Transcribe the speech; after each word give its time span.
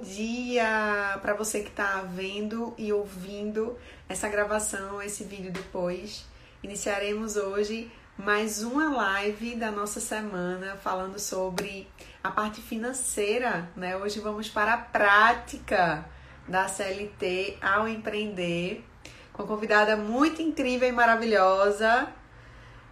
dia 0.00 1.18
para 1.20 1.34
você 1.34 1.60
que 1.60 1.68
está 1.68 2.00
vendo 2.00 2.74
e 2.78 2.92
ouvindo 2.92 3.76
essa 4.08 4.28
gravação, 4.28 5.02
esse 5.02 5.24
vídeo 5.24 5.52
depois. 5.52 6.24
Iniciaremos 6.62 7.36
hoje 7.36 7.90
mais 8.16 8.62
uma 8.62 8.90
live 8.94 9.54
da 9.56 9.70
nossa 9.70 10.00
semana 10.00 10.76
falando 10.76 11.18
sobre 11.18 11.86
a 12.22 12.30
parte 12.30 12.60
financeira, 12.60 13.70
né? 13.76 13.96
Hoje 13.96 14.20
vamos 14.20 14.48
para 14.48 14.74
a 14.74 14.78
prática 14.78 16.04
da 16.48 16.66
CLT 16.66 17.58
ao 17.60 17.86
empreender 17.86 18.84
com 19.32 19.42
uma 19.42 19.48
convidada 19.48 19.96
muito 19.96 20.42
incrível 20.42 20.88
e 20.88 20.92
maravilhosa. 20.92 22.08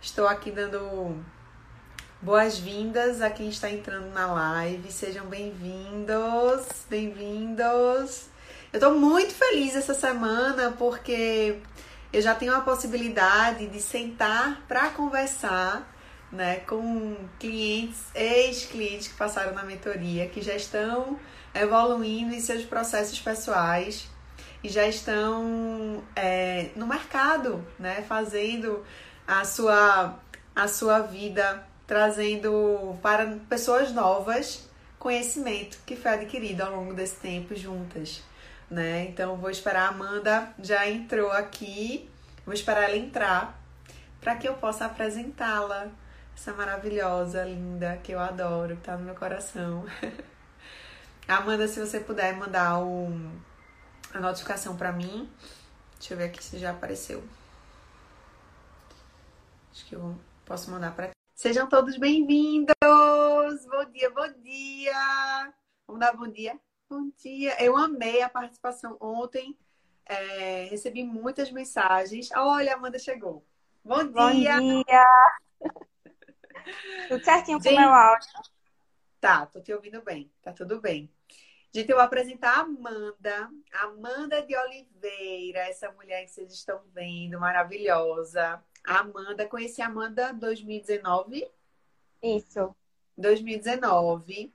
Estou 0.00 0.28
aqui 0.28 0.50
dando 0.50 1.22
boas-vindas 2.20 3.22
a 3.22 3.30
quem 3.30 3.48
está 3.48 3.70
entrando 3.70 4.12
na 4.12 4.27
live. 4.27 4.90
Sejam 4.90 5.27
bem-vindos, 5.27 6.66
bem-vindos. 6.91 8.27
Eu 8.72 8.78
estou 8.78 8.94
muito 8.98 9.32
feliz 9.32 9.77
essa 9.77 9.94
semana 9.94 10.74
porque 10.77 11.58
eu 12.12 12.20
já 12.20 12.34
tenho 12.34 12.54
a 12.54 12.60
possibilidade 12.60 13.68
de 13.68 13.80
sentar 13.80 14.62
para 14.66 14.91
conversar 14.91 15.88
né, 16.32 16.56
com 16.60 17.16
clientes, 17.38 18.00
ex-clientes 18.14 19.08
que 19.08 19.14
passaram 19.14 19.55
na 19.55 19.62
mentoria, 19.62 20.28
que 20.28 20.42
já 20.42 20.55
estão 20.55 21.19
evoluindo 21.55 22.34
em 22.34 22.41
seus 22.41 22.64
processos 22.64 23.19
pessoais 23.20 24.08
e 24.62 24.69
já 24.69 24.86
estão 24.86 26.02
é, 26.16 26.70
no 26.74 26.86
mercado, 26.86 27.64
né, 27.78 28.05
fazendo 28.08 28.84
a 29.27 29.44
sua, 29.44 30.19
a 30.55 30.66
sua 30.66 30.98
vida, 30.98 31.67
trazendo 31.89 32.97
para 33.03 33.27
pessoas 33.48 33.92
novas 33.92 34.69
conhecimento 34.97 35.78
que 35.84 35.97
foi 35.97 36.12
adquirido 36.12 36.61
ao 36.61 36.70
longo 36.70 36.95
desse 36.95 37.17
tempo 37.17 37.56
juntas 37.56 38.22
né? 38.70 39.06
Então 39.06 39.36
vou 39.36 39.50
esperar 39.50 39.86
a 39.86 39.89
Amanda 39.89 40.53
já 40.58 40.89
entrou 40.89 41.30
aqui, 41.33 42.08
vou 42.45 42.55
esperar 42.55 42.84
ela 42.84 42.97
entrar 42.97 43.58
para 44.20 44.36
que 44.36 44.48
eu 44.48 44.55
possa 44.55 44.86
apresentá-la, 44.86 45.89
essa 46.36 46.53
maravilhosa, 46.53 47.45
linda, 47.45 47.98
que 48.02 48.12
eu 48.12 48.20
adoro, 48.20 48.77
que 48.77 48.83
tá 48.83 48.97
no 48.97 49.05
meu 49.05 49.14
coração. 49.14 49.86
Amanda, 51.27 51.69
se 51.69 51.80
você 51.80 52.00
puder 52.00 52.34
mandar 52.34 52.78
um, 52.78 53.30
a 54.14 54.20
notificação 54.20 54.77
para 54.77 54.92
mim. 54.92 55.28
Deixa 55.98 56.14
eu 56.14 56.19
ver 56.19 56.25
aqui 56.25 56.42
se 56.42 56.58
já 56.58 56.70
apareceu. 56.70 57.23
Acho 59.73 59.84
que 59.86 59.95
eu 59.95 60.17
posso 60.47 60.70
mandar 60.70 60.92
para 60.92 61.17
Sejam 61.39 61.69
todos 61.69 61.97
bem-vindos! 61.97 62.75
Bom 63.70 63.84
dia, 63.92 64.11
bom 64.11 64.28
dia! 64.42 65.55
Vamos 65.86 66.00
dar 66.00 66.17
bom 66.17 66.27
dia? 66.27 66.58
Bom 66.91 67.12
dia. 67.17 67.55
Eu 67.62 67.77
amei 67.77 68.22
a 68.22 68.28
participação 68.28 68.97
ontem. 69.00 69.56
É, 70.05 70.64
recebi 70.64 71.05
muitas 71.05 71.53
mensagens. 71.53 72.28
Olha, 72.33 72.72
a 72.72 72.75
Amanda 72.75 72.98
chegou. 72.98 73.47
Bom 73.84 74.03
dia. 74.05 74.58
Bom 74.61 74.83
dia. 74.83 75.06
tudo 77.06 77.25
certinho 77.25 77.62
com 77.62 77.69
o 77.69 77.77
meu 77.77 77.89
áudio? 77.89 78.28
Tá, 79.20 79.47
tô 79.47 79.61
te 79.61 79.73
ouvindo 79.73 80.02
bem. 80.02 80.33
Tá 80.42 80.52
tudo 80.52 80.80
bem. 80.80 81.08
Gente, 81.73 81.89
eu 81.89 81.98
vou 81.98 82.05
apresentar 82.05 82.56
a 82.56 82.61
Amanda. 82.62 83.48
Amanda 83.75 84.42
de 84.42 84.56
Oliveira, 84.56 85.61
essa 85.69 85.92
mulher 85.92 86.25
que 86.25 86.33
vocês 86.33 86.52
estão 86.52 86.83
vendo, 86.92 87.39
maravilhosa. 87.39 88.61
A 88.89 89.00
Amanda, 89.00 89.47
conheci 89.47 89.83
a 89.83 89.86
Amanda 89.86 90.33
2019? 90.33 91.47
Isso. 92.22 92.75
2019. 93.19 94.50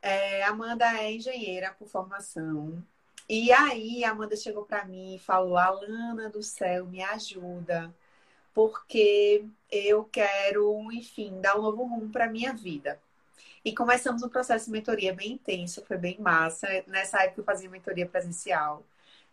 É, 0.00 0.42
Amanda 0.44 0.86
é 0.98 1.12
engenheira 1.12 1.74
por 1.78 1.86
formação. 1.86 2.82
E 3.28 3.52
aí, 3.52 4.02
a 4.02 4.12
Amanda 4.12 4.34
chegou 4.34 4.64
para 4.64 4.86
mim 4.86 5.16
e 5.16 5.18
falou: 5.18 5.58
Alana 5.58 6.30
do 6.30 6.42
céu, 6.42 6.86
me 6.86 7.02
ajuda, 7.02 7.94
porque 8.54 9.44
eu 9.70 10.04
quero, 10.04 10.90
enfim, 10.92 11.38
dar 11.42 11.58
um 11.58 11.62
novo 11.62 11.84
rumo 11.84 12.08
para 12.10 12.30
minha 12.30 12.54
vida. 12.54 12.98
E 13.62 13.74
começamos 13.74 14.22
um 14.22 14.28
processo 14.30 14.66
de 14.66 14.70
mentoria 14.72 15.12
bem 15.12 15.32
intenso, 15.32 15.84
foi 15.84 15.98
bem 15.98 16.18
massa. 16.18 16.66
Nessa 16.86 17.22
época 17.24 17.42
eu 17.42 17.44
fazia 17.44 17.68
mentoria 17.68 18.06
presencial. 18.06 18.82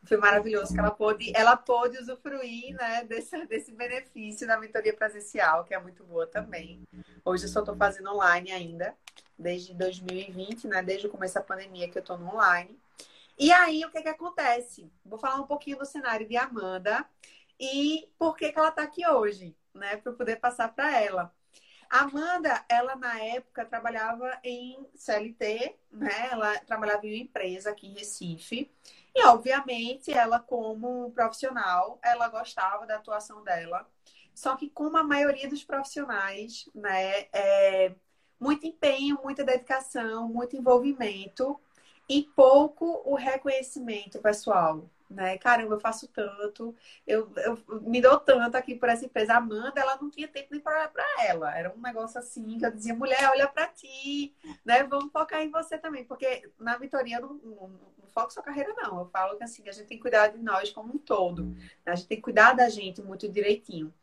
Foi 0.05 0.17
maravilhoso 0.17 0.73
que 0.73 0.79
ela 0.79 0.91
pôde, 0.91 1.31
ela 1.35 1.55
pôde 1.55 1.97
usufruir 1.97 2.75
né, 2.75 3.05
desse, 3.05 3.45
desse 3.45 3.71
benefício 3.71 4.45
da 4.45 4.59
mentoria 4.59 4.93
presencial, 4.93 5.63
que 5.63 5.73
é 5.73 5.79
muito 5.79 6.03
boa 6.03 6.27
também. 6.27 6.83
Hoje 7.23 7.45
eu 7.45 7.49
só 7.49 7.61
estou 7.61 7.75
fazendo 7.75 8.11
online 8.11 8.51
ainda, 8.51 8.93
desde 9.37 9.73
2020, 9.73 10.67
né? 10.67 10.83
Desde 10.83 11.07
o 11.07 11.09
começo 11.09 11.35
da 11.35 11.41
pandemia 11.41 11.89
que 11.89 11.97
eu 11.97 12.01
estou 12.01 12.17
no 12.17 12.27
online. 12.27 12.77
E 13.37 13.51
aí, 13.51 13.83
o 13.85 13.91
que 13.91 14.01
que 14.01 14.09
acontece? 14.09 14.91
Vou 15.05 15.17
falar 15.17 15.37
um 15.37 15.47
pouquinho 15.47 15.77
do 15.77 15.85
cenário 15.85 16.27
de 16.27 16.37
Amanda 16.37 17.05
e 17.59 18.09
por 18.19 18.35
que 18.35 18.51
que 18.51 18.59
ela 18.59 18.69
está 18.69 18.83
aqui 18.83 19.07
hoje, 19.07 19.55
né? 19.73 19.97
Para 19.97 20.11
eu 20.11 20.15
poder 20.15 20.35
passar 20.35 20.67
para 20.73 20.99
ela. 20.99 21.33
Amanda, 21.89 22.63
ela 22.67 22.95
na 22.95 23.19
época 23.23 23.65
trabalhava 23.65 24.39
em 24.43 24.85
CLT, 24.95 25.75
né? 25.91 26.29
Ela 26.31 26.57
trabalhava 26.59 27.05
em 27.05 27.11
uma 27.11 27.23
empresa 27.23 27.69
aqui 27.69 27.87
em 27.87 27.93
Recife. 27.93 28.71
E, 29.15 29.23
obviamente, 29.25 30.11
ela, 30.11 30.39
como 30.39 31.11
profissional, 31.11 31.99
ela 32.03 32.27
gostava 32.29 32.85
da 32.85 32.95
atuação 32.95 33.43
dela. 33.43 33.87
Só 34.33 34.55
que, 34.55 34.69
como 34.69 34.97
a 34.97 35.03
maioria 35.03 35.47
dos 35.47 35.63
profissionais, 35.63 36.69
né, 36.73 37.27
é, 37.31 37.93
muito 38.39 38.65
empenho, 38.65 39.19
muita 39.23 39.43
dedicação, 39.43 40.27
muito 40.27 40.55
envolvimento 40.55 41.59
e 42.09 42.23
pouco 42.35 43.01
o 43.05 43.15
reconhecimento 43.15 44.19
pessoal. 44.19 44.89
Né? 45.13 45.37
Caramba, 45.37 45.75
eu 45.75 45.79
faço 45.79 46.07
tanto, 46.07 46.75
eu, 47.05 47.31
eu 47.37 47.81
me 47.81 48.01
dou 48.01 48.19
tanto 48.19 48.55
aqui 48.55 48.75
por 48.75 48.89
essa 48.89 49.05
empresa. 49.05 49.35
Amanda, 49.35 49.79
ela 49.79 49.95
não 50.01 50.09
tinha 50.09 50.27
tempo 50.27 50.49
nem 50.51 50.59
para 50.59 50.75
olhar 50.75 50.91
para 50.91 51.05
ela. 51.23 51.55
Era 51.55 51.73
um 51.73 51.79
negócio 51.79 52.19
assim 52.19 52.57
que 52.57 52.65
eu 52.65 52.71
dizia, 52.71 52.95
mulher, 52.95 53.29
olha 53.29 53.47
para 53.47 53.67
ti, 53.67 54.35
né? 54.65 54.83
Vamos 54.83 55.11
focar 55.11 55.41
em 55.41 55.51
você 55.51 55.77
também, 55.77 56.03
porque 56.03 56.49
na 56.59 56.77
Vitoria 56.77 57.19
não, 57.19 57.33
não, 57.35 57.67
não 57.97 58.07
foco 58.07 58.33
sua 58.33 58.43
carreira, 58.43 58.73
não. 58.75 58.99
Eu 58.99 59.05
falo 59.05 59.37
que 59.37 59.43
assim, 59.43 59.67
a 59.69 59.71
gente 59.71 59.87
tem 59.87 59.97
que 59.97 60.01
cuidar 60.01 60.29
de 60.29 60.39
nós 60.39 60.71
como 60.71 60.93
um 60.93 60.97
todo. 60.97 61.45
Né? 61.45 61.91
A 61.91 61.95
gente 61.95 62.07
tem 62.07 62.17
que 62.17 62.23
cuidar 62.23 62.53
da 62.53 62.69
gente 62.69 63.01
muito 63.01 63.29
direitinho. 63.29 63.93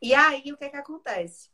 E 0.00 0.14
aí, 0.14 0.52
o 0.52 0.56
que 0.56 0.64
é 0.64 0.68
que 0.68 0.76
acontece? 0.76 1.50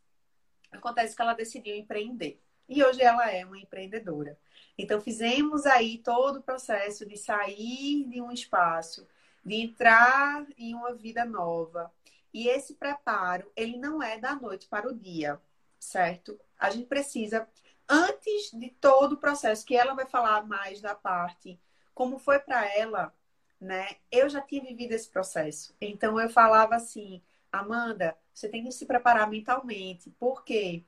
Acontece 0.71 1.15
que 1.15 1.23
ela 1.23 1.35
decidiu 1.35 1.77
empreender. 1.77 2.41
E 2.69 2.83
hoje 2.83 3.03
ela 3.03 3.31
é 3.31 3.45
uma 3.45 3.59
empreendedora. 3.59 4.39
Então, 4.77 5.01
fizemos 5.01 5.67
aí 5.67 5.99
todo 5.99 6.39
o 6.39 6.43
processo 6.43 7.07
de 7.07 7.17
sair 7.17 8.05
de 8.05 8.21
um 8.21 8.33
espaço, 8.33 9.07
de 9.45 9.57
entrar 9.57 10.47
em 10.59 10.75
uma 10.75 10.93
vida 10.95 11.25
nova. 11.25 11.93
E 12.33 12.49
esse 12.49 12.75
preparo, 12.75 13.51
ele 13.55 13.77
não 13.77 14.03
é 14.03 14.19
da 14.19 14.35
noite 14.35 14.67
para 14.67 14.89
o 14.89 14.95
dia, 14.95 15.41
certo? 15.79 16.39
A 16.59 16.71
gente 16.71 16.87
precisa, 16.87 17.49
antes 17.89 18.51
de 18.53 18.71
todo 18.71 19.13
o 19.13 19.19
processo, 19.19 19.65
que 19.65 19.77
ela 19.77 19.95
vai 19.95 20.07
falar 20.07 20.45
mais 20.47 20.81
da 20.81 20.95
parte, 20.95 21.61
como 21.95 22.19
foi 22.19 22.41
para 22.41 22.67
ela, 22.77 23.15
né? 23.61 23.87
Eu 24.11 24.29
já 24.29 24.41
tinha 24.41 24.63
vivido 24.63 24.93
esse 24.93 25.09
processo. 25.09 25.75
Então, 25.81 26.19
eu 26.19 26.29
falava 26.29 26.75
assim, 26.75 27.23
Amanda, 27.53 28.17
você 28.33 28.49
tem 28.49 28.65
que 28.65 28.73
se 28.73 28.87
preparar 28.87 29.31
mentalmente. 29.31 30.11
Por 30.19 30.45
quê? 30.45 30.83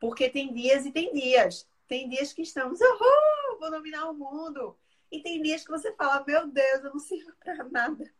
Porque 0.00 0.28
tem 0.28 0.52
dias 0.52 0.84
e 0.84 0.90
tem 0.90 1.12
dias. 1.12 1.67
Tem 1.88 2.08
dias 2.08 2.32
que 2.32 2.42
estamos, 2.42 2.78
oh, 2.80 3.58
vou 3.58 3.70
dominar 3.70 4.10
o 4.10 4.14
mundo. 4.14 4.76
E 5.10 5.22
tem 5.22 5.42
dias 5.42 5.64
que 5.64 5.70
você 5.70 5.92
fala, 5.94 6.22
meu 6.26 6.46
Deus, 6.46 6.84
eu 6.84 6.90
não 6.90 6.98
sirvo 6.98 7.32
para 7.42 7.64
nada. 7.64 8.04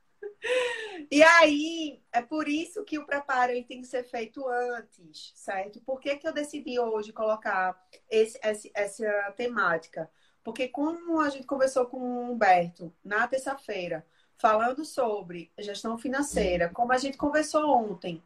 E 1.10 1.22
aí, 1.22 2.02
é 2.12 2.20
por 2.20 2.48
isso 2.48 2.84
que 2.84 2.98
o 2.98 3.06
preparo 3.06 3.52
ele 3.52 3.64
tem 3.64 3.80
que 3.80 3.86
ser 3.86 4.02
feito 4.02 4.46
antes, 4.48 5.32
certo? 5.34 5.80
Por 5.82 6.00
que, 6.00 6.16
que 6.16 6.26
eu 6.26 6.32
decidi 6.32 6.78
hoje 6.78 7.12
colocar 7.12 7.80
esse, 8.10 8.38
esse, 8.42 8.70
essa 8.74 9.32
temática? 9.36 10.10
Porque 10.42 10.66
como 10.66 11.20
a 11.20 11.30
gente 11.30 11.46
conversou 11.46 11.86
com 11.86 11.98
o 11.98 12.32
Humberto 12.32 12.92
na 13.04 13.28
terça-feira, 13.28 14.04
falando 14.36 14.84
sobre 14.84 15.52
gestão 15.58 15.96
financeira, 15.96 16.68
como 16.68 16.92
a 16.92 16.98
gente 16.98 17.16
conversou 17.16 17.68
ontem 17.70 18.22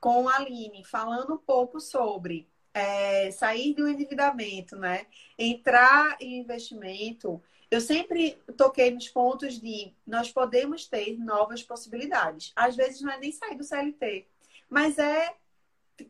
com 0.00 0.28
a 0.28 0.36
Aline, 0.36 0.84
falando 0.84 1.34
um 1.34 1.38
pouco 1.38 1.80
sobre 1.80 2.48
é, 2.74 3.30
sair 3.30 3.72
do 3.72 3.88
endividamento, 3.88 4.76
né? 4.76 5.06
Entrar 5.38 6.16
em 6.20 6.40
investimento, 6.40 7.40
eu 7.70 7.80
sempre 7.80 8.32
toquei 8.56 8.90
nos 8.90 9.08
pontos 9.08 9.60
de 9.60 9.94
nós 10.06 10.30
podemos 10.30 10.86
ter 10.86 11.16
novas 11.18 11.62
possibilidades. 11.62 12.52
Às 12.54 12.76
vezes 12.76 13.00
não 13.00 13.12
é 13.12 13.18
nem 13.18 13.32
sair 13.32 13.56
do 13.56 13.64
CLT, 13.64 14.26
mas 14.68 14.98
é 14.98 15.34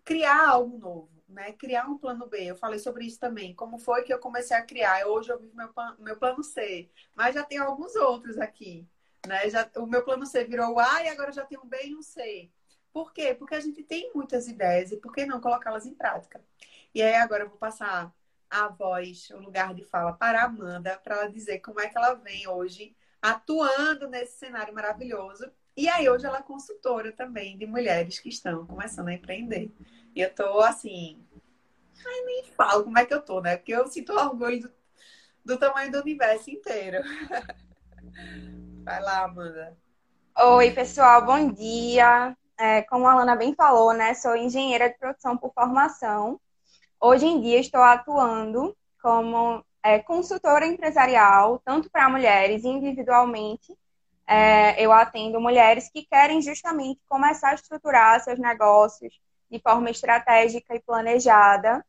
criar 0.05 0.49
algo 0.49 0.79
novo, 0.79 1.11
né? 1.29 1.53
Criar 1.53 1.89
um 1.89 1.99
plano 1.99 2.27
B. 2.27 2.45
Eu 2.45 2.57
falei 2.57 2.79
sobre 2.79 3.05
isso 3.05 3.21
também. 3.21 3.55
Como 3.55 3.79
foi 3.79 4.03
que 4.03 4.13
eu 4.13 4.19
comecei 4.19 4.57
a 4.57 4.63
criar? 4.63 5.07
Hoje 5.07 5.31
eu 5.31 5.39
vivo 5.39 5.55
meu, 5.55 5.71
meu 5.99 6.17
plano 6.17 6.43
C, 6.43 6.89
mas 7.15 7.35
já 7.35 7.43
tem 7.43 7.59
alguns 7.59 7.95
outros 7.95 8.39
aqui, 8.39 8.87
né? 9.27 9.49
Já, 9.51 9.69
o 9.77 9.87
meu 9.87 10.03
plano 10.03 10.27
C 10.27 10.45
virou 10.45 10.75
o 10.75 10.79
A 10.81 11.05
e 11.05 11.09
agora 11.09 11.31
já 11.31 11.45
tem 11.45 11.59
um 11.59 11.67
B 11.67 11.79
e 11.85 11.95
um 11.95 12.03
C. 12.03 12.51
Por 12.95 13.13
quê? 13.13 13.35
Porque 13.35 13.57
a 13.57 13.61
gente 13.61 13.83
tem 13.83 14.13
muitas 14.15 14.47
ideias 14.47 14.93
e 14.93 14.97
por 14.97 15.13
que 15.13 15.27
não 15.27 15.41
colocá-las 15.41 15.85
em 15.85 15.93
prática? 15.93 16.41
E 16.95 17.03
aí 17.03 17.17
agora 17.17 17.43
eu 17.43 17.49
vou 17.49 17.59
passar 17.59 18.15
a 18.49 18.69
voz, 18.69 19.31
o 19.31 19.39
lugar 19.39 19.75
de 19.75 19.85
fala 19.85 20.13
para 20.13 20.43
a 20.43 20.45
Amanda, 20.45 20.97
para 21.03 21.17
ela 21.17 21.29
dizer 21.29 21.59
como 21.59 21.81
é 21.81 21.89
que 21.89 21.99
ela 21.99 22.15
vem 22.15 22.47
hoje 22.47 22.97
atuando 23.21 24.09
nesse 24.09 24.39
cenário 24.39 24.73
maravilhoso. 24.73 25.51
E 25.77 25.89
aí 25.89 26.09
hoje 26.09 26.25
ela 26.25 26.39
é 26.39 26.43
consultora 26.43 27.11
também 27.11 27.59
de 27.59 27.67
mulheres 27.67 28.21
que 28.21 28.29
estão 28.29 28.65
começando 28.65 29.09
a 29.09 29.15
empreender. 29.15 29.73
E 30.15 30.21
eu 30.21 30.33
tô 30.33 30.61
assim, 30.61 31.21
ai 32.07 32.21
nem 32.27 32.45
falo 32.45 32.85
como 32.85 32.97
é 32.97 33.05
que 33.05 33.13
eu 33.13 33.23
tô, 33.23 33.41
né? 33.41 33.57
Porque 33.57 33.75
eu 33.75 33.89
sinto 33.89 34.13
orgulho 34.13 34.61
do, 34.61 34.73
do 35.45 35.59
tamanho 35.59 35.91
do 35.91 35.99
universo 35.99 36.49
inteiro. 36.49 36.99
Vai 38.85 39.03
lá, 39.03 39.25
Amanda. 39.25 39.77
Oi, 40.39 40.71
pessoal, 40.71 41.27
bom 41.27 41.51
dia. 41.51 42.37
É, 42.59 42.83
como 42.83 43.07
a 43.07 43.13
Alana 43.13 43.37
bem 43.37 43.55
falou, 43.55 43.93
né? 43.93 44.15
Sou 44.15 44.37
engenheira 44.37 44.89
de 44.89 44.99
produção 44.99 45.37
por 45.37 45.53
formação. 45.53 46.41
Hoje 47.01 47.27
em 47.27 47.41
dia 47.41 47.59
estou 47.59 47.83
atuando 47.83 48.77
como 49.03 49.65
é, 49.83 49.99
consultora 49.99 50.67
empresarial, 50.67 51.61
tanto 51.65 51.91
para 51.91 52.09
mulheres 52.09 52.65
individualmente. 52.65 53.77
É, 54.27 54.83
eu 54.83 54.91
atendo 54.93 55.41
mulheres 55.41 55.91
que 55.91 56.07
querem 56.07 56.41
justamente 56.41 57.01
começar 57.07 57.51
a 57.51 57.55
estruturar 57.55 58.21
seus 58.21 58.39
negócios 58.39 59.21
de 59.51 59.61
forma 59.61 59.91
estratégica 59.91 60.75
e 60.75 60.81
planejada. 60.81 61.85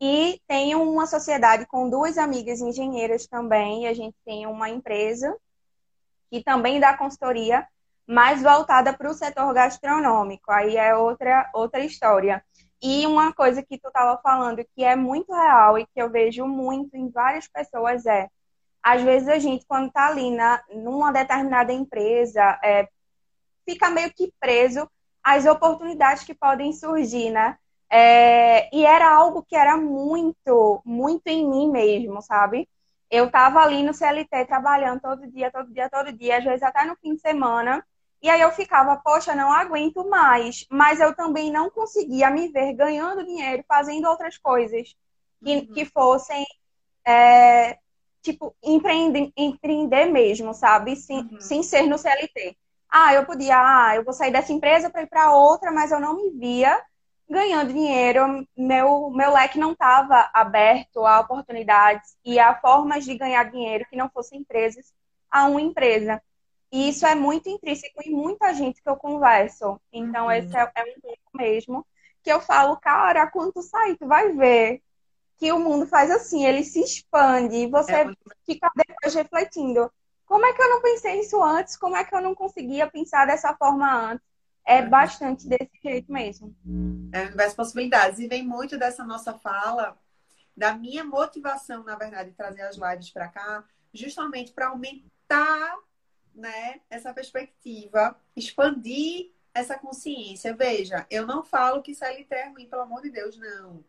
E 0.00 0.40
tenho 0.46 0.82
uma 0.82 1.06
sociedade 1.06 1.66
com 1.66 1.88
duas 1.88 2.18
amigas 2.18 2.60
engenheiras 2.60 3.26
também. 3.26 3.86
A 3.86 3.94
gente 3.94 4.16
tem 4.24 4.46
uma 4.46 4.68
empresa 4.68 5.36
que 6.30 6.42
também 6.42 6.80
dá 6.80 6.96
consultoria, 6.96 7.66
mais 8.06 8.42
voltada 8.42 8.92
para 8.92 9.10
o 9.10 9.14
setor 9.14 9.52
gastronômico. 9.52 10.50
Aí 10.50 10.76
é 10.76 10.94
outra, 10.94 11.50
outra 11.52 11.80
história. 11.80 12.44
E 12.80 13.06
uma 13.06 13.32
coisa 13.32 13.62
que 13.62 13.78
tu 13.78 13.88
estava 13.88 14.20
falando 14.22 14.64
que 14.74 14.84
é 14.84 14.94
muito 14.94 15.32
real 15.32 15.78
e 15.78 15.86
que 15.86 16.00
eu 16.00 16.10
vejo 16.10 16.46
muito 16.46 16.96
em 16.96 17.10
várias 17.10 17.48
pessoas 17.48 18.04
é, 18.06 18.28
às 18.86 19.02
vezes 19.02 19.28
a 19.28 19.38
gente, 19.38 19.66
quando 19.66 19.88
está 19.88 20.06
ali 20.06 20.30
na, 20.30 20.62
numa 20.72 21.10
determinada 21.12 21.72
empresa, 21.72 22.56
é, 22.62 22.88
fica 23.64 23.90
meio 23.90 24.12
que 24.14 24.32
preso 24.38 24.88
às 25.24 25.44
oportunidades 25.44 26.22
que 26.22 26.32
podem 26.32 26.72
surgir, 26.72 27.30
né? 27.30 27.58
É, 27.90 28.68
e 28.72 28.86
era 28.86 29.08
algo 29.12 29.42
que 29.42 29.56
era 29.56 29.76
muito, 29.76 30.80
muito 30.84 31.26
em 31.26 31.48
mim 31.48 31.68
mesmo, 31.68 32.22
sabe? 32.22 32.68
Eu 33.10 33.26
estava 33.26 33.60
ali 33.60 33.82
no 33.82 33.92
CLT 33.92 34.44
trabalhando 34.46 35.00
todo 35.00 35.26
dia, 35.26 35.50
todo 35.50 35.72
dia, 35.72 35.90
todo 35.90 36.12
dia, 36.12 36.38
às 36.38 36.44
vezes 36.44 36.62
até 36.62 36.84
no 36.84 36.94
fim 36.96 37.14
de 37.14 37.20
semana, 37.20 37.84
e 38.22 38.30
aí 38.30 38.40
eu 38.40 38.50
ficava, 38.50 38.96
poxa, 38.96 39.34
não 39.34 39.52
aguento 39.52 40.08
mais. 40.08 40.66
Mas 40.70 41.00
eu 41.00 41.14
também 41.14 41.50
não 41.50 41.70
conseguia 41.70 42.30
me 42.30 42.48
ver 42.48 42.72
ganhando 42.72 43.24
dinheiro, 43.24 43.64
fazendo 43.68 44.08
outras 44.08 44.38
coisas 44.38 44.94
que, 45.42 45.56
uhum. 45.56 45.66
que 45.66 45.84
fossem, 45.84 46.44
é, 47.06 47.78
tipo, 48.22 48.54
empreender, 48.62 49.32
empreender 49.36 50.06
mesmo, 50.06 50.54
sabe? 50.54 50.96
Sem, 50.96 51.18
uhum. 51.18 51.40
sem 51.40 51.62
ser 51.62 51.82
no 51.82 51.98
CLT. 51.98 52.56
Ah, 52.90 53.14
eu 53.14 53.26
podia, 53.26 53.56
ah, 53.58 53.96
eu 53.96 54.04
vou 54.04 54.12
sair 54.12 54.30
dessa 54.32 54.52
empresa 54.52 54.90
para 54.90 55.02
ir 55.02 55.08
para 55.08 55.32
outra, 55.32 55.70
mas 55.70 55.90
eu 55.92 56.00
não 56.00 56.16
me 56.16 56.30
via 56.30 56.80
ganhando 57.28 57.72
dinheiro. 57.72 58.46
Meu, 58.56 59.10
meu 59.10 59.32
leque 59.32 59.58
não 59.58 59.72
estava 59.72 60.30
aberto 60.32 61.04
a 61.04 61.20
oportunidades 61.20 62.16
e 62.24 62.38
a 62.38 62.54
formas 62.60 63.04
de 63.04 63.16
ganhar 63.16 63.44
dinheiro 63.50 63.86
que 63.90 63.96
não 63.96 64.08
fossem 64.08 64.40
empresas 64.40 64.92
a 65.30 65.44
uma 65.44 65.60
empresa. 65.60 66.22
E 66.76 66.90
isso 66.90 67.06
é 67.06 67.14
muito 67.14 67.48
intrínseco 67.48 68.02
em 68.04 68.10
muita 68.10 68.52
gente 68.52 68.82
que 68.82 68.88
eu 68.88 68.96
converso. 68.96 69.80
Então, 69.90 70.26
uhum. 70.26 70.32
esse 70.32 70.54
é, 70.54 70.70
é 70.74 70.82
um 70.82 71.00
ponto 71.00 71.18
mesmo 71.32 71.86
que 72.22 72.30
eu 72.30 72.38
falo, 72.38 72.76
cara, 72.76 73.26
quando 73.30 73.54
tu 73.54 73.62
sair, 73.62 73.96
tu 73.96 74.06
vai 74.06 74.30
ver 74.34 74.82
que 75.38 75.50
o 75.52 75.58
mundo 75.58 75.86
faz 75.86 76.10
assim, 76.10 76.44
ele 76.44 76.62
se 76.62 76.80
expande 76.80 77.56
e 77.56 77.66
você 77.66 77.92
é 77.92 78.04
muito... 78.04 78.18
fica 78.44 78.70
depois 78.76 79.14
refletindo. 79.14 79.90
Como 80.26 80.44
é 80.44 80.52
que 80.52 80.60
eu 80.60 80.68
não 80.68 80.82
pensei 80.82 81.18
isso 81.20 81.42
antes? 81.42 81.78
Como 81.78 81.96
é 81.96 82.04
que 82.04 82.14
eu 82.14 82.20
não 82.20 82.34
conseguia 82.34 82.86
pensar 82.86 83.26
dessa 83.26 83.56
forma 83.56 84.10
antes? 84.10 84.26
É 84.62 84.82
uhum. 84.82 84.90
bastante 84.90 85.48
desse 85.48 85.80
jeito 85.82 86.12
mesmo. 86.12 86.54
É 87.10 87.30
várias 87.30 87.54
possibilidades. 87.54 88.18
E 88.18 88.28
vem 88.28 88.46
muito 88.46 88.76
dessa 88.76 89.02
nossa 89.02 89.32
fala, 89.32 89.96
da 90.54 90.74
minha 90.74 91.04
motivação, 91.04 91.82
na 91.84 91.96
verdade, 91.96 92.32
de 92.32 92.36
trazer 92.36 92.62
as 92.62 92.76
lives 92.76 93.10
para 93.10 93.28
cá, 93.28 93.64
justamente 93.94 94.52
para 94.52 94.68
aumentar 94.68 95.74
né, 96.36 96.80
essa 96.90 97.12
perspectiva, 97.12 98.16
expandir 98.36 99.32
essa 99.54 99.78
consciência. 99.78 100.54
Veja, 100.54 101.06
eu 101.10 101.26
não 101.26 101.42
falo 101.42 101.82
que 101.82 101.94
CLT 101.94 102.34
é 102.34 102.48
ruim, 102.48 102.68
pelo 102.68 102.82
amor 102.82 103.02
de 103.02 103.10
Deus, 103.10 103.36
não. 103.38 103.82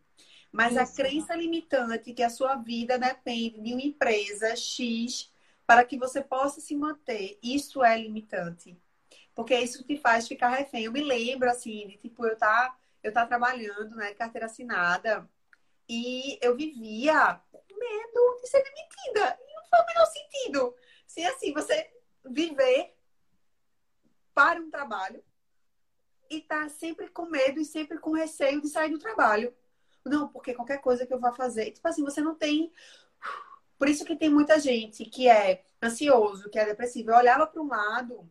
Mas 0.50 0.72
isso. 0.72 0.80
a 0.80 0.86
crença 0.86 1.36
limitante 1.36 2.14
que 2.14 2.22
a 2.22 2.30
sua 2.30 2.56
vida 2.56 2.98
depende 2.98 3.60
de 3.60 3.72
uma 3.72 3.82
empresa 3.82 4.56
X 4.56 5.30
para 5.66 5.84
que 5.84 5.98
você 5.98 6.22
possa 6.22 6.60
se 6.62 6.74
manter, 6.74 7.38
isso 7.42 7.84
é 7.84 7.96
limitante. 7.98 8.80
Porque 9.34 9.54
isso 9.54 9.84
te 9.84 9.98
faz 9.98 10.26
ficar 10.26 10.48
refém. 10.48 10.84
Eu 10.84 10.92
me 10.92 11.02
lembro, 11.02 11.48
assim, 11.50 11.86
de 11.86 11.98
tipo, 11.98 12.26
eu 12.26 12.34
tá, 12.36 12.74
eu 13.02 13.12
tá 13.12 13.26
trabalhando, 13.26 13.94
né, 13.94 14.14
carteira 14.14 14.46
assinada, 14.46 15.28
e 15.86 16.38
eu 16.40 16.56
vivia 16.56 17.38
com 17.52 17.62
medo 17.78 18.40
de 18.40 18.48
ser 18.48 18.62
demitida. 18.62 19.38
E 19.38 19.54
não 19.54 19.64
foi 19.64 19.80
o 19.80 19.86
menor 19.86 20.06
sentido. 20.06 20.74
Se 21.06 21.22
assim, 21.24 21.52
você 21.52 21.90
viver 22.24 22.94
para 24.34 24.60
um 24.60 24.70
trabalho 24.70 25.22
e 26.30 26.40
tá 26.40 26.68
sempre 26.68 27.08
com 27.08 27.26
medo 27.26 27.60
e 27.60 27.64
sempre 27.64 27.98
com 27.98 28.12
receio 28.12 28.60
de 28.60 28.68
sair 28.68 28.90
do 28.90 28.98
trabalho. 28.98 29.54
Não, 30.04 30.28
porque 30.28 30.54
qualquer 30.54 30.80
coisa 30.80 31.06
que 31.06 31.12
eu 31.12 31.18
vá 31.18 31.32
fazer. 31.32 31.70
Tipo 31.72 31.88
assim, 31.88 32.04
você 32.04 32.20
não 32.20 32.34
tem. 32.34 32.72
Por 33.78 33.88
isso 33.88 34.04
que 34.04 34.16
tem 34.16 34.30
muita 34.30 34.58
gente 34.58 35.04
que 35.04 35.28
é 35.28 35.64
ansioso, 35.82 36.50
que 36.50 36.58
é 36.58 36.66
depressivo. 36.66 37.10
Eu 37.10 37.16
olhava 37.16 37.46
para 37.46 37.62
um 37.62 37.68
lado, 37.68 38.30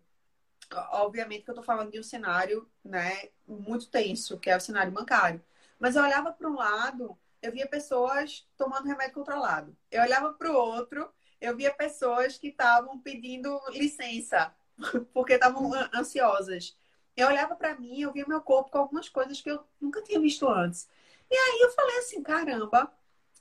obviamente 0.92 1.44
que 1.44 1.52
eu 1.52 1.56
tô 1.56 1.64
falando 1.64 1.92
de 1.92 2.00
um 2.00 2.04
cenário, 2.04 2.70
né, 2.84 3.30
muito 3.48 3.90
tenso, 3.90 4.40
que 4.40 4.50
é 4.50 4.58
o 4.58 4.62
cenário 4.62 4.92
bancário. 4.92 5.44
Mas 5.80 5.96
eu 5.96 6.04
olhava 6.04 6.32
para 6.32 6.50
um 6.50 6.56
lado, 6.56 7.18
eu 7.42 7.52
via 7.52 7.68
pessoas 7.68 8.48
tomando 8.58 8.88
remédio 8.88 9.14
controlado. 9.14 9.76
Eu 9.92 10.02
olhava 10.02 10.34
para 10.34 10.52
o 10.52 10.56
outro, 10.56 11.10
eu 11.40 11.56
via 11.56 11.74
pessoas 11.74 12.38
que 12.38 12.50
estavam 12.50 13.00
pedindo 13.00 13.60
licença 13.72 14.54
porque 15.14 15.34
estavam 15.34 15.72
ansiosas. 15.94 16.78
Eu 17.16 17.28
olhava 17.28 17.56
para 17.56 17.76
mim, 17.80 18.02
eu 18.02 18.12
via 18.14 18.26
meu 18.28 18.42
corpo 18.42 18.72
com 18.72 18.78
algumas 18.78 19.10
coisas 19.10 19.42
que 19.42 19.50
eu 19.50 19.64
nunca 19.82 20.02
tinha 20.02 20.20
visto 20.20 20.48
antes. 20.48 20.88
E 21.30 21.36
aí 21.36 21.62
eu 21.62 21.72
falei 21.72 21.98
assim, 22.00 22.22
caramba. 22.22 22.92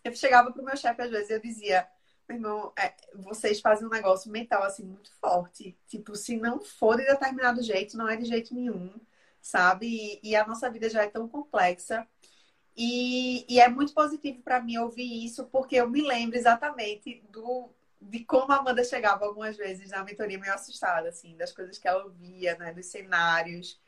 Eu 0.02 0.14
chegava 0.14 0.52
pro 0.52 0.64
meu 0.64 0.76
chefe 0.76 1.02
às 1.02 1.11
vezes 1.11 1.30
eu 1.30 1.40
dizia, 1.40 1.87
meu 2.28 2.37
irmão, 2.38 2.73
é, 2.78 2.94
vocês 3.14 3.61
fazem 3.61 3.87
um 3.87 3.90
negócio 3.90 4.30
mental 4.30 4.62
assim 4.62 4.85
muito 4.85 5.11
forte. 5.21 5.76
Tipo, 5.87 6.14
se 6.16 6.37
não 6.37 6.61
for 6.61 6.97
de 6.97 7.04
determinado 7.04 7.62
jeito, 7.62 7.97
não 7.97 8.09
é 8.09 8.16
de 8.16 8.25
jeito 8.25 8.54
nenhum, 8.54 8.92
sabe? 9.40 9.87
E, 10.23 10.30
e 10.30 10.37
a 10.37 10.47
nossa 10.47 10.71
vida 10.71 10.88
já 10.88 11.02
é 11.02 11.09
tão 11.09 11.28
complexa. 11.28 12.06
E, 12.76 13.47
e 13.52 13.61
é 13.61 13.68
muito 13.68 13.94
positivo 13.94 14.42
para 14.42 14.61
mim 14.61 14.76
ouvir 14.78 15.25
isso, 15.25 15.47
porque 15.47 15.76
eu 15.76 15.88
me 15.88 16.02
lembro 16.02 16.37
exatamente 16.37 17.23
do, 17.30 17.71
de 18.00 18.25
como 18.25 18.53
a 18.53 18.57
Amanda 18.57 18.85
chegava 18.85 19.25
algumas 19.25 19.57
vezes 19.57 19.91
na 19.91 20.05
mentoria 20.05 20.38
meio 20.38 20.53
assustada, 20.53 21.09
assim, 21.09 21.37
das 21.37 21.53
coisas 21.53 21.79
que 21.79 21.88
ela 21.88 22.05
ouvia, 22.05 22.57
né, 22.57 22.73
dos 22.73 22.87
cenários. 22.87 23.81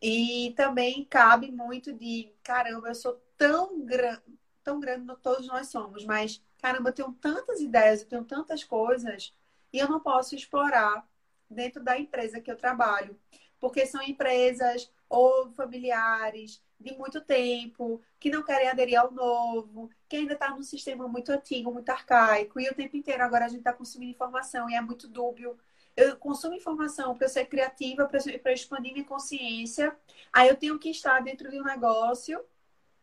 E 0.00 0.54
também 0.56 1.04
cabe 1.04 1.50
muito 1.50 1.92
de, 1.92 2.32
caramba, 2.42 2.88
eu 2.88 2.94
sou 2.94 3.20
tão 3.36 3.84
grande, 3.84 4.22
tão 4.62 4.78
grande, 4.80 5.14
todos 5.22 5.46
nós 5.48 5.68
somos, 5.68 6.04
mas, 6.04 6.42
caramba, 6.60 6.90
eu 6.90 6.94
tenho 6.94 7.12
tantas 7.12 7.60
ideias, 7.60 8.02
eu 8.02 8.08
tenho 8.08 8.24
tantas 8.24 8.62
coisas, 8.62 9.34
e 9.72 9.78
eu 9.78 9.88
não 9.88 10.00
posso 10.00 10.34
explorar 10.34 11.06
dentro 11.50 11.82
da 11.82 11.98
empresa 11.98 12.40
que 12.40 12.50
eu 12.50 12.56
trabalho. 12.56 13.18
Porque 13.60 13.84
são 13.86 14.00
empresas 14.02 14.90
ou 15.08 15.50
familiares 15.52 16.62
de 16.80 16.96
muito 16.96 17.20
tempo, 17.20 18.00
que 18.20 18.30
não 18.30 18.42
querem 18.42 18.68
aderir 18.68 18.98
ao 19.00 19.10
novo, 19.10 19.90
que 20.08 20.16
ainda 20.16 20.34
está 20.34 20.50
num 20.50 20.62
sistema 20.62 21.08
muito 21.08 21.30
antigo, 21.32 21.72
muito 21.72 21.88
arcaico, 21.90 22.60
e 22.60 22.68
o 22.68 22.74
tempo 22.74 22.96
inteiro 22.96 23.22
agora 23.22 23.46
a 23.46 23.48
gente 23.48 23.60
está 23.60 23.72
consumindo 23.72 24.12
informação 24.12 24.70
e 24.70 24.74
é 24.74 24.80
muito 24.80 25.08
dúbio. 25.08 25.58
Eu 25.96 26.16
consumo 26.16 26.54
informação 26.54 27.16
para 27.16 27.28
ser 27.28 27.46
criativa, 27.46 28.08
para 28.08 28.52
expandir 28.52 28.92
minha 28.92 29.04
consciência. 29.04 29.96
Aí 30.32 30.48
eu 30.48 30.56
tenho 30.56 30.78
que 30.78 30.90
estar 30.90 31.20
dentro 31.20 31.50
de 31.50 31.60
um 31.60 31.64
negócio 31.64 32.40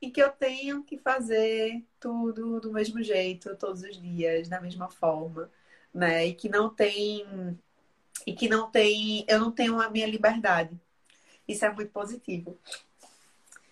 e 0.01 0.09
que 0.09 0.21
eu 0.21 0.31
tenho 0.31 0.83
que 0.83 0.97
fazer 0.97 1.83
tudo 1.99 2.61
do 2.61 2.71
mesmo 2.71 3.03
jeito, 3.03 3.55
todos 3.57 3.83
os 3.83 3.99
dias, 4.01 4.47
da 4.47 4.61
mesma 4.61 4.89
forma, 4.89 5.51
né? 5.93 6.25
E 6.27 6.33
que 6.33 6.47
não 6.47 6.69
tem 6.69 7.59
e 8.25 8.33
que 8.33 8.47
não 8.49 8.69
tem, 8.71 9.25
eu 9.27 9.39
não 9.39 9.51
tenho 9.51 9.79
a 9.79 9.89
minha 9.89 10.07
liberdade. 10.07 10.79
Isso 11.47 11.65
é 11.65 11.73
muito 11.73 11.91
positivo. 11.91 12.57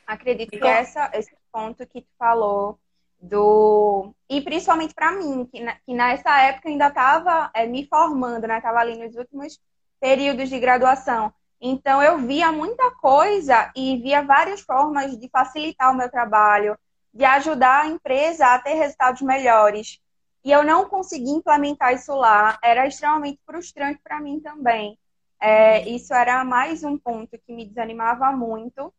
Acredito 0.05 0.51
que 0.51 0.67
essa, 0.67 1.09
esse 1.13 1.35
ponto 1.51 1.85
que 1.87 2.01
tu 2.01 2.07
falou 2.17 2.79
do 3.19 4.13
e 4.29 4.41
principalmente 4.41 4.93
para 4.93 5.13
mim 5.13 5.45
que, 5.45 5.61
na, 5.61 5.75
que 5.75 5.93
nessa 5.93 6.41
época 6.41 6.67
ainda 6.67 6.87
estava 6.87 7.49
é, 7.53 7.65
me 7.65 7.85
formando, 7.87 8.47
né? 8.47 8.59
Tava 8.59 8.79
ali 8.79 8.97
nos 8.97 9.15
últimos 9.15 9.59
períodos 9.99 10.49
de 10.49 10.59
graduação. 10.59 11.33
Então 11.61 12.03
eu 12.03 12.17
via 12.17 12.51
muita 12.51 12.91
coisa 12.95 13.71
e 13.75 13.97
via 13.97 14.21
várias 14.21 14.59
formas 14.59 15.17
de 15.17 15.29
facilitar 15.29 15.91
o 15.91 15.95
meu 15.95 16.09
trabalho, 16.11 16.77
de 17.13 17.23
ajudar 17.23 17.83
a 17.83 17.87
empresa 17.87 18.47
a 18.47 18.59
ter 18.59 18.73
resultados 18.73 19.21
melhores. 19.21 20.01
E 20.43 20.51
eu 20.51 20.61
não 20.61 20.89
consegui 20.89 21.29
implementar 21.29 21.93
isso 21.93 22.13
lá. 22.13 22.59
Era 22.61 22.85
extremamente 22.85 23.39
frustrante 23.45 24.01
para 24.03 24.19
mim 24.19 24.41
também. 24.41 24.99
É, 25.39 25.87
isso 25.87 26.13
era 26.13 26.43
mais 26.43 26.83
um 26.83 26.97
ponto 26.97 27.37
que 27.37 27.53
me 27.53 27.65
desanimava 27.65 28.31
muito. 28.33 28.93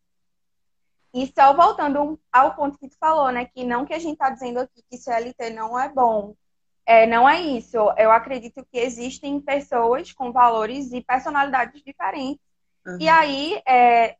E 1.15 1.33
só 1.33 1.55
voltando 1.55 2.21
ao 2.33 2.57
ponto 2.57 2.77
que 2.77 2.89
tu 2.89 2.97
falou, 2.99 3.31
né? 3.31 3.45
Que 3.45 3.65
não 3.65 3.87
que 3.87 3.95
a 3.95 3.99
gente 4.01 4.15
está 4.15 4.31
dizendo 4.31 4.59
aqui 4.59 4.83
que 4.91 4.99
CLT 4.99 5.51
não 5.51 5.79
é 5.79 5.89
bom. 5.89 6.35
É, 6.85 7.07
não 7.07 7.29
é 7.29 7.41
isso. 7.41 7.77
Eu 7.97 8.11
acredito 8.11 8.67
que 8.71 8.79
existem 8.79 9.41
pessoas 9.41 10.13
com 10.13 10.33
valores 10.33 10.93
e 10.93 11.01
personalidades 11.01 11.81
diferentes. 11.85 12.41
Uhum. 12.85 12.99
E 13.01 13.09
aí 13.09 13.63
é, 13.65 14.17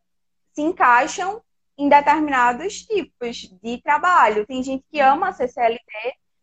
se 0.53 0.63
encaixam 0.63 1.43
em 1.77 1.89
determinados 1.89 2.83
tipos 2.83 3.51
de 3.61 3.83
trabalho. 3.83 4.47
Tem 4.47 4.63
gente 4.63 4.85
que 4.89 5.01
ama 5.01 5.33
ser 5.33 5.49
CLT, 5.49 5.83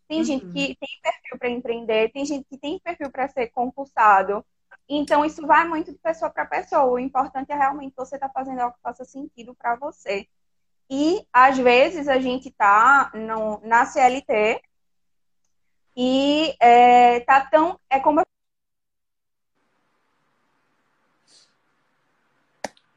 tem 0.09 0.17
uhum. 0.17 0.23
gente 0.25 0.45
que 0.47 0.75
tem 0.75 0.89
perfil 1.01 1.39
para 1.39 1.49
empreender, 1.49 2.11
tem 2.11 2.25
gente 2.25 2.45
que 2.49 2.57
tem 2.57 2.77
perfil 2.77 3.09
para 3.09 3.29
ser 3.29 3.47
concursado. 3.51 4.45
Então, 4.89 5.23
isso 5.23 5.47
vai 5.47 5.65
muito 5.65 5.93
de 5.93 5.97
pessoa 5.97 6.29
para 6.29 6.45
pessoa. 6.45 6.83
O 6.83 6.99
importante 6.99 7.53
é 7.53 7.55
realmente 7.55 7.93
você 7.95 8.15
estar 8.15 8.27
tá 8.27 8.33
fazendo 8.33 8.59
algo 8.59 8.75
que 8.75 8.81
faça 8.81 9.05
sentido 9.05 9.55
para 9.55 9.77
você. 9.77 10.27
E, 10.93 11.25
às 11.31 11.57
vezes, 11.57 12.09
a 12.09 12.19
gente 12.19 12.49
está 12.49 13.09
na 13.63 13.85
CLT 13.85 14.61
e 15.95 16.53
é, 16.59 17.21
tá 17.21 17.45
tão. 17.45 17.79
É 17.89 17.97
como 17.97 18.19
eu 18.19 18.25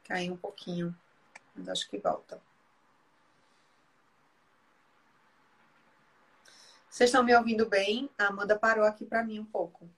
Caiu 0.03 0.35
um 0.35 0.37
pouquinho, 0.37 0.95
mas 1.55 1.69
acho 1.69 1.89
que 1.89 1.99
volta. 1.99 2.43
Vocês 6.91 7.11
estão 7.11 7.23
me 7.23 7.35
ouvindo 7.35 7.69
bem? 7.69 8.11
A 8.19 8.27
Amanda 8.27 8.59
parou 8.59 8.85
aqui 8.85 9.05
para 9.05 9.23
mim 9.23 9.39
um 9.39 9.45
pouco. 9.45 9.89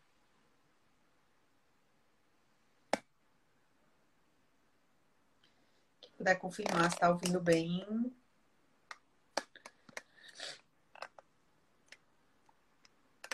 Puder 6.17 6.39
confirmar 6.39 6.89
se 6.91 6.97
está 6.97 7.11
ouvindo 7.11 7.41
bem. 7.41 8.15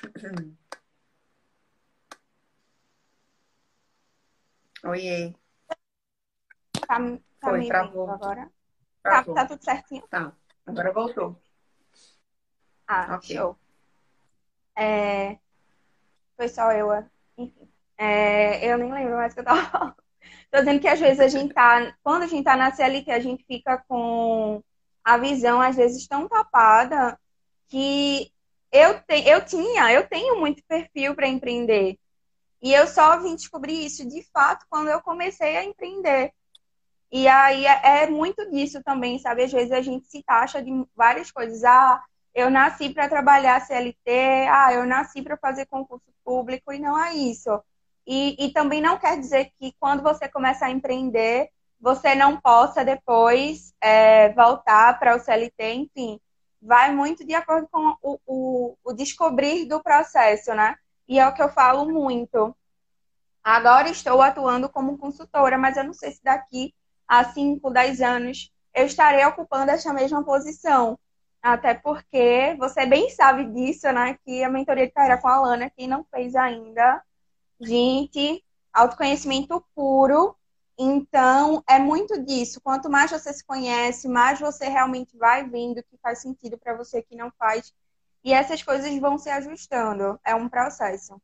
Oiê. 4.84 5.32
Tá, 6.86 6.98
tá 7.40 7.50
Foi, 7.50 7.66
travou. 7.66 8.10
agora? 8.10 8.50
Tá, 9.02 9.22
tá, 9.24 9.46
tudo 9.46 9.64
certinho? 9.64 10.06
Tá. 10.08 10.32
Agora 10.66 10.92
voltou. 10.92 11.40
Ah, 12.86 13.16
okay. 13.16 13.36
show. 13.36 13.56
É... 14.76 15.38
Foi 16.36 16.48
só 16.48 16.72
eu, 16.72 16.88
enfim. 17.38 17.68
É... 17.96 18.66
Eu 18.66 18.76
nem 18.78 18.92
lembro 18.92 19.16
mais 19.16 19.32
o 19.32 19.34
que 19.36 19.40
eu 19.40 19.44
tava 19.44 19.62
falando. 19.70 20.01
Tô 20.52 20.58
dizendo 20.58 20.80
que 20.80 20.88
às 20.88 21.00
vezes 21.00 21.18
a 21.18 21.28
gente 21.28 21.54
tá. 21.54 21.94
Quando 22.02 22.24
a 22.24 22.26
gente 22.26 22.44
tá 22.44 22.56
na 22.56 22.70
CLT, 22.70 23.10
a 23.10 23.20
gente 23.20 23.42
fica 23.46 23.78
com 23.88 24.62
a 25.02 25.16
visão, 25.16 25.60
às 25.62 25.76
vezes, 25.76 26.06
tão 26.06 26.28
tapada 26.28 27.18
que 27.68 28.30
eu, 28.70 29.00
te... 29.02 29.26
eu 29.26 29.44
tinha, 29.44 29.92
eu 29.92 30.06
tenho 30.08 30.38
muito 30.38 30.62
perfil 30.68 31.14
para 31.14 31.26
empreender. 31.26 31.98
E 32.62 32.72
eu 32.72 32.86
só 32.86 33.18
vim 33.20 33.34
descobrir 33.34 33.84
isso 33.86 34.06
de 34.08 34.22
fato 34.32 34.66
quando 34.70 34.88
eu 34.90 35.00
comecei 35.02 35.56
a 35.56 35.64
empreender. 35.64 36.32
E 37.10 37.28
aí 37.28 37.66
é, 37.66 38.04
é 38.04 38.06
muito 38.08 38.50
disso 38.50 38.82
também, 38.84 39.18
sabe? 39.18 39.44
Às 39.44 39.52
vezes 39.52 39.72
a 39.72 39.82
gente 39.82 40.06
se 40.08 40.22
taxa 40.22 40.62
de 40.62 40.70
várias 40.94 41.30
coisas. 41.30 41.64
Ah, 41.64 42.02
eu 42.34 42.50
nasci 42.50 42.90
para 42.90 43.08
trabalhar 43.08 43.60
CLT, 43.60 44.10
ah, 44.50 44.72
eu 44.74 44.86
nasci 44.86 45.22
para 45.22 45.36
fazer 45.38 45.66
concurso 45.66 46.12
público, 46.24 46.72
e 46.72 46.78
não 46.78 46.98
é 47.02 47.14
isso. 47.14 47.50
E, 48.06 48.46
e 48.46 48.52
também 48.52 48.80
não 48.80 48.98
quer 48.98 49.18
dizer 49.18 49.52
que 49.58 49.74
quando 49.78 50.02
você 50.02 50.28
começa 50.28 50.66
a 50.66 50.70
empreender, 50.70 51.48
você 51.80 52.14
não 52.14 52.40
possa 52.40 52.84
depois 52.84 53.74
é, 53.80 54.32
voltar 54.32 54.98
para 54.98 55.16
o 55.16 55.20
CLT, 55.20 55.74
enfim. 55.74 56.20
Vai 56.60 56.92
muito 56.92 57.24
de 57.24 57.34
acordo 57.34 57.68
com 57.70 57.96
o, 58.02 58.18
o, 58.26 58.76
o 58.84 58.92
descobrir 58.92 59.66
do 59.66 59.82
processo, 59.82 60.54
né? 60.54 60.76
E 61.08 61.18
é 61.18 61.26
o 61.26 61.34
que 61.34 61.42
eu 61.42 61.48
falo 61.48 61.84
muito. 61.90 62.56
Agora 63.42 63.88
estou 63.88 64.22
atuando 64.22 64.68
como 64.68 64.96
consultora, 64.96 65.58
mas 65.58 65.76
eu 65.76 65.84
não 65.84 65.92
sei 65.92 66.12
se 66.12 66.22
daqui 66.22 66.72
há 67.08 67.24
5, 67.24 67.68
10 67.70 68.00
anos, 68.00 68.52
eu 68.72 68.86
estarei 68.86 69.24
ocupando 69.26 69.72
essa 69.72 69.92
mesma 69.92 70.24
posição. 70.24 70.98
Até 71.42 71.74
porque 71.74 72.54
você 72.58 72.86
bem 72.86 73.10
sabe 73.10 73.44
disso, 73.46 73.90
né? 73.92 74.16
Que 74.24 74.44
a 74.44 74.48
mentoria 74.48 74.86
de 74.86 74.92
carreira 74.92 75.20
com 75.20 75.26
a 75.28 75.40
Lana, 75.40 75.70
quem 75.70 75.88
não 75.88 76.04
fez 76.04 76.36
ainda, 76.36 77.02
gente, 77.62 78.44
autoconhecimento 78.72 79.64
puro. 79.74 80.36
Então, 80.78 81.62
é 81.68 81.78
muito 81.78 82.22
disso. 82.24 82.60
Quanto 82.60 82.90
mais 82.90 83.10
você 83.10 83.32
se 83.32 83.44
conhece, 83.44 84.08
mais 84.08 84.40
você 84.40 84.68
realmente 84.68 85.16
vai 85.16 85.48
vendo 85.48 85.82
que 85.82 85.96
faz 86.02 86.20
sentido 86.20 86.58
para 86.58 86.76
você, 86.76 87.02
que 87.02 87.14
não 87.16 87.30
faz. 87.38 87.72
E 88.24 88.32
essas 88.32 88.62
coisas 88.62 88.98
vão 88.98 89.18
se 89.18 89.30
ajustando. 89.30 90.18
É 90.24 90.34
um 90.34 90.48
processo. 90.48 91.20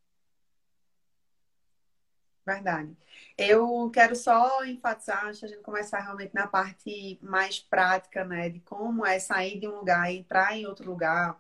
Verdade. 2.45 2.97
Eu 3.37 3.91
quero 3.91 4.17
só 4.17 4.65
enfatizar, 4.65 5.27
antes 5.27 5.45
a 5.45 5.47
gente 5.47 5.63
começar 5.63 6.01
realmente 6.01 6.35
na 6.35 6.47
parte 6.47 7.19
mais 7.23 7.61
prática, 7.61 8.25
né, 8.25 8.49
de 8.49 8.59
como 8.61 9.05
é 9.05 9.19
sair 9.19 9.61
de 9.61 9.69
um 9.69 9.77
lugar 9.77 10.11
e 10.11 10.19
entrar 10.19 10.57
em 10.57 10.67
outro 10.67 10.89
lugar. 10.89 11.39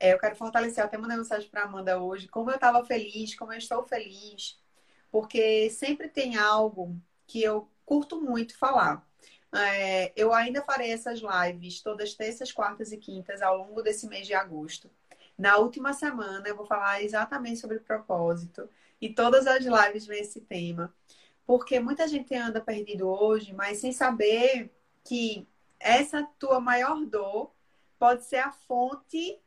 É, 0.00 0.14
eu 0.14 0.18
quero 0.18 0.34
fortalecer, 0.34 0.82
eu 0.82 0.86
até 0.86 0.96
mandei 0.96 1.18
mensagem 1.18 1.48
para 1.50 1.64
Amanda 1.64 2.00
hoje, 2.00 2.26
como 2.26 2.50
eu 2.50 2.54
estava 2.54 2.82
feliz, 2.84 3.34
como 3.34 3.52
eu 3.52 3.58
estou 3.58 3.84
feliz, 3.84 4.58
porque 5.10 5.68
sempre 5.70 6.08
tem 6.08 6.36
algo 6.36 6.96
que 7.26 7.42
eu 7.42 7.68
curto 7.84 8.20
muito 8.20 8.56
falar. 8.56 9.06
É, 9.54 10.12
eu 10.16 10.32
ainda 10.32 10.62
farei 10.62 10.90
essas 10.92 11.20
lives 11.20 11.82
todas 11.82 12.14
terças, 12.14 12.50
quartas 12.50 12.92
e 12.92 12.96
quintas 12.96 13.42
ao 13.42 13.58
longo 13.58 13.82
desse 13.82 14.06
mês 14.08 14.26
de 14.26 14.32
agosto. 14.32 14.90
Na 15.36 15.58
última 15.58 15.92
semana 15.92 16.48
eu 16.48 16.56
vou 16.56 16.66
falar 16.66 17.02
exatamente 17.02 17.60
sobre 17.60 17.80
propósito 17.80 18.70
e 19.00 19.12
todas 19.12 19.46
as 19.46 19.64
lives 19.64 20.06
vêm 20.06 20.20
esse 20.20 20.40
tema. 20.40 20.94
Porque 21.46 21.80
muita 21.80 22.06
gente 22.08 22.34
anda 22.34 22.60
perdido 22.60 23.08
hoje, 23.08 23.52
mas 23.52 23.78
sem 23.78 23.92
saber 23.92 24.72
que 25.04 25.46
essa 25.78 26.22
tua 26.38 26.60
maior 26.60 27.04
dor 27.04 27.52
pode 27.98 28.24
ser 28.24 28.36
a 28.36 28.52
fonte, 28.52 29.38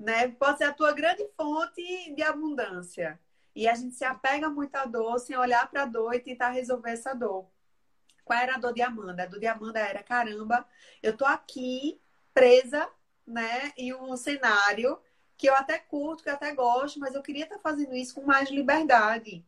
né? 0.00 0.28
Pode 0.28 0.58
ser 0.58 0.64
a 0.64 0.72
tua 0.72 0.92
grande 0.92 1.24
fonte 1.36 2.14
de 2.14 2.22
abundância. 2.22 3.20
E 3.54 3.68
a 3.68 3.74
gente 3.74 3.94
se 3.94 4.04
apega 4.04 4.48
muito 4.48 4.74
à 4.74 4.86
dor 4.86 5.18
sem 5.18 5.36
olhar 5.36 5.70
para 5.70 5.82
a 5.82 5.86
dor 5.86 6.14
e 6.14 6.20
tentar 6.20 6.50
resolver 6.50 6.90
essa 6.90 7.12
dor. 7.12 7.46
Qual 8.24 8.38
era 8.38 8.54
a 8.54 8.58
dor 8.58 8.72
de 8.72 8.80
Amanda? 8.80 9.24
A 9.24 9.26
dor 9.26 9.38
de 9.38 9.46
Amanda 9.46 9.78
era: 9.78 10.02
caramba, 10.02 10.66
eu 11.02 11.16
tô 11.16 11.26
aqui 11.26 12.00
presa, 12.32 12.88
né, 13.26 13.72
em 13.76 13.92
um 13.92 14.16
cenário 14.16 14.98
que 15.36 15.48
eu 15.48 15.54
até 15.54 15.78
curto, 15.78 16.22
que 16.22 16.30
eu 16.30 16.34
até 16.34 16.54
gosto, 16.54 16.98
mas 16.98 17.14
eu 17.14 17.22
queria 17.22 17.44
estar 17.44 17.58
fazendo 17.58 17.94
isso 17.94 18.14
com 18.14 18.22
mais 18.22 18.50
liberdade. 18.50 19.44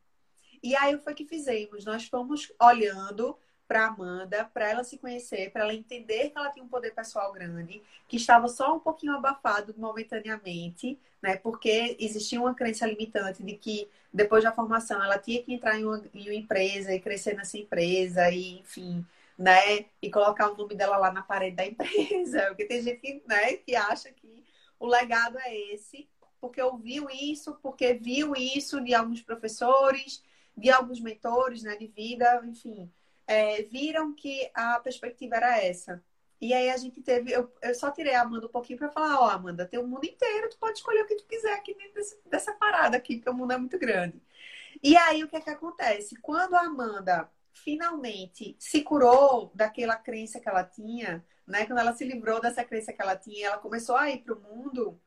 E 0.63 0.77
aí 0.77 0.99
foi 0.99 1.15
que 1.15 1.27
fizemos. 1.27 1.85
Nós 1.85 2.07
fomos 2.07 2.53
olhando 2.61 3.39
para 3.73 3.87
Amanda, 3.87 4.45
para 4.53 4.69
ela 4.69 4.85
se 4.85 4.99
conhecer, 4.99 5.51
para 5.51 5.63
ela 5.63 5.73
entender 5.73 6.29
que 6.29 6.37
ela 6.37 6.51
tinha 6.51 6.63
um 6.63 6.69
poder 6.69 6.95
pessoal 6.95 7.33
grande, 7.33 7.83
que 8.07 8.19
estava 8.19 8.47
só 8.47 8.77
um 8.77 8.79
pouquinho 8.79 9.15
abafado 9.15 9.75
momentaneamente, 9.79 10.99
né? 11.23 11.37
Porque 11.39 11.97
existia 11.99 12.39
uma 12.39 12.55
crença 12.55 12.85
limitante 12.85 13.43
de 13.43 13.55
que 13.55 13.89
depois 14.13 14.45
da 14.45 14.53
formação 14.53 15.03
ela 15.03 15.17
tinha 15.17 15.43
que 15.43 15.55
entrar 15.55 15.81
em 15.81 15.87
uma, 15.87 16.05
em 16.13 16.25
uma 16.25 16.35
empresa 16.35 16.95
e 16.95 17.01
crescer 17.01 17.35
nessa 17.35 17.57
empresa 17.57 18.29
e, 18.29 18.59
enfim, 18.59 19.07
né? 19.39 19.87
E 20.03 20.11
colocar 20.11 20.51
o 20.51 20.57
nome 20.57 20.75
dela 20.75 20.99
lá 20.99 21.11
na 21.11 21.23
parede 21.23 21.57
da 21.57 21.65
empresa, 21.65 22.49
porque 22.49 22.67
tem 22.67 22.83
gente 22.83 23.01
que, 23.01 23.23
né, 23.27 23.55
que 23.55 23.75
acha 23.75 24.13
que 24.13 24.45
o 24.79 24.87
legado 24.87 25.39
é 25.39 25.57
esse, 25.73 26.07
porque 26.39 26.61
ouviu 26.61 27.09
isso, 27.09 27.55
porque 27.63 27.95
viu 27.95 28.35
isso 28.37 28.83
de 28.85 28.93
alguns 28.93 29.23
professores, 29.23 30.23
de 30.55 30.71
alguns 30.71 31.01
mentores 31.01 31.63
né, 31.63 31.75
de 31.75 31.87
vida, 31.87 32.43
enfim, 32.45 32.93
é, 33.33 33.63
viram 33.63 34.15
que 34.15 34.51
a 34.55 34.79
perspectiva 34.81 35.37
era 35.37 35.59
essa. 35.59 36.03
E 36.41 36.53
aí 36.53 36.71
a 36.71 36.77
gente 36.77 37.01
teve, 37.01 37.33
eu, 37.33 37.51
eu 37.63 37.75
só 37.75 37.91
tirei 37.91 38.15
a 38.15 38.23
Amanda 38.23 38.47
um 38.47 38.51
pouquinho 38.51 38.79
para 38.79 38.91
falar, 38.91 39.21
ó, 39.21 39.27
oh, 39.27 39.31
Amanda, 39.31 39.65
tem 39.65 39.79
o 39.81 39.87
mundo 39.87 40.05
inteiro, 40.05 40.51
tu 40.51 40.59
pode 40.59 40.79
escolher 40.79 41.03
o 41.03 41.07
que 41.07 41.15
tu 41.17 41.25
quiser 41.25 41.55
aqui 41.55 41.73
dentro 41.75 41.95
desse, 41.95 42.19
dessa 42.29 42.53
parada 42.53 42.97
aqui, 42.97 43.17
porque 43.17 43.31
o 43.31 43.35
mundo 43.35 43.53
é 43.53 43.59
muito 43.59 43.79
grande. 43.79 44.21
E 44.83 44.97
aí 44.97 45.23
o 45.23 45.29
que 45.29 45.37
é 45.37 45.41
que 45.41 45.51
acontece? 45.51 46.17
Quando 46.21 46.55
a 46.57 46.63
Amanda 46.63 47.31
finalmente 47.53 48.57
se 48.59 48.83
curou 48.83 49.53
daquela 49.55 49.97
crença 49.97 50.41
que 50.41 50.49
ela 50.49 50.65
tinha, 50.65 51.25
né? 51.47 51.67
Quando 51.67 51.79
ela 51.79 51.93
se 51.95 52.05
livrou 52.05 52.41
dessa 52.41 52.65
crença 52.65 52.93
que 52.93 53.01
ela 53.01 53.17
tinha, 53.17 53.49
ela 53.49 53.59
começou 53.59 53.97
a 53.97 54.11
ir 54.11 54.19
para 54.23 54.35
o 54.35 54.41
mundo. 54.41 55.01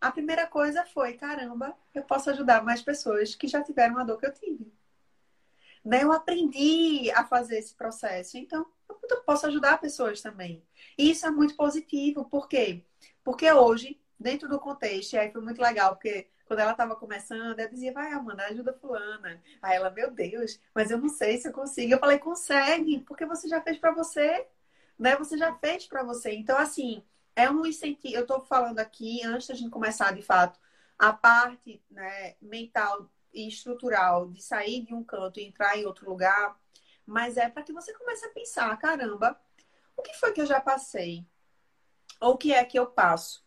A 0.00 0.12
primeira 0.12 0.46
coisa 0.46 0.84
foi, 0.86 1.14
caramba, 1.14 1.76
eu 1.94 2.02
posso 2.04 2.30
ajudar 2.30 2.62
mais 2.62 2.82
pessoas 2.82 3.34
que 3.34 3.48
já 3.48 3.62
tiveram 3.62 3.98
a 3.98 4.04
dor 4.04 4.18
que 4.18 4.26
eu 4.26 4.32
tive. 4.32 4.72
Né? 5.84 6.02
Eu 6.02 6.12
aprendi 6.12 7.10
a 7.12 7.24
fazer 7.24 7.58
esse 7.58 7.74
processo, 7.74 8.36
então 8.36 8.66
eu 9.10 9.22
posso 9.22 9.46
ajudar 9.46 9.80
pessoas 9.80 10.20
também. 10.20 10.62
E 10.96 11.10
isso 11.10 11.26
é 11.26 11.30
muito 11.30 11.56
positivo, 11.56 12.24
por 12.24 12.48
quê? 12.48 12.84
Porque 13.24 13.50
hoje, 13.52 14.00
dentro 14.18 14.48
do 14.48 14.58
contexto, 14.58 15.16
aí 15.16 15.30
foi 15.30 15.42
muito 15.42 15.60
legal, 15.60 15.94
porque 15.94 16.28
quando 16.48 16.60
ela 16.60 16.72
estava 16.72 16.96
começando, 16.96 17.60
eu 17.60 17.68
dizia, 17.68 17.92
vai, 17.92 18.10
Amanda, 18.12 18.44
ajuda 18.46 18.72
fulana. 18.72 19.40
Aí 19.60 19.76
ela, 19.76 19.90
meu 19.90 20.10
Deus, 20.10 20.58
mas 20.74 20.90
eu 20.90 20.98
não 20.98 21.10
sei 21.10 21.36
se 21.36 21.46
eu 21.46 21.52
consigo. 21.52 21.92
Eu 21.92 21.98
falei, 21.98 22.18
consegue, 22.18 23.00
porque 23.00 23.26
você 23.26 23.46
já 23.46 23.60
fez 23.60 23.78
para 23.78 23.92
você, 23.92 24.46
né? 24.98 25.14
Você 25.16 25.36
já 25.36 25.54
fez 25.56 25.86
para 25.86 26.02
você. 26.02 26.32
Então, 26.32 26.56
assim, 26.56 27.04
é 27.36 27.50
um 27.50 27.66
incentivo. 27.66 28.16
Eu 28.16 28.22
estou 28.22 28.40
falando 28.40 28.78
aqui, 28.78 29.22
antes 29.24 29.46
da 29.46 29.54
gente 29.54 29.70
começar, 29.70 30.12
de 30.14 30.22
fato, 30.22 30.58
a 30.98 31.12
parte 31.12 31.82
né, 31.90 32.34
mental 32.40 33.10
e 33.32 33.48
estrutural 33.48 34.28
de 34.28 34.42
sair 34.42 34.82
de 34.84 34.94
um 34.94 35.04
canto 35.04 35.40
e 35.40 35.44
entrar 35.44 35.76
em 35.76 35.86
outro 35.86 36.08
lugar, 36.08 36.58
mas 37.06 37.36
é 37.36 37.48
para 37.48 37.62
que 37.62 37.72
você 37.72 37.92
comece 37.94 38.26
a 38.26 38.30
pensar, 38.30 38.76
caramba, 38.78 39.38
o 39.96 40.02
que 40.02 40.14
foi 40.14 40.32
que 40.32 40.40
eu 40.40 40.46
já 40.46 40.60
passei? 40.60 41.24
Ou 42.20 42.34
o 42.34 42.36
que 42.36 42.52
é 42.52 42.64
que 42.64 42.78
eu 42.78 42.86
passo? 42.86 43.44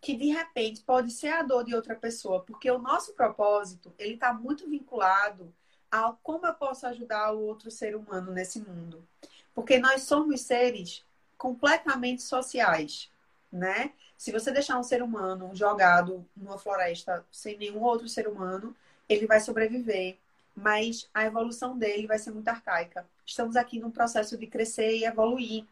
Que 0.00 0.16
de 0.16 0.26
repente 0.26 0.82
pode 0.82 1.10
ser 1.10 1.28
a 1.28 1.42
dor 1.42 1.64
de 1.64 1.74
outra 1.74 1.94
pessoa, 1.94 2.42
porque 2.44 2.70
o 2.70 2.78
nosso 2.78 3.14
propósito, 3.14 3.94
ele 3.98 4.14
está 4.14 4.32
muito 4.32 4.68
vinculado 4.68 5.54
a 5.90 6.12
como 6.22 6.46
eu 6.46 6.54
posso 6.54 6.86
ajudar 6.86 7.32
o 7.32 7.40
outro 7.40 7.70
ser 7.70 7.96
humano 7.96 8.32
nesse 8.32 8.60
mundo. 8.60 9.06
Porque 9.54 9.78
nós 9.78 10.02
somos 10.02 10.42
seres 10.42 11.04
completamente 11.36 12.22
sociais, 12.22 13.10
né? 13.50 13.92
Se 14.16 14.32
você 14.32 14.50
deixar 14.50 14.78
um 14.78 14.82
ser 14.82 15.02
humano 15.02 15.54
jogado 15.54 16.26
numa 16.36 16.58
floresta 16.58 17.24
sem 17.30 17.56
nenhum 17.56 17.82
outro 17.82 18.08
ser 18.08 18.28
humano, 18.28 18.76
ele 19.08 19.26
vai 19.26 19.40
sobreviver, 19.40 20.18
mas 20.54 21.08
a 21.14 21.24
evolução 21.24 21.78
dele 21.78 22.06
vai 22.06 22.18
ser 22.18 22.30
muito 22.32 22.48
arcaica. 22.48 23.08
Estamos 23.24 23.56
aqui 23.56 23.78
num 23.78 23.90
processo 23.90 24.36
de 24.36 24.46
crescer 24.46 24.96
e 24.96 25.04
evoluir. 25.04 25.64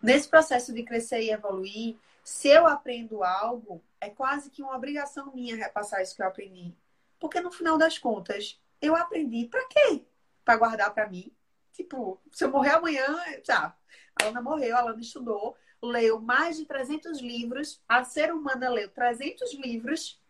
Nesse 0.00 0.28
processo 0.28 0.72
de 0.72 0.82
crescer 0.84 1.22
e 1.22 1.30
evoluir, 1.30 1.96
se 2.22 2.48
eu 2.48 2.66
aprendo 2.66 3.24
algo, 3.24 3.82
é 4.00 4.08
quase 4.08 4.50
que 4.50 4.62
uma 4.62 4.76
obrigação 4.76 5.32
minha 5.34 5.56
repassar 5.56 6.02
isso 6.02 6.14
que 6.14 6.22
eu 6.22 6.26
aprendi. 6.26 6.72
Porque 7.18 7.40
no 7.40 7.50
final 7.50 7.76
das 7.76 7.98
contas, 7.98 8.60
eu 8.80 8.94
aprendi 8.94 9.46
para 9.46 9.66
quê? 9.66 10.04
Para 10.44 10.56
guardar 10.56 10.94
para 10.94 11.08
mim. 11.08 11.32
Tipo, 11.72 12.20
se 12.30 12.44
eu 12.44 12.50
morrer 12.50 12.70
amanhã, 12.70 13.06
já. 13.44 13.74
A 14.20 14.26
Ana 14.26 14.40
morreu, 14.40 14.76
a 14.76 14.80
Ana 14.80 15.00
estudou, 15.00 15.56
leu 15.82 16.20
mais 16.20 16.56
de 16.56 16.64
300 16.64 17.20
livros, 17.20 17.80
a 17.88 18.04
ser 18.04 18.32
humana 18.32 18.68
leu 18.68 18.88
300 18.88 19.54
livros, 19.54 20.20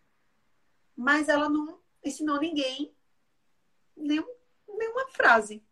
mas 0.95 1.27
ela 1.27 1.49
não 1.49 1.79
ensinou 2.03 2.39
ninguém 2.39 2.93
nenhum, 3.95 4.27
nenhuma 4.67 5.07
frase. 5.09 5.63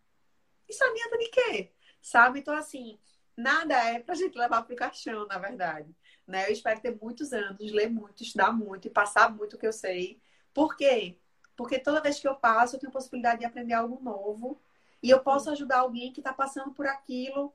Isso 0.68 0.84
adianta 0.84 1.18
de 1.18 1.30
quê? 1.30 1.72
Sabe? 2.02 2.40
Então, 2.40 2.56
assim, 2.56 3.00
nada 3.36 3.74
é 3.76 4.00
pra 4.00 4.16
gente 4.16 4.38
levar 4.38 4.64
pro 4.64 4.76
caixão, 4.76 5.26
na 5.28 5.38
verdade. 5.38 5.96
Né? 6.26 6.48
Eu 6.48 6.54
espero 6.54 6.82
ter 6.82 6.98
muitos 7.02 7.32
anos, 7.32 7.72
ler 7.72 7.90
muito, 7.90 8.24
estudar 8.24 8.52
muito 8.52 8.88
e 8.88 8.92
passar 8.92 9.34
muito 9.34 9.56
o 9.56 9.60
que 9.60 9.68
eu 9.68 9.74
sei. 9.74 10.22
Por 10.54 10.76
quê? 10.76 11.18
Porque 11.56 11.80
toda 11.80 12.02
vez 12.02 12.20
que 12.20 12.28
eu 12.28 12.36
passo, 12.36 12.76
eu 12.76 12.80
tenho 12.80 12.92
possibilidade 12.92 13.40
de 13.40 13.46
aprender 13.46 13.74
algo 13.74 14.04
novo. 14.04 14.62
E 15.02 15.10
eu 15.10 15.20
posso 15.22 15.50
ajudar 15.50 15.80
alguém 15.80 16.12
que 16.12 16.20
está 16.20 16.34
passando 16.34 16.74
por 16.74 16.86
aquilo. 16.86 17.54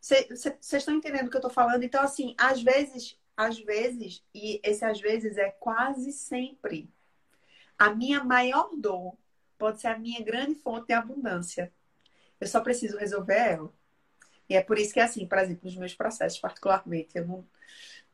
Vocês 0.00 0.72
estão 0.72 0.94
entendendo 0.94 1.26
o 1.26 1.30
que 1.30 1.36
eu 1.36 1.40
estou 1.40 1.50
falando? 1.50 1.82
Então, 1.84 2.02
assim, 2.02 2.34
às 2.38 2.62
vezes, 2.62 3.18
às 3.36 3.58
vezes, 3.58 4.24
e 4.34 4.60
esse 4.64 4.84
às 4.84 5.00
vezes 5.00 5.36
é 5.36 5.50
quase 5.50 6.12
sempre, 6.12 6.92
a 7.82 7.94
minha 7.94 8.22
maior 8.22 8.70
dor 8.76 9.16
pode 9.58 9.80
ser 9.80 9.88
a 9.88 9.98
minha 9.98 10.22
grande 10.22 10.54
fonte 10.54 10.86
de 10.86 10.92
abundância. 10.92 11.72
Eu 12.40 12.46
só 12.46 12.60
preciso 12.60 12.96
resolver 12.96 13.36
ela. 13.36 13.72
E 14.48 14.54
é 14.54 14.62
por 14.62 14.78
isso 14.78 14.92
que, 14.92 15.00
assim, 15.00 15.26
por 15.26 15.38
exemplo, 15.38 15.62
nos 15.64 15.76
meus 15.76 15.94
processos, 15.94 16.38
particularmente, 16.38 17.16
eu 17.16 17.26
não, 17.26 17.44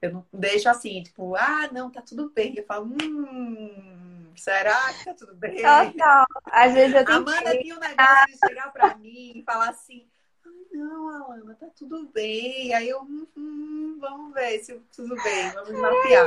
eu 0.01 0.13
não 0.13 0.27
deixo 0.33 0.69
assim, 0.69 1.03
tipo, 1.03 1.35
ah, 1.37 1.69
não, 1.71 1.91
tá 1.91 2.01
tudo 2.01 2.31
bem. 2.31 2.55
Eu 2.57 2.65
falo, 2.65 2.87
hum, 3.03 4.33
será 4.37 4.93
que 4.95 5.05
tá 5.05 5.15
tudo 5.15 5.35
bem? 5.35 5.57
Total. 5.57 6.27
Às 6.47 6.73
vezes 6.73 6.95
eu 6.95 7.05
tenho 7.05 7.19
Amanda 7.19 7.51
que... 7.51 7.63
tinha 7.63 7.77
um 7.77 7.81
negócio 7.81 8.27
de 8.27 8.39
chegar 8.39 8.73
pra 8.73 8.95
mim 8.97 9.33
e 9.35 9.43
falar 9.43 9.69
assim, 9.69 10.07
ah, 10.47 10.51
não, 10.73 11.09
Alana, 11.11 11.55
tá 11.55 11.67
tudo 11.77 12.09
bem. 12.09 12.73
Aí 12.73 12.89
eu, 12.89 13.03
hum, 13.03 13.27
hum, 13.37 13.99
vamos 14.01 14.33
ver 14.33 14.61
se 14.61 14.81
tudo 14.95 15.15
bem, 15.23 15.51
vamos 15.51 15.73
mapear. 15.73 16.27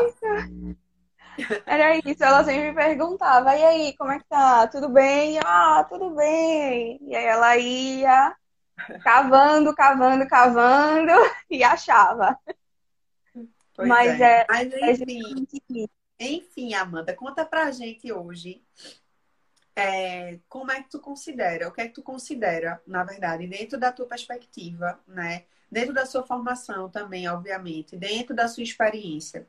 Era 1.65 1.97
isso, 1.97 2.23
ela 2.23 2.43
sempre 2.43 2.69
me 2.69 2.75
perguntava, 2.75 3.55
e 3.55 3.63
aí, 3.63 3.97
como 3.97 4.11
é 4.11 4.19
que 4.19 4.25
tá? 4.25 4.67
Tudo 4.67 4.89
bem? 4.89 5.39
Ah, 5.43 5.85
tudo 5.87 6.11
bem. 6.11 6.99
E 7.01 7.15
aí 7.15 7.25
ela 7.25 7.57
ia 7.57 8.35
cavando, 9.03 9.73
cavando, 9.75 10.27
cavando 10.27 11.11
e 11.49 11.63
achava. 11.63 12.37
Pois 13.73 13.87
Mas 13.87 14.19
é. 14.19 14.41
é 14.41 14.45
Mas 14.49 15.01
enfim, 15.01 15.87
enfim, 16.19 16.73
Amanda, 16.73 17.15
conta 17.15 17.45
pra 17.45 17.71
gente 17.71 18.11
hoje 18.11 18.61
é, 19.75 20.39
como 20.49 20.71
é 20.71 20.83
que 20.83 20.89
tu 20.89 20.99
considera, 20.99 21.67
o 21.67 21.71
que 21.71 21.81
é 21.81 21.87
que 21.87 21.93
tu 21.93 22.03
considera, 22.03 22.81
na 22.85 23.03
verdade, 23.03 23.47
dentro 23.47 23.79
da 23.79 23.91
tua 23.91 24.05
perspectiva, 24.05 24.99
né? 25.07 25.45
Dentro 25.71 25.93
da 25.93 26.05
sua 26.05 26.23
formação 26.23 26.89
também, 26.89 27.27
obviamente, 27.29 27.95
dentro 27.95 28.35
da 28.35 28.47
sua 28.47 28.63
experiência 28.63 29.47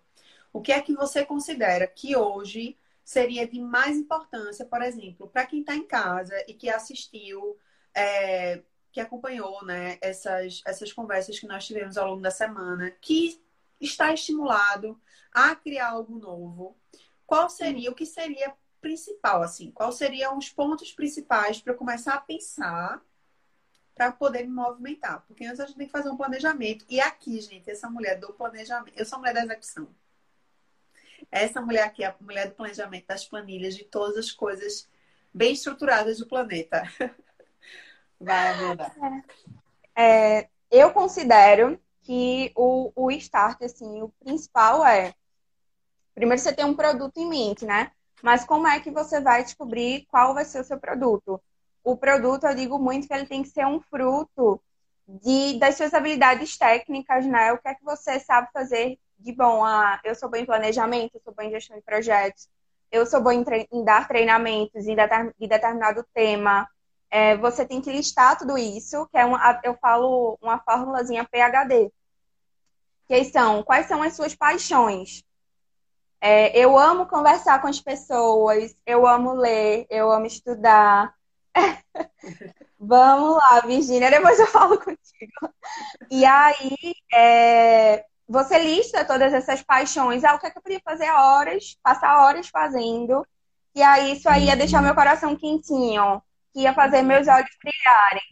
o 0.52 0.60
que 0.60 0.72
é 0.72 0.80
que 0.80 0.94
você 0.94 1.24
considera 1.24 1.86
que 1.86 2.16
hoje 2.16 2.78
seria 3.04 3.46
de 3.46 3.60
mais 3.60 3.96
importância, 3.96 4.64
por 4.64 4.82
exemplo, 4.82 5.28
para 5.28 5.46
quem 5.46 5.60
está 5.60 5.74
em 5.74 5.86
casa 5.86 6.34
e 6.46 6.54
que 6.54 6.68
assistiu, 6.68 7.58
é, 7.94 8.62
que 8.92 9.00
acompanhou 9.00 9.64
né, 9.64 9.98
essas, 10.00 10.62
essas 10.64 10.92
conversas 10.92 11.38
que 11.38 11.46
nós 11.46 11.66
tivemos 11.66 11.96
ao 11.96 12.08
longo 12.08 12.22
da 12.22 12.30
semana, 12.30 12.90
que 13.00 13.42
está 13.80 14.12
estimulado 14.12 15.00
a 15.32 15.54
criar 15.56 15.90
algo 15.90 16.18
novo? 16.18 16.76
Qual 17.26 17.48
seria, 17.48 17.90
o 17.90 17.94
que 17.94 18.06
seria 18.06 18.54
principal, 18.80 19.42
assim? 19.42 19.70
Quais 19.70 19.94
seriam 19.94 20.36
os 20.36 20.50
pontos 20.50 20.92
principais 20.92 21.60
para 21.60 21.74
começar 21.74 22.14
a 22.14 22.20
pensar 22.20 23.02
para 23.94 24.12
poder 24.12 24.42
me 24.42 24.52
movimentar? 24.52 25.24
Porque 25.26 25.44
antes 25.44 25.60
a 25.60 25.66
gente 25.66 25.78
tem 25.78 25.86
que 25.86 25.92
fazer 25.92 26.10
um 26.10 26.16
planejamento. 26.16 26.84
E 26.88 27.00
aqui, 27.00 27.40
gente, 27.40 27.70
essa 27.70 27.88
mulher 27.88 28.18
do 28.20 28.32
planejamento, 28.34 28.98
eu 28.98 29.06
sou 29.06 29.18
mulher 29.18 29.34
da 29.34 29.44
execução. 29.44 29.88
Essa 31.32 31.62
mulher 31.62 31.84
aqui 31.84 32.04
é 32.04 32.08
a 32.08 32.16
mulher 32.20 32.48
do 32.48 32.54
planejamento 32.54 33.06
das 33.06 33.24
planilhas, 33.24 33.74
de 33.74 33.84
todas 33.84 34.18
as 34.18 34.30
coisas 34.30 34.86
bem 35.32 35.54
estruturadas 35.54 36.18
do 36.18 36.26
planeta. 36.26 36.82
Vai, 38.20 38.50
Amanda. 38.50 38.92
É, 39.96 40.40
é, 40.40 40.48
eu 40.70 40.92
considero 40.92 41.80
que 42.02 42.52
o, 42.54 42.92
o 42.94 43.10
start, 43.12 43.62
assim, 43.62 44.02
o 44.02 44.10
principal 44.20 44.84
é... 44.84 45.14
Primeiro 46.14 46.38
você 46.40 46.52
tem 46.52 46.66
um 46.66 46.74
produto 46.74 47.16
em 47.16 47.26
mente, 47.26 47.64
né? 47.64 47.90
Mas 48.22 48.44
como 48.44 48.68
é 48.68 48.78
que 48.78 48.90
você 48.90 49.18
vai 49.18 49.42
descobrir 49.42 50.06
qual 50.10 50.34
vai 50.34 50.44
ser 50.44 50.60
o 50.60 50.64
seu 50.64 50.78
produto? 50.78 51.42
O 51.82 51.96
produto, 51.96 52.44
eu 52.44 52.54
digo 52.54 52.78
muito 52.78 53.08
que 53.08 53.14
ele 53.14 53.26
tem 53.26 53.42
que 53.42 53.48
ser 53.48 53.66
um 53.66 53.80
fruto 53.80 54.62
de, 55.08 55.58
das 55.58 55.76
suas 55.76 55.94
habilidades 55.94 56.58
técnicas, 56.58 57.24
né? 57.24 57.52
O 57.54 57.58
que 57.58 57.68
é 57.68 57.74
que 57.74 57.84
você 57.84 58.20
sabe 58.20 58.50
fazer 58.52 58.98
de 59.22 59.32
bom, 59.32 59.64
ah, 59.64 60.00
eu 60.04 60.14
sou 60.14 60.28
bom 60.28 60.36
em 60.36 60.46
planejamento, 60.46 61.14
eu 61.14 61.20
sou 61.22 61.34
bom 61.34 61.42
em 61.42 61.50
gestão 61.50 61.76
de 61.76 61.82
projetos, 61.82 62.48
eu 62.90 63.06
sou 63.06 63.22
bom 63.22 63.32
em, 63.32 63.44
em 63.72 63.84
dar 63.84 64.06
treinamentos 64.06 64.86
em, 64.86 64.94
deter 64.94 65.34
em 65.40 65.48
determinado 65.48 66.04
tema. 66.14 66.68
É, 67.10 67.36
você 67.36 67.64
tem 67.64 67.80
que 67.80 67.92
listar 67.92 68.38
tudo 68.38 68.56
isso, 68.58 69.06
que 69.08 69.18
é 69.18 69.24
uma, 69.24 69.60
eu 69.64 69.74
falo 69.80 70.38
uma 70.42 70.58
fórmulazinha 70.58 71.28
PHD. 71.30 71.90
Que 73.06 73.24
são, 73.24 73.62
quais 73.62 73.86
são 73.86 74.02
as 74.02 74.14
suas 74.14 74.34
paixões? 74.34 75.24
É, 76.20 76.56
eu 76.56 76.78
amo 76.78 77.06
conversar 77.06 77.60
com 77.60 77.66
as 77.68 77.80
pessoas, 77.80 78.76
eu 78.86 79.06
amo 79.06 79.32
ler, 79.34 79.86
eu 79.90 80.10
amo 80.10 80.26
estudar. 80.26 81.14
Vamos 82.78 83.36
lá, 83.36 83.60
Virginia, 83.60 84.10
depois 84.10 84.38
eu 84.38 84.46
falo 84.46 84.78
contigo. 84.78 85.54
E 86.10 86.24
aí, 86.24 86.94
é, 87.12 88.04
você 88.32 88.58
lista 88.58 89.04
todas 89.04 89.32
essas 89.34 89.62
paixões. 89.62 90.24
Ah, 90.24 90.34
o 90.34 90.38
que, 90.38 90.46
é 90.46 90.50
que 90.50 90.58
eu 90.58 90.62
podia 90.62 90.80
fazer 90.82 91.10
horas, 91.10 91.76
passar 91.82 92.24
horas 92.24 92.48
fazendo. 92.48 93.26
E 93.74 93.82
aí 93.82 94.14
isso 94.14 94.28
aí 94.28 94.46
ia 94.46 94.56
deixar 94.56 94.82
meu 94.82 94.94
coração 94.94 95.36
quentinho, 95.36 96.22
que 96.52 96.60
ia 96.60 96.72
fazer 96.74 97.02
meus 97.02 97.28
olhos 97.28 97.50
brilharem. 97.62 98.22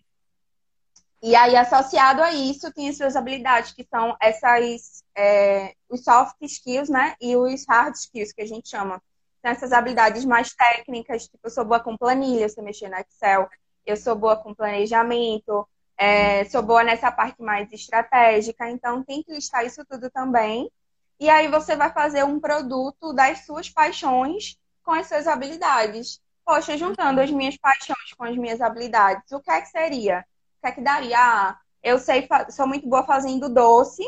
E 1.23 1.37
aí, 1.37 1.55
associado 1.55 2.23
a 2.23 2.33
isso, 2.33 2.73
tinha 2.73 2.91
suas 2.95 3.15
habilidades, 3.15 3.73
que 3.73 3.85
são 3.85 4.17
essas, 4.19 5.05
é, 5.15 5.75
os 5.91 6.03
soft 6.03 6.37
skills, 6.41 6.89
né? 6.89 7.15
E 7.21 7.37
os 7.37 7.67
hard 7.69 7.95
skills, 7.95 8.33
que 8.33 8.41
a 8.41 8.47
gente 8.47 8.71
chama. 8.71 9.03
Então, 9.39 9.53
essas 9.53 9.71
habilidades 9.71 10.25
mais 10.25 10.55
técnicas, 10.55 11.25
tipo, 11.25 11.39
eu 11.45 11.51
sou 11.51 11.65
boa 11.65 11.79
com 11.79 11.95
planilha, 11.95 12.49
você 12.49 12.63
mexer 12.63 12.89
no 12.89 12.97
Excel, 12.97 13.51
eu 13.85 13.97
sou 13.99 14.17
boa 14.17 14.37
com 14.37 14.55
planejamento, 14.55 15.69
é, 16.01 16.47
sou 16.47 16.63
boa 16.63 16.83
nessa 16.83 17.13
parte 17.13 17.43
mais 17.43 17.71
estratégica, 17.71 18.71
então 18.71 19.05
tem 19.05 19.23
que 19.23 19.33
listar 19.33 19.67
isso 19.67 19.85
tudo 19.85 20.11
também. 20.11 20.73
E 21.21 21.29
aí 21.29 21.47
você 21.49 21.77
vai 21.77 21.93
fazer 21.93 22.25
um 22.25 22.41
produto 22.41 23.13
das 23.13 23.45
suas 23.45 23.69
paixões 23.69 24.57
com 24.83 24.93
as 24.93 25.07
suas 25.09 25.27
habilidades. 25.27 26.19
Poxa, 26.43 26.79
juntando 26.79 27.21
as 27.21 27.31
minhas 27.31 27.59
paixões 27.59 28.15
com 28.17 28.25
as 28.25 28.35
minhas 28.35 28.63
habilidades, 28.63 29.31
o 29.31 29.41
que 29.41 29.51
é 29.51 29.61
que 29.61 29.69
seria? 29.69 30.25
O 30.57 30.61
que 30.63 30.69
é 30.69 30.73
que 30.73 30.81
daria? 30.81 31.19
Ah, 31.19 31.59
eu 31.83 31.99
sei, 31.99 32.27
sou 32.49 32.67
muito 32.67 32.89
boa 32.89 33.05
fazendo 33.05 33.51
doce. 33.51 34.03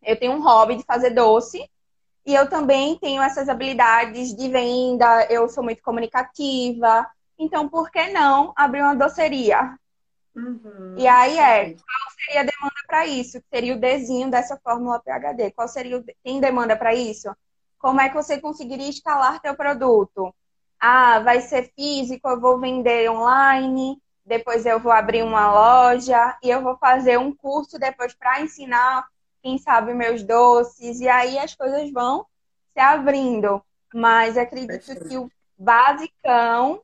Eu 0.00 0.16
tenho 0.16 0.34
um 0.34 0.42
hobby 0.44 0.76
de 0.76 0.84
fazer 0.84 1.10
doce. 1.10 1.68
E 2.24 2.32
eu 2.32 2.48
também 2.48 2.96
tenho 3.00 3.20
essas 3.20 3.48
habilidades 3.48 4.32
de 4.32 4.48
venda, 4.48 5.26
eu 5.28 5.48
sou 5.48 5.64
muito 5.64 5.82
comunicativa. 5.82 7.04
Então, 7.36 7.68
por 7.68 7.90
que 7.90 8.10
não 8.10 8.52
abrir 8.56 8.82
uma 8.82 8.94
doceria? 8.94 9.76
Uhum. 10.34 10.94
E 10.98 11.06
aí 11.06 11.38
é, 11.38 11.74
qual 11.74 12.10
seria 12.16 12.40
a 12.40 12.44
demanda 12.44 12.80
para 12.86 13.06
isso? 13.06 13.40
Seria 13.52 13.74
o 13.74 13.80
desenho 13.80 14.30
dessa 14.30 14.58
fórmula 14.62 15.00
PHD. 15.00 15.52
Qual 15.52 15.68
seria 15.68 15.98
o... 15.98 16.04
tem 16.22 16.40
demanda 16.40 16.76
para 16.76 16.94
isso? 16.94 17.34
Como 17.78 18.00
é 18.00 18.08
que 18.08 18.14
você 18.14 18.40
conseguiria 18.40 18.88
escalar 18.88 19.40
teu 19.40 19.54
produto? 19.54 20.34
Ah, 20.80 21.20
vai 21.20 21.40
ser 21.40 21.72
físico, 21.74 22.28
eu 22.28 22.40
vou 22.40 22.58
vender 22.58 23.10
online, 23.10 24.00
depois 24.24 24.66
eu 24.66 24.80
vou 24.80 24.90
abrir 24.92 25.22
uma 25.22 25.52
loja 25.52 26.36
e 26.42 26.50
eu 26.50 26.62
vou 26.62 26.76
fazer 26.78 27.18
um 27.18 27.34
curso 27.34 27.78
depois 27.78 28.14
para 28.14 28.40
ensinar, 28.40 29.06
quem 29.42 29.58
sabe, 29.58 29.94
meus 29.94 30.22
doces. 30.22 31.00
E 31.00 31.08
aí 31.08 31.38
as 31.38 31.54
coisas 31.54 31.90
vão 31.92 32.26
se 32.72 32.80
abrindo. 32.80 33.62
Mas 33.94 34.36
acredito 34.36 34.86
Perfeito. 34.86 35.08
que 35.08 35.16
o 35.16 35.30
basicão 35.56 36.82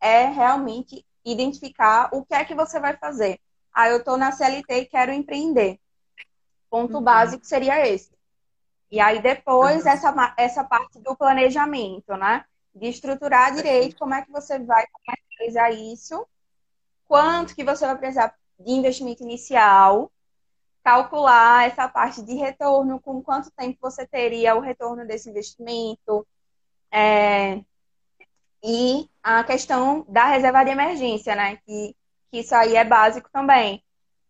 é 0.00 0.26
realmente 0.26 1.04
identificar 1.24 2.08
o 2.12 2.24
que 2.24 2.34
é 2.34 2.44
que 2.44 2.54
você 2.54 2.80
vai 2.80 2.96
fazer. 2.96 3.40
Ah, 3.72 3.88
eu 3.88 3.98
estou 3.98 4.16
na 4.16 4.32
CLT 4.32 4.74
e 4.74 4.86
quero 4.86 5.12
empreender. 5.12 5.78
Ponto 6.68 6.96
uhum. 6.96 7.02
básico 7.02 7.44
seria 7.44 7.86
esse. 7.86 8.10
E 8.90 9.00
aí 9.00 9.22
depois 9.22 9.84
uhum. 9.84 9.90
essa, 9.90 10.34
essa 10.36 10.64
parte 10.64 10.98
do 10.98 11.16
planejamento, 11.16 12.16
né? 12.16 12.44
De 12.74 12.88
estruturar 12.88 13.54
direito 13.54 13.96
como 13.96 14.14
é 14.14 14.22
que 14.22 14.30
você 14.30 14.58
vai 14.58 14.84
comercializar 14.86 15.72
isso, 15.72 16.26
quanto 17.06 17.54
que 17.54 17.64
você 17.64 17.86
vai 17.86 17.96
precisar 17.96 18.34
de 18.58 18.72
investimento 18.72 19.22
inicial, 19.22 20.10
calcular 20.82 21.66
essa 21.66 21.88
parte 21.88 22.22
de 22.22 22.34
retorno, 22.34 23.00
com 23.00 23.22
quanto 23.22 23.50
tempo 23.52 23.78
você 23.80 24.06
teria 24.06 24.54
o 24.54 24.60
retorno 24.60 25.06
desse 25.06 25.30
investimento, 25.30 26.26
é, 26.90 27.62
e 28.62 29.08
a 29.22 29.42
questão 29.42 30.04
da 30.08 30.26
reserva 30.26 30.64
de 30.64 30.70
emergência, 30.70 31.34
né? 31.34 31.56
Que, 31.64 31.96
que 32.30 32.38
isso 32.38 32.54
aí 32.54 32.76
é 32.76 32.84
básico 32.84 33.28
também. 33.32 33.82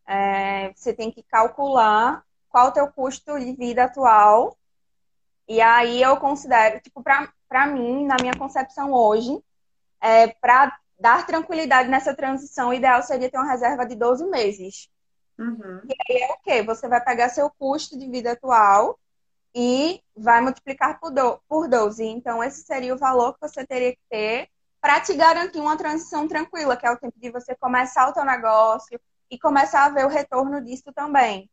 É, 0.07 0.73
você 0.75 0.92
tem 0.92 1.11
que 1.11 1.23
calcular 1.23 2.25
qual 2.49 2.68
o 2.68 2.73
teu 2.73 2.88
custo 2.88 3.38
de 3.38 3.53
vida 3.53 3.85
atual. 3.85 4.57
E 5.49 5.61
aí 5.61 6.01
eu 6.01 6.16
considero, 6.16 6.81
tipo, 6.81 7.03
para 7.03 7.66
mim, 7.66 8.07
na 8.07 8.16
minha 8.21 8.35
concepção 8.35 8.92
hoje, 8.92 9.42
é, 10.01 10.29
para 10.29 10.79
dar 10.99 11.27
tranquilidade 11.27 11.88
nessa 11.88 12.14
transição, 12.14 12.71
o 12.71 12.75
ideal 12.75 13.03
seria 13.03 13.31
ter 13.31 13.37
uma 13.37 13.51
reserva 13.51 13.85
de 13.85 13.95
12 13.95 14.25
meses. 14.27 14.88
Uhum. 15.38 15.81
E 15.85 15.95
aí 16.09 16.23
é 16.23 16.33
o 16.33 16.38
quê? 16.42 16.62
Você 16.62 16.88
vai 16.88 17.03
pegar 17.03 17.29
seu 17.29 17.51
custo 17.51 17.99
de 17.99 18.09
vida 18.09 18.33
atual 18.33 18.99
e 19.55 20.03
vai 20.17 20.41
multiplicar 20.41 20.99
por, 20.99 21.11
do, 21.11 21.38
por 21.49 21.69
12. 21.69 22.05
Então, 22.05 22.43
esse 22.43 22.62
seria 22.62 22.95
o 22.95 22.99
valor 22.99 23.35
que 23.35 23.41
você 23.41 23.67
teria 23.67 23.93
que 23.93 24.03
ter 24.11 24.49
para 24.81 25.01
te 25.01 25.15
garantir 25.15 25.61
uma 25.61 25.77
transição 25.77 26.27
tranquila, 26.27 26.77
que 26.77 26.87
é 26.87 26.91
o 26.91 26.97
tempo 26.99 27.19
de 27.19 27.31
você 27.31 27.55
começar 27.55 28.09
o 28.09 28.12
teu 28.12 28.25
negócio 28.25 29.01
e 29.31 29.38
começar 29.38 29.85
a 29.85 29.88
ver 29.91 30.05
o 30.05 30.09
retorno 30.09 30.61
disso 30.61 30.93
também. 30.93 31.49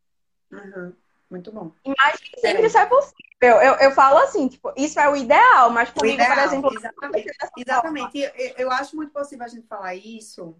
Uhum. 0.51 0.93
Muito 1.29 1.51
bom. 1.51 1.71
Imagina 1.85 2.37
sempre 2.39 2.65
isso 2.65 2.77
é 2.77 2.85
possível. 2.87 3.15
Eu, 3.41 3.75
eu 3.75 3.91
falo 3.91 4.17
assim, 4.17 4.47
tipo, 4.47 4.73
isso 4.75 4.99
é 4.99 5.07
o 5.07 5.15
ideal, 5.15 5.69
mas 5.69 5.91
comigo, 5.91 6.15
ideal, 6.15 6.35
por 6.35 6.43
exemplo... 6.43 6.73
Exatamente. 6.73 7.31
exatamente. 7.55 8.17
Eu, 8.17 8.31
eu 8.57 8.71
acho 8.71 8.95
muito 8.95 9.13
possível 9.13 9.45
a 9.45 9.49
gente 9.49 9.67
falar 9.67 9.93
isso. 9.93 10.57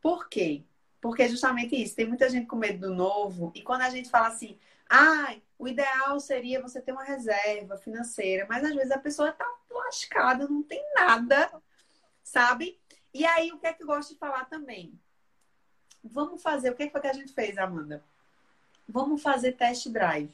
Por 0.00 0.28
quê? 0.28 0.64
Porque 1.02 1.22
é 1.22 1.28
justamente 1.28 1.80
isso. 1.80 1.94
Tem 1.94 2.06
muita 2.06 2.30
gente 2.30 2.46
com 2.46 2.56
medo 2.56 2.88
do 2.88 2.94
novo. 2.94 3.52
E 3.54 3.60
quando 3.60 3.82
a 3.82 3.90
gente 3.90 4.08
fala 4.08 4.28
assim, 4.28 4.58
ah, 4.88 5.34
o 5.58 5.66
ideal 5.66 6.18
seria 6.20 6.62
você 6.62 6.80
ter 6.80 6.92
uma 6.92 7.04
reserva 7.04 7.76
financeira, 7.76 8.46
mas 8.48 8.64
às 8.64 8.74
vezes 8.74 8.90
a 8.90 8.98
pessoa 8.98 9.32
tá 9.32 9.46
lascada, 9.70 10.46
não 10.48 10.62
tem 10.62 10.82
nada, 10.94 11.50
sabe? 12.22 12.78
E 13.12 13.24
aí, 13.24 13.52
o 13.52 13.58
que 13.58 13.66
é 13.66 13.72
que 13.72 13.82
eu 13.82 13.86
gosto 13.86 14.12
de 14.12 14.18
falar 14.18 14.44
também? 14.44 14.98
Vamos 16.04 16.42
fazer, 16.42 16.70
o 16.70 16.74
que 16.74 16.90
foi 16.90 17.00
que 17.00 17.06
a 17.06 17.12
gente 17.12 17.32
fez, 17.32 17.56
Amanda? 17.58 18.04
Vamos 18.88 19.22
fazer 19.22 19.52
test 19.52 19.88
drive. 19.88 20.32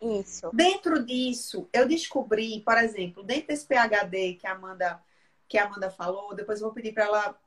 Isso. 0.00 0.48
Dentro 0.52 1.04
disso, 1.04 1.68
eu 1.72 1.86
descobri, 1.86 2.60
por 2.60 2.78
exemplo, 2.78 3.22
dentro 3.22 3.48
desse 3.48 3.66
PHD 3.66 4.34
que 4.34 4.46
a 4.46 4.52
Amanda, 4.52 5.02
que 5.46 5.58
a 5.58 5.66
Amanda 5.66 5.90
falou, 5.90 6.34
depois 6.34 6.60
eu 6.60 6.66
vou 6.66 6.74
pedir 6.74 6.92
para 6.92 7.04
ela 7.04 7.40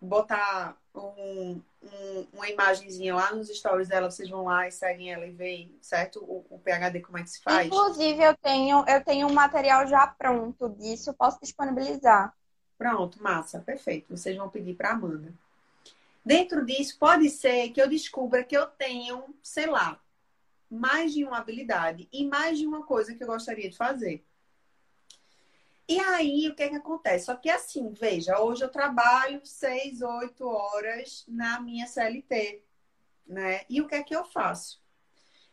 botar 0.00 0.76
um, 0.94 1.60
um, 1.82 2.26
uma 2.32 2.48
imagenzinha 2.48 3.14
lá 3.14 3.34
nos 3.34 3.48
stories 3.48 3.88
dela, 3.88 4.10
vocês 4.10 4.28
vão 4.28 4.44
lá 4.44 4.68
e 4.68 4.72
seguem 4.72 5.12
ela 5.12 5.26
e 5.26 5.30
veem, 5.30 5.76
certo? 5.80 6.20
O, 6.20 6.44
o, 6.50 6.58
PHD, 6.58 7.00
como 7.00 7.18
é 7.18 7.22
que 7.22 7.30
se 7.30 7.42
faz? 7.42 7.66
Inclusive, 7.66 8.22
eu 8.22 8.36
tenho, 8.36 8.84
eu 8.86 9.04
tenho 9.04 9.26
um 9.26 9.32
material 9.32 9.86
já 9.86 10.06
pronto 10.06 10.68
disso, 10.70 11.14
posso 11.14 11.40
disponibilizar. 11.40 12.34
Pronto, 12.76 13.22
massa, 13.22 13.60
perfeito. 13.60 14.16
Vocês 14.16 14.36
vão 14.36 14.48
pedir 14.48 14.74
para 14.74 14.90
Amanda. 14.90 15.32
Dentro 16.24 16.64
disso, 16.64 16.98
pode 16.98 17.28
ser 17.30 17.70
que 17.70 17.80
eu 17.80 17.88
descubra 17.88 18.44
que 18.44 18.56
eu 18.56 18.66
tenho, 18.66 19.24
sei 19.42 19.66
lá, 19.66 19.98
mais 20.70 21.12
de 21.12 21.24
uma 21.24 21.38
habilidade 21.38 22.08
e 22.12 22.26
mais 22.26 22.58
de 22.58 22.66
uma 22.66 22.84
coisa 22.84 23.14
que 23.14 23.22
eu 23.22 23.26
gostaria 23.26 23.68
de 23.68 23.76
fazer. 23.76 24.24
E 25.92 26.00
aí, 26.00 26.48
o 26.48 26.54
que 26.54 26.62
é 26.62 26.70
que 26.70 26.76
acontece? 26.76 27.26
Só 27.26 27.36
que 27.36 27.50
assim, 27.50 27.92
veja, 27.92 28.40
hoje 28.40 28.64
eu 28.64 28.70
trabalho 28.70 29.42
seis, 29.44 30.00
oito 30.00 30.48
horas 30.48 31.22
na 31.28 31.60
minha 31.60 31.86
CLT, 31.86 32.64
né? 33.26 33.66
E 33.68 33.78
o 33.78 33.86
que 33.86 33.96
é 33.96 34.02
que 34.02 34.16
eu 34.16 34.24
faço? 34.24 34.82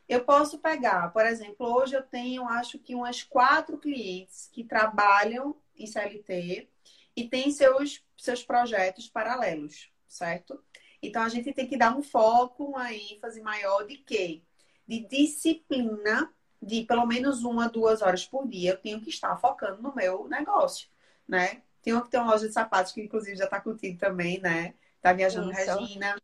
Eu 0.08 0.24
posso 0.24 0.60
pegar, 0.60 1.12
por 1.12 1.26
exemplo, 1.26 1.68
hoje 1.68 1.94
eu 1.94 2.04
tenho, 2.04 2.48
acho 2.48 2.80
que 2.80 2.96
umas 2.96 3.22
quatro 3.22 3.78
clientes 3.78 4.50
que 4.54 4.64
trabalham 4.64 5.58
em 5.76 5.86
CLT 5.86 6.70
e 7.18 7.28
têm 7.28 7.52
seus, 7.52 8.02
seus 8.18 8.42
projetos 8.42 9.10
paralelos, 9.10 9.92
certo? 10.08 10.64
Então, 11.04 11.22
a 11.22 11.28
gente 11.28 11.52
tem 11.52 11.68
que 11.68 11.76
dar 11.76 11.98
um 11.98 12.02
foco, 12.02 12.64
uma 12.64 12.94
ênfase 12.94 13.42
maior 13.42 13.86
de 13.86 13.98
quê? 13.98 14.42
De 14.88 15.06
disciplina 15.06 16.34
de 16.62 16.84
pelo 16.84 17.06
menos 17.06 17.44
uma, 17.44 17.70
duas 17.70 18.02
horas 18.02 18.26
por 18.26 18.48
dia, 18.48 18.72
eu 18.72 18.78
tenho 18.78 19.02
que 19.02 19.10
estar 19.10 19.36
focando 19.38 19.82
no 19.82 19.96
meu 19.96 20.28
negócio, 20.28 20.90
né? 21.28 21.62
Tenho 21.82 22.02
que 22.02 22.10
ter 22.10 22.18
uma 22.18 22.32
loja 22.32 22.48
de 22.48 22.54
sapatos, 22.54 22.92
que 22.92 23.02
inclusive 23.02 23.38
já 23.38 23.46
está 23.46 23.62
contigo 23.62 23.98
também, 23.98 24.40
né? 24.40 24.74
Tá 25.02 25.14
viajando 25.14 25.52
Isso. 25.52 25.80
Regina. 25.80 26.16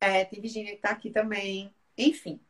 É, 0.00 0.24
tem 0.24 0.40
Virginia 0.40 0.70
que 0.72 0.76
está 0.76 0.90
aqui 0.90 1.10
também. 1.10 1.74
Enfim, 1.96 2.40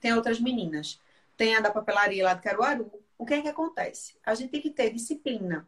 tem 0.00 0.12
outras 0.12 0.40
meninas. 0.40 1.00
Tem 1.36 1.56
a 1.56 1.60
da 1.60 1.70
papelaria 1.70 2.24
lá 2.24 2.34
de 2.34 2.42
Caruaru. 2.42 2.90
O 3.16 3.24
que 3.24 3.34
é 3.34 3.42
que 3.42 3.48
acontece? 3.48 4.16
A 4.24 4.34
gente 4.34 4.50
tem 4.50 4.60
que 4.60 4.70
ter 4.70 4.90
disciplina. 4.90 5.66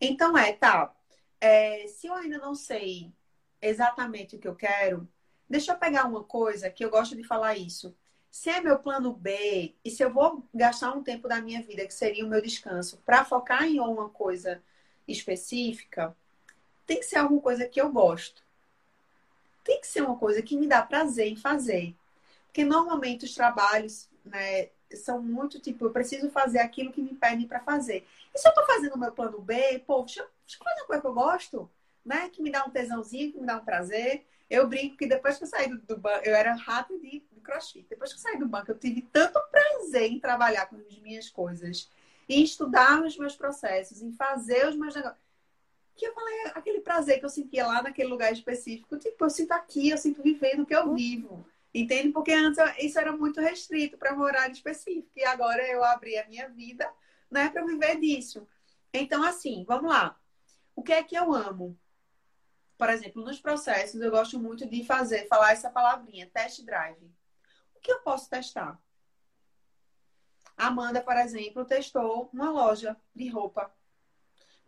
Então 0.00 0.36
é, 0.36 0.52
tá. 0.52 0.94
É, 1.40 1.86
se 1.88 2.06
eu 2.06 2.14
ainda 2.14 2.38
não 2.38 2.54
sei 2.54 3.12
exatamente 3.60 4.36
o 4.36 4.38
que 4.38 4.46
eu 4.46 4.54
quero, 4.54 5.08
deixa 5.48 5.72
eu 5.72 5.78
pegar 5.78 6.04
uma 6.04 6.22
coisa 6.22 6.70
que 6.70 6.84
eu 6.84 6.90
gosto 6.90 7.16
de 7.16 7.24
falar 7.24 7.56
isso 7.56 7.96
se 8.38 8.50
é 8.50 8.60
meu 8.60 8.78
plano 8.78 9.12
B 9.12 9.74
e 9.84 9.90
se 9.90 10.00
eu 10.00 10.12
vou 10.12 10.44
gastar 10.54 10.92
um 10.92 11.02
tempo 11.02 11.26
da 11.26 11.40
minha 11.40 11.60
vida, 11.60 11.84
que 11.84 11.92
seria 11.92 12.24
o 12.24 12.28
meu 12.28 12.40
descanso, 12.40 13.02
para 13.04 13.24
focar 13.24 13.64
em 13.64 13.80
uma 13.80 14.08
coisa 14.10 14.62
específica, 15.08 16.16
tem 16.86 17.00
que 17.00 17.06
ser 17.06 17.16
alguma 17.16 17.40
coisa 17.40 17.66
que 17.66 17.80
eu 17.80 17.90
gosto. 17.90 18.44
Tem 19.64 19.80
que 19.80 19.88
ser 19.88 20.02
uma 20.02 20.16
coisa 20.16 20.40
que 20.40 20.56
me 20.56 20.68
dá 20.68 20.82
prazer 20.82 21.26
em 21.26 21.34
fazer. 21.34 21.96
Porque 22.46 22.64
normalmente 22.64 23.24
os 23.24 23.34
trabalhos, 23.34 24.08
né, 24.24 24.68
são 24.94 25.20
muito 25.20 25.58
tipo, 25.58 25.86
eu 25.86 25.90
preciso 25.90 26.30
fazer 26.30 26.60
aquilo 26.60 26.92
que 26.92 27.02
me 27.02 27.16
pedem 27.16 27.48
para 27.48 27.58
fazer. 27.58 28.06
E 28.32 28.38
se 28.38 28.48
eu 28.48 28.54
tô 28.54 28.64
fazendo 28.66 28.94
o 28.94 28.98
meu 28.98 29.10
plano 29.10 29.40
B, 29.40 29.82
pô, 29.84 30.02
deixa, 30.02 30.24
deixa 30.46 30.62
coisa 30.86 31.00
que 31.00 31.06
eu 31.08 31.12
gosto, 31.12 31.68
né? 32.06 32.28
Que 32.28 32.40
me 32.40 32.52
dá 32.52 32.64
um 32.64 32.70
tesãozinho, 32.70 33.32
que 33.32 33.40
me 33.40 33.46
dá 33.46 33.56
um 33.56 33.64
prazer. 33.64 34.24
Eu 34.48 34.68
brinco 34.68 34.96
que 34.96 35.08
depois 35.08 35.36
que 35.36 35.42
eu 35.44 35.48
saí 35.48 35.68
do, 35.68 35.96
banco, 35.96 36.24
eu 36.24 36.36
era 36.36 36.54
rato 36.54 36.98
de, 37.00 37.20
crossfit. 37.48 37.86
Depois 37.88 38.12
que 38.12 38.18
eu 38.18 38.22
saí 38.22 38.38
do 38.38 38.46
banco, 38.46 38.70
eu 38.70 38.78
tive 38.78 39.02
tanto 39.12 39.40
prazer 39.50 40.10
em 40.10 40.20
trabalhar 40.20 40.66
com 40.66 40.76
as 40.76 40.98
minhas 40.98 41.30
coisas, 41.30 41.90
em 42.28 42.42
estudar 42.42 43.02
os 43.02 43.16
meus 43.16 43.34
processos, 43.34 44.02
em 44.02 44.12
fazer 44.12 44.68
os 44.68 44.76
meus 44.76 44.94
negócios. 44.94 45.20
Que 45.96 46.06
eu 46.06 46.14
falei, 46.14 46.52
aquele 46.54 46.80
prazer 46.80 47.18
que 47.18 47.24
eu 47.24 47.30
sentia 47.30 47.66
lá 47.66 47.82
naquele 47.82 48.08
lugar 48.08 48.32
específico, 48.32 48.98
tipo, 48.98 49.24
eu 49.24 49.30
sinto 49.30 49.52
aqui, 49.52 49.88
eu 49.88 49.98
sinto 49.98 50.22
vivendo 50.22 50.60
o 50.60 50.66
que 50.66 50.74
eu 50.74 50.94
vivo. 50.94 51.44
Entende? 51.74 52.10
Porque 52.10 52.32
antes 52.32 52.58
isso 52.78 52.98
era 52.98 53.12
muito 53.12 53.40
restrito 53.40 53.96
para 53.96 54.14
um 54.14 54.20
horário 54.20 54.52
específico. 54.52 55.10
E 55.16 55.24
agora 55.24 55.62
eu 55.66 55.82
abri 55.82 56.16
a 56.18 56.26
minha 56.28 56.48
vida, 56.48 56.88
né, 57.30 57.48
para 57.50 57.64
viver 57.64 57.98
disso. 57.98 58.46
Então, 58.92 59.22
assim, 59.24 59.64
vamos 59.66 59.90
lá. 59.90 60.18
O 60.76 60.82
que 60.82 60.92
é 60.92 61.02
que 61.02 61.16
eu 61.16 61.34
amo? 61.34 61.76
por 62.78 62.88
exemplo, 62.88 63.24
nos 63.24 63.40
processos, 63.40 64.00
eu 64.00 64.10
gosto 64.10 64.38
muito 64.38 64.64
de 64.64 64.84
fazer, 64.84 65.26
falar 65.26 65.50
essa 65.50 65.68
palavrinha, 65.68 66.30
test 66.32 66.64
drive. 66.64 67.10
O 67.78 67.80
que 67.80 67.92
eu 67.92 68.00
posso 68.00 68.28
testar? 68.28 68.76
Amanda, 70.56 71.00
por 71.00 71.16
exemplo, 71.16 71.64
testou 71.64 72.28
uma 72.32 72.50
loja 72.50 72.96
de 73.14 73.28
roupa. 73.28 73.72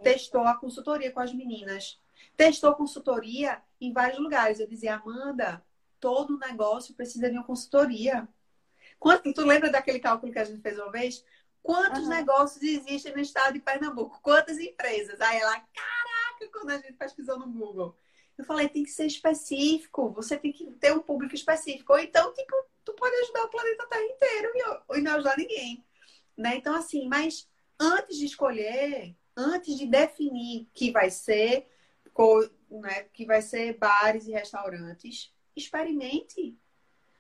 Testou 0.00 0.42
a 0.42 0.56
consultoria 0.56 1.10
com 1.10 1.18
as 1.18 1.34
meninas. 1.34 2.00
Testou 2.36 2.72
consultoria 2.76 3.60
em 3.80 3.92
vários 3.92 4.20
lugares. 4.20 4.60
Eu 4.60 4.68
dizia, 4.68 4.94
Amanda, 4.94 5.62
todo 5.98 6.38
negócio 6.38 6.94
precisa 6.94 7.28
de 7.28 7.36
uma 7.36 7.44
consultoria. 7.44 8.28
Quanto, 8.96 9.32
tu 9.34 9.44
lembra 9.44 9.70
daquele 9.70 9.98
cálculo 9.98 10.32
que 10.32 10.38
a 10.38 10.44
gente 10.44 10.62
fez 10.62 10.78
uma 10.78 10.92
vez? 10.92 11.24
Quantos 11.60 12.04
uhum. 12.04 12.10
negócios 12.10 12.62
existem 12.62 13.12
no 13.12 13.20
estado 13.20 13.54
de 13.54 13.60
Pernambuco? 13.60 14.20
Quantas 14.22 14.56
empresas? 14.56 15.20
Aí 15.20 15.38
ela, 15.38 15.58
caraca, 15.58 16.52
quando 16.52 16.70
a 16.70 16.78
gente 16.78 16.92
pesquisou 16.92 17.36
no 17.36 17.48
Google. 17.48 17.96
Eu 18.40 18.44
falei, 18.44 18.68
tem 18.68 18.82
que 18.82 18.90
ser 18.90 19.06
específico, 19.06 20.10
você 20.10 20.36
tem 20.36 20.50
que 20.50 20.64
ter 20.72 20.92
um 20.92 21.00
público 21.00 21.34
específico. 21.34 21.92
Ou 21.92 21.98
então, 21.98 22.32
tipo, 22.32 22.54
tu 22.84 22.94
pode 22.94 23.14
ajudar 23.16 23.44
o 23.44 23.50
planeta 23.50 23.86
Terra 23.86 24.04
inteiro 24.04 24.52
e, 24.54 24.98
e 24.98 25.00
não 25.02 25.14
ajudar 25.14 25.36
ninguém. 25.36 25.84
Né? 26.36 26.56
Então, 26.56 26.74
assim, 26.74 27.06
mas 27.06 27.46
antes 27.78 28.16
de 28.16 28.24
escolher, 28.24 29.14
antes 29.36 29.76
de 29.76 29.86
definir 29.86 30.68
que 30.72 30.90
vai 30.90 31.10
ser, 31.10 31.68
né, 32.70 33.04
que 33.12 33.26
vai 33.26 33.42
ser 33.42 33.76
bares 33.76 34.26
e 34.26 34.32
restaurantes, 34.32 35.32
experimente. 35.54 36.56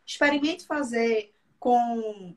Experimente 0.06 0.66
fazer 0.66 1.34
com 1.58 2.36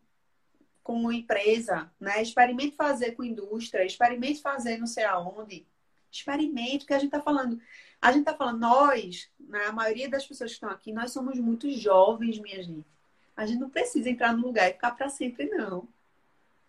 com 0.84 1.10
empresa, 1.10 1.90
né? 1.98 2.22
Experimente 2.22 2.76
fazer 2.76 3.14
com 3.14 3.24
indústria, 3.24 3.86
experimente 3.86 4.42
fazer 4.42 4.78
não 4.78 4.86
sei 4.86 5.06
aonde. 5.06 5.66
Experimente, 6.12 6.86
que 6.86 6.94
a 6.94 7.00
gente 7.00 7.08
está 7.08 7.22
falando. 7.22 7.58
A 8.04 8.12
gente 8.12 8.24
está 8.28 8.36
falando, 8.36 8.60
nós, 8.60 9.30
né, 9.40 9.68
a 9.68 9.72
maioria 9.72 10.10
das 10.10 10.28
pessoas 10.28 10.50
que 10.50 10.56
estão 10.56 10.70
aqui, 10.70 10.92
nós 10.92 11.14
somos 11.14 11.40
muito 11.40 11.72
jovens, 11.72 12.38
minha 12.38 12.62
gente. 12.62 12.86
A 13.34 13.46
gente 13.46 13.62
não 13.62 13.70
precisa 13.70 14.10
entrar 14.10 14.34
no 14.34 14.46
lugar 14.46 14.70
e 14.70 14.74
ficar 14.74 14.92
para 14.92 15.08
sempre, 15.08 15.46
não. 15.46 15.88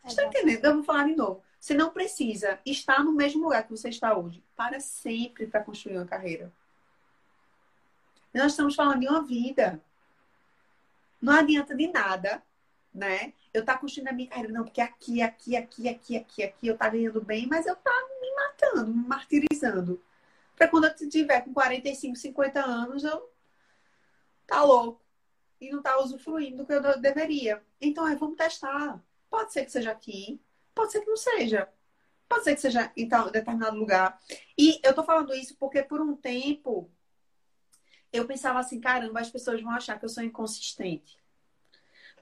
Vocês 0.01 0.13
estão 0.13 0.27
entendendo? 0.27 0.65
Eu 0.65 0.75
vou 0.75 0.85
falar 0.85 1.09
de 1.09 1.17
novo. 1.17 1.43
Você 1.59 1.75
não 1.75 1.91
precisa 1.91 2.61
estar 2.65 3.03
no 3.03 3.11
mesmo 3.11 3.43
lugar 3.43 3.65
que 3.65 3.73
você 3.73 3.89
está 3.89 4.17
hoje 4.17 4.41
para 4.55 4.79
sempre 4.79 5.49
para 5.49 5.65
construir 5.65 5.97
uma 5.97 6.07
carreira. 6.07 6.53
Nós 8.33 8.53
estamos 8.53 8.77
falando 8.77 9.01
de 9.01 9.09
uma 9.09 9.25
vida. 9.25 9.83
Não 11.21 11.33
adianta 11.33 11.75
de 11.75 11.89
nada, 11.89 12.41
né? 12.95 13.33
Eu 13.53 13.63
estar 13.63 13.75
tá 13.75 13.79
construindo 13.81 14.07
a 14.07 14.13
minha 14.13 14.29
carreira, 14.29 14.53
não, 14.53 14.63
porque 14.63 14.81
aqui, 14.81 15.21
aqui, 15.21 15.57
aqui, 15.57 15.89
aqui, 15.89 16.17
aqui, 16.17 16.45
aqui 16.45 16.69
eu 16.69 16.79
tá 16.79 16.89
ganhando 16.89 17.21
bem, 17.21 17.49
mas 17.49 17.67
eu 17.67 17.75
tá 17.75 17.91
me 18.21 18.35
matando, 18.37 18.95
me 18.95 19.09
martirizando. 19.09 20.01
Para 20.57 20.69
quando 20.69 20.85
eu 20.85 21.09
tiver 21.09 21.41
com 21.43 21.53
45, 21.53 22.17
50 22.17 22.61
anos, 22.61 23.05
eu 23.05 23.31
tá 24.47 24.63
louco 24.63 25.03
e 25.61 25.71
não 25.71 25.83
tá 25.83 25.99
usufruindo 26.01 26.59
do 26.59 26.67
que 26.67 26.73
eu 26.73 27.01
deveria. 27.01 27.63
Então, 27.81 28.07
é, 28.07 28.15
vamos 28.15 28.37
testar. 28.37 29.03
Pode 29.31 29.53
ser 29.53 29.65
que 29.65 29.73
seja 29.73 29.91
aqui, 29.91 30.41
pode 30.75 30.93
ser 30.93 31.01
que 31.01 31.09
não 31.09 31.17
seja. 31.17 31.69
Pode 32.29 32.45
ser 32.45 32.55
que 32.55 32.61
seja 32.61 32.93
em 32.97 33.09
tal, 33.09 33.31
determinado 33.31 33.77
lugar. 33.77 34.19
E 34.57 34.81
eu 34.83 34.95
tô 34.95 35.03
falando 35.03 35.35
isso 35.35 35.57
porque 35.57 35.83
por 35.83 36.01
um 36.01 36.17
tempo 36.17 36.91
eu 38.13 38.27
pensava 38.27 38.61
assim, 38.61 38.81
caramba, 38.81 39.21
as 39.21 39.31
pessoas 39.31 39.61
vão 39.61 39.73
achar 39.73 39.99
que 39.99 40.05
eu 40.05 40.09
sou 40.09 40.23
inconsistente. 40.23 41.19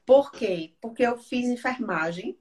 Por 0.06 0.32
quê? 0.32 0.74
Porque 0.80 1.02
eu 1.02 1.18
fiz 1.18 1.46
enfermagem, 1.46 2.38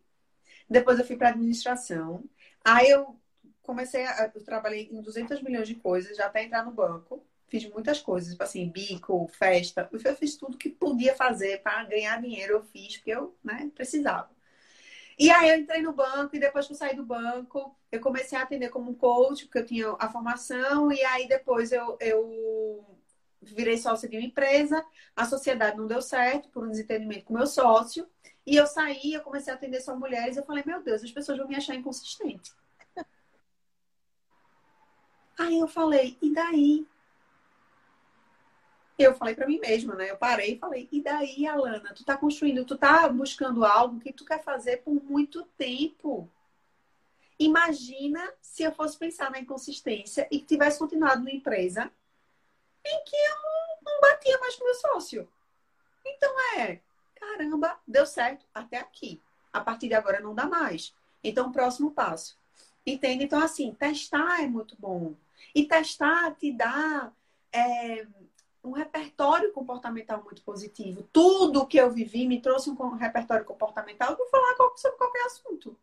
depois 0.69 0.97
eu 0.97 1.05
fui 1.05 1.17
para 1.17 1.29
administração, 1.29 2.23
aí 2.63 2.89
eu 2.89 3.20
comecei 3.63 4.05
a, 4.05 4.31
eu 4.33 4.43
trabalhei 4.43 4.89
em 4.91 5.01
200 5.01 5.41
milhões 5.41 5.67
de 5.67 5.75
coisas, 5.75 6.17
já 6.17 6.25
até 6.25 6.43
entrar 6.43 6.65
no 6.65 6.71
banco, 6.71 7.23
fiz 7.47 7.69
muitas 7.69 7.99
coisas, 7.99 8.31
tipo 8.31 8.43
assim, 8.43 8.69
bico, 8.69 9.27
festa, 9.27 9.89
eu 9.91 10.15
fiz 10.15 10.35
tudo 10.35 10.57
que 10.57 10.69
podia 10.69 11.15
fazer 11.15 11.61
para 11.61 11.83
ganhar 11.83 12.21
dinheiro, 12.21 12.53
eu 12.53 12.63
fiz 12.63 12.97
porque 12.97 13.11
eu, 13.11 13.35
né, 13.43 13.69
precisava. 13.75 14.29
E 15.19 15.29
aí 15.29 15.49
eu 15.49 15.57
entrei 15.59 15.81
no 15.81 15.93
banco 15.93 16.35
e 16.35 16.39
depois 16.39 16.65
que 16.65 16.73
eu 16.73 16.77
saí 16.77 16.95
do 16.95 17.05
banco, 17.05 17.75
eu 17.91 17.99
comecei 17.99 18.37
a 18.37 18.43
atender 18.43 18.69
como 18.69 18.95
coach, 18.95 19.45
porque 19.45 19.59
eu 19.59 19.65
tinha 19.65 19.95
a 19.99 20.09
formação, 20.09 20.91
e 20.91 21.03
aí 21.03 21.27
depois 21.27 21.71
eu, 21.71 21.97
eu 21.99 22.85
virei 23.41 23.77
sócia 23.77 24.07
de 24.07 24.17
uma 24.17 24.25
empresa, 24.25 24.83
a 25.15 25.25
sociedade 25.25 25.77
não 25.77 25.87
deu 25.87 26.01
certo 26.01 26.49
por 26.49 26.63
um 26.63 26.71
desentendimento 26.71 27.25
com 27.25 27.33
meu 27.33 27.45
sócio, 27.45 28.07
e 28.45 28.55
eu 28.55 28.65
saí, 28.65 29.13
eu 29.13 29.21
comecei 29.21 29.51
a 29.51 29.55
atender 29.55 29.81
só 29.81 29.95
mulheres, 29.95 30.37
eu 30.37 30.45
falei, 30.45 30.63
meu 30.65 30.81
Deus, 30.81 31.03
as 31.03 31.11
pessoas 31.11 31.37
vão 31.37 31.47
me 31.47 31.55
achar 31.55 31.75
inconsistente. 31.75 32.51
Aí 35.37 35.59
eu 35.59 35.67
falei, 35.67 36.17
e 36.21 36.33
daí? 36.33 36.87
Eu 38.97 39.15
falei 39.15 39.33
para 39.33 39.47
mim 39.47 39.59
mesma, 39.59 39.95
né? 39.95 40.11
Eu 40.11 40.17
parei 40.17 40.53
e 40.53 40.59
falei, 40.59 40.87
e 40.91 41.01
daí, 41.01 41.47
Alana? 41.47 41.93
Tu 41.93 42.03
tá 42.03 42.15
construindo, 42.15 42.65
tu 42.65 42.77
tá 42.77 43.07
buscando 43.09 43.65
algo 43.65 43.99
que 43.99 44.13
tu 44.13 44.23
quer 44.23 44.43
fazer 44.43 44.77
por 44.77 44.93
muito 45.03 45.43
tempo. 45.57 46.29
Imagina 47.39 48.31
se 48.39 48.61
eu 48.61 48.71
fosse 48.71 48.97
pensar 48.97 49.31
na 49.31 49.39
inconsistência 49.39 50.27
e 50.29 50.39
que 50.39 50.45
tivesse 50.45 50.77
continuado 50.77 51.23
na 51.23 51.31
empresa 51.31 51.91
em 52.85 53.03
que 53.03 53.15
eu 53.15 53.35
não 53.83 54.01
batia 54.01 54.37
mais 54.39 54.55
com 54.55 54.65
meu 54.65 54.75
sócio. 54.75 55.27
Então 56.05 56.33
é, 56.57 56.79
caramba, 57.15 57.79
deu 57.87 58.05
certo 58.05 58.45
até 58.53 58.77
aqui. 58.77 59.21
A 59.51 59.59
partir 59.59 59.87
de 59.87 59.95
agora 59.95 60.19
não 60.19 60.33
dá 60.33 60.45
mais. 60.45 60.93
Então, 61.23 61.51
próximo 61.51 61.91
passo. 61.91 62.37
Entende? 62.85 63.25
Então, 63.25 63.41
assim, 63.41 63.73
testar 63.73 64.43
é 64.43 64.47
muito 64.47 64.75
bom. 64.79 65.15
E 65.53 65.65
testar 65.65 66.35
te 66.35 66.51
dá 66.51 67.11
é, 67.51 68.07
um 68.63 68.71
repertório 68.71 69.51
comportamental 69.51 70.23
muito 70.23 70.43
positivo. 70.43 71.07
Tudo 71.11 71.67
que 71.67 71.77
eu 71.77 71.91
vivi 71.91 72.27
me 72.27 72.41
trouxe 72.41 72.69
um 72.69 72.95
repertório 72.95 73.45
comportamental. 73.45 74.15
Vou 74.15 74.27
falar 74.27 74.55
sobre 74.75 74.97
qualquer 74.97 75.25
assunto. 75.25 75.77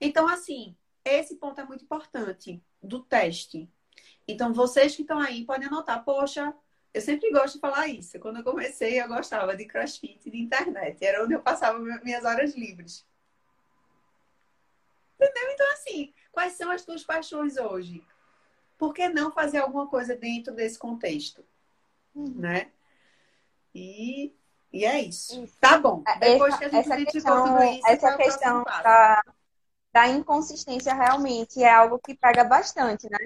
Então, 0.00 0.28
assim, 0.28 0.76
esse 1.04 1.36
ponto 1.36 1.60
é 1.60 1.64
muito 1.64 1.84
importante 1.84 2.62
do 2.82 3.00
teste. 3.00 3.70
Então, 4.26 4.52
vocês 4.52 4.96
que 4.96 5.02
estão 5.02 5.18
aí 5.18 5.44
podem 5.44 5.68
anotar, 5.68 6.02
poxa, 6.04 6.54
eu 6.92 7.00
sempre 7.00 7.30
gosto 7.30 7.54
de 7.54 7.60
falar 7.60 7.88
isso. 7.88 8.18
Quando 8.18 8.38
eu 8.38 8.44
comecei, 8.44 9.00
eu 9.00 9.08
gostava 9.08 9.56
de 9.56 9.66
crossfit 9.66 10.30
de 10.30 10.38
internet. 10.38 11.04
Era 11.04 11.24
onde 11.24 11.34
eu 11.34 11.42
passava 11.42 11.78
minhas 11.78 12.24
horas 12.24 12.54
livres. 12.54 13.06
Entendeu? 15.20 15.50
Então, 15.50 15.72
assim, 15.72 16.14
quais 16.34 16.54
são 16.54 16.70
as 16.70 16.84
tuas 16.84 17.02
paixões 17.02 17.56
hoje? 17.56 18.04
Por 18.76 18.92
que 18.92 19.08
não 19.08 19.30
fazer 19.30 19.58
alguma 19.58 19.86
coisa 19.86 20.14
dentro 20.16 20.52
desse 20.52 20.78
contexto? 20.78 21.44
Uhum. 22.14 22.34
Né? 22.36 22.70
E, 23.74 24.34
e 24.72 24.84
é 24.84 25.00
isso. 25.00 25.42
isso. 25.42 25.56
Tá 25.60 25.78
bom. 25.78 26.02
Depois 26.18 26.54
essa, 26.54 26.58
que 26.58 26.64
a 26.64 26.68
gente 26.82 26.86
identificou 26.86 27.44
tudo 27.44 27.62
isso, 27.62 27.86
essa 27.86 28.16
questão 28.16 28.64
da, 28.64 29.22
da 29.92 30.08
inconsistência 30.08 30.92
realmente 30.92 31.62
é 31.62 31.72
algo 31.72 31.98
que 31.98 32.14
pega 32.14 32.44
bastante, 32.44 33.08
né? 33.08 33.18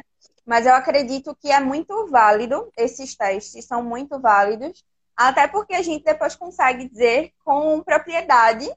Mas 0.44 0.64
eu 0.64 0.74
acredito 0.74 1.36
que 1.36 1.50
é 1.50 1.60
muito 1.60 2.06
válido, 2.06 2.72
esses 2.76 3.14
testes 3.14 3.64
são 3.66 3.82
muito 3.82 4.18
válidos, 4.18 4.84
até 5.14 5.46
porque 5.46 5.74
a 5.74 5.82
gente 5.82 6.04
depois 6.04 6.36
consegue 6.36 6.88
dizer 6.88 7.34
com 7.44 7.82
propriedade 7.82 8.70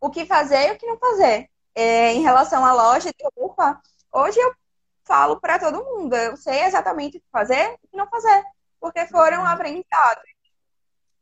o 0.00 0.10
que 0.10 0.26
fazer 0.26 0.68
e 0.68 0.72
o 0.72 0.78
que 0.78 0.86
não 0.86 0.98
fazer. 0.98 1.50
É, 1.80 2.12
em 2.12 2.22
relação 2.22 2.64
à 2.64 2.72
loja 2.72 3.10
de 3.10 3.24
roupa, 3.36 3.80
hoje 4.12 4.38
eu 4.40 4.52
falo 5.04 5.40
para 5.40 5.60
todo 5.60 5.84
mundo, 5.84 6.14
eu 6.16 6.36
sei 6.36 6.64
exatamente 6.64 7.18
o 7.18 7.20
que 7.20 7.26
fazer 7.30 7.70
e 7.70 7.86
o 7.86 7.88
que 7.88 7.96
não 7.96 8.08
fazer, 8.08 8.44
porque 8.80 9.06
foram 9.06 9.38
uhum. 9.38 9.46
aprendizados. 9.46 10.24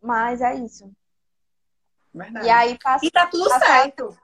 Mas 0.01 0.41
é 0.41 0.55
isso. 0.55 0.91
Verdade. 2.15 2.47
E 2.47 2.51
aí 2.51 2.79
passa, 2.79 3.05
E 3.05 3.11
tá 3.11 3.27
tudo 3.27 3.51
passa... 3.51 3.67
certo. 3.67 4.19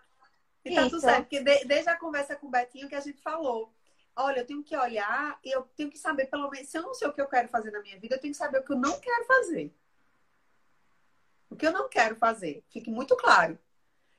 E 0.64 0.74
tá 0.74 0.82
tudo 0.84 1.00
certo, 1.00 1.28
porque 1.28 1.40
desde 1.40 1.90
a 1.90 1.98
conversa 1.98 2.34
com 2.34 2.46
o 2.46 2.50
Betinho 2.50 2.88
que 2.88 2.94
a 2.94 3.00
gente 3.00 3.20
falou 3.20 3.70
olha, 4.16 4.40
eu 4.40 4.46
tenho 4.46 4.62
que 4.62 4.76
olhar 4.76 5.38
e 5.44 5.50
eu 5.50 5.62
tenho 5.76 5.90
que 5.90 5.98
saber, 5.98 6.26
pelo 6.26 6.50
menos, 6.50 6.68
se 6.68 6.78
eu 6.78 6.82
não 6.82 6.94
sei 6.94 7.08
o 7.08 7.12
que 7.12 7.20
eu 7.20 7.28
quero 7.28 7.48
fazer 7.48 7.70
na 7.70 7.80
minha 7.80 7.98
vida, 7.98 8.14
eu 8.14 8.20
tenho 8.20 8.32
que 8.32 8.38
saber 8.38 8.58
o 8.58 8.64
que 8.64 8.72
eu 8.72 8.76
não 8.76 8.98
quero 9.00 9.24
fazer. 9.26 9.74
O 11.50 11.56
que 11.56 11.66
eu 11.66 11.72
não 11.72 11.88
quero 11.88 12.16
fazer. 12.16 12.64
Fique 12.70 12.90
muito 12.90 13.16
claro. 13.16 13.58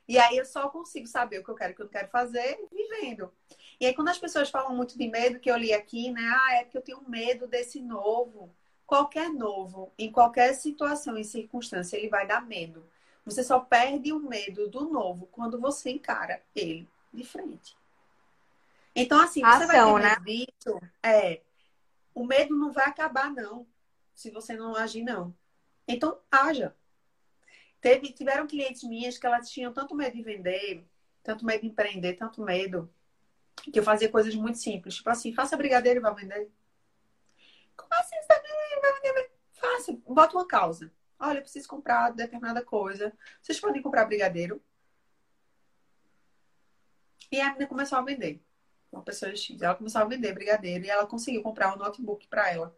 E 0.06 0.18
aí 0.18 0.36
eu 0.36 0.44
só 0.44 0.68
consigo 0.68 1.06
saber 1.06 1.38
o 1.38 1.44
que 1.44 1.50
eu 1.50 1.54
quero 1.54 1.72
o 1.72 1.76
que 1.76 1.82
eu 1.82 1.86
não 1.86 1.92
quero 1.92 2.08
fazer 2.08 2.58
vivendo. 2.70 3.32
E 3.80 3.86
aí, 3.86 3.94
quando 3.94 4.08
as 4.08 4.18
pessoas 4.18 4.50
falam 4.50 4.74
muito 4.74 4.96
de 4.96 5.08
medo, 5.08 5.40
que 5.40 5.50
eu 5.50 5.56
li 5.56 5.72
aqui, 5.72 6.10
né? 6.10 6.22
Ah, 6.22 6.54
é 6.56 6.64
que 6.64 6.76
eu 6.76 6.82
tenho 6.82 7.02
medo 7.08 7.46
desse 7.46 7.80
novo. 7.80 8.54
Qualquer 8.86 9.30
novo, 9.30 9.92
em 9.98 10.12
qualquer 10.12 10.52
situação 10.54 11.16
e 11.16 11.24
circunstância, 11.24 11.96
ele 11.96 12.08
vai 12.08 12.26
dar 12.26 12.44
medo. 12.46 12.84
Você 13.24 13.42
só 13.42 13.58
perde 13.58 14.12
o 14.12 14.20
medo 14.20 14.68
do 14.68 14.84
novo 14.88 15.26
quando 15.32 15.58
você 15.58 15.90
encara 15.90 16.42
ele 16.54 16.86
de 17.12 17.24
frente. 17.24 17.74
Então, 18.94 19.20
assim, 19.20 19.40
você 19.40 19.64
Ação, 19.64 19.94
vai 19.94 20.02
ter 20.02 20.08
né? 20.08 20.16
disso. 20.24 20.80
É, 21.02 21.40
o 22.14 22.24
medo 22.24 22.54
não 22.54 22.70
vai 22.70 22.86
acabar, 22.86 23.30
não. 23.30 23.66
Se 24.14 24.30
você 24.30 24.54
não 24.54 24.76
agir, 24.76 25.02
não. 25.02 25.34
Então, 25.88 26.18
haja. 26.30 26.74
Teve, 27.84 28.14
tiveram 28.14 28.46
clientes 28.46 28.82
minhas 28.82 29.18
que 29.18 29.26
elas 29.26 29.50
tinham 29.50 29.70
tanto 29.70 29.94
medo 29.94 30.16
de 30.16 30.22
vender, 30.22 30.88
tanto 31.22 31.44
medo 31.44 31.60
de 31.60 31.66
empreender, 31.66 32.14
tanto 32.14 32.40
medo, 32.40 32.90
que 33.70 33.78
eu 33.78 33.82
fazia 33.82 34.08
coisas 34.08 34.34
muito 34.34 34.56
simples. 34.56 34.94
Tipo 34.94 35.10
assim, 35.10 35.34
faça 35.34 35.54
brigadeiro 35.54 36.00
e 36.00 36.02
vai 36.02 36.14
vender. 36.14 36.50
Como 37.76 37.92
assim 37.92 38.16
você 38.22 38.80
vai 38.80 39.00
vender? 39.02 39.30
Faça, 39.52 39.92
bota 40.06 40.34
uma 40.34 40.48
causa. 40.48 40.90
Olha, 41.18 41.36
eu 41.36 41.42
preciso 41.42 41.68
comprar 41.68 42.10
determinada 42.10 42.64
coisa. 42.64 43.12
Vocês 43.42 43.60
podem 43.60 43.82
comprar 43.82 44.06
brigadeiro. 44.06 44.62
E 47.30 47.38
a 47.38 47.48
menina 47.48 47.66
começou 47.66 47.98
a 47.98 48.02
vender 48.02 48.42
uma 48.90 49.02
pessoa 49.02 49.36
X. 49.36 49.60
Ela 49.60 49.74
começou 49.74 50.00
a 50.00 50.06
vender 50.06 50.32
brigadeiro 50.32 50.86
e 50.86 50.88
ela 50.88 51.06
conseguiu 51.06 51.42
comprar 51.42 51.74
um 51.74 51.76
notebook 51.76 52.26
para 52.28 52.50
ela. 52.50 52.74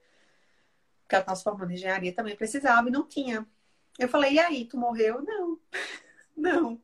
Porque 1.03 1.15
ela 1.15 1.23
estava 1.23 1.37
se 1.37 1.45
formando 1.45 1.71
em 1.71 1.75
engenharia, 1.75 2.13
também 2.13 2.35
precisava 2.35 2.89
e 2.89 2.91
não 2.91 3.07
tinha. 3.07 3.47
Eu 3.99 4.09
falei, 4.09 4.35
e 4.35 4.39
aí, 4.39 4.65
tu 4.67 4.77
morreu? 4.79 5.23
Não, 5.23 5.59
não. 6.37 6.83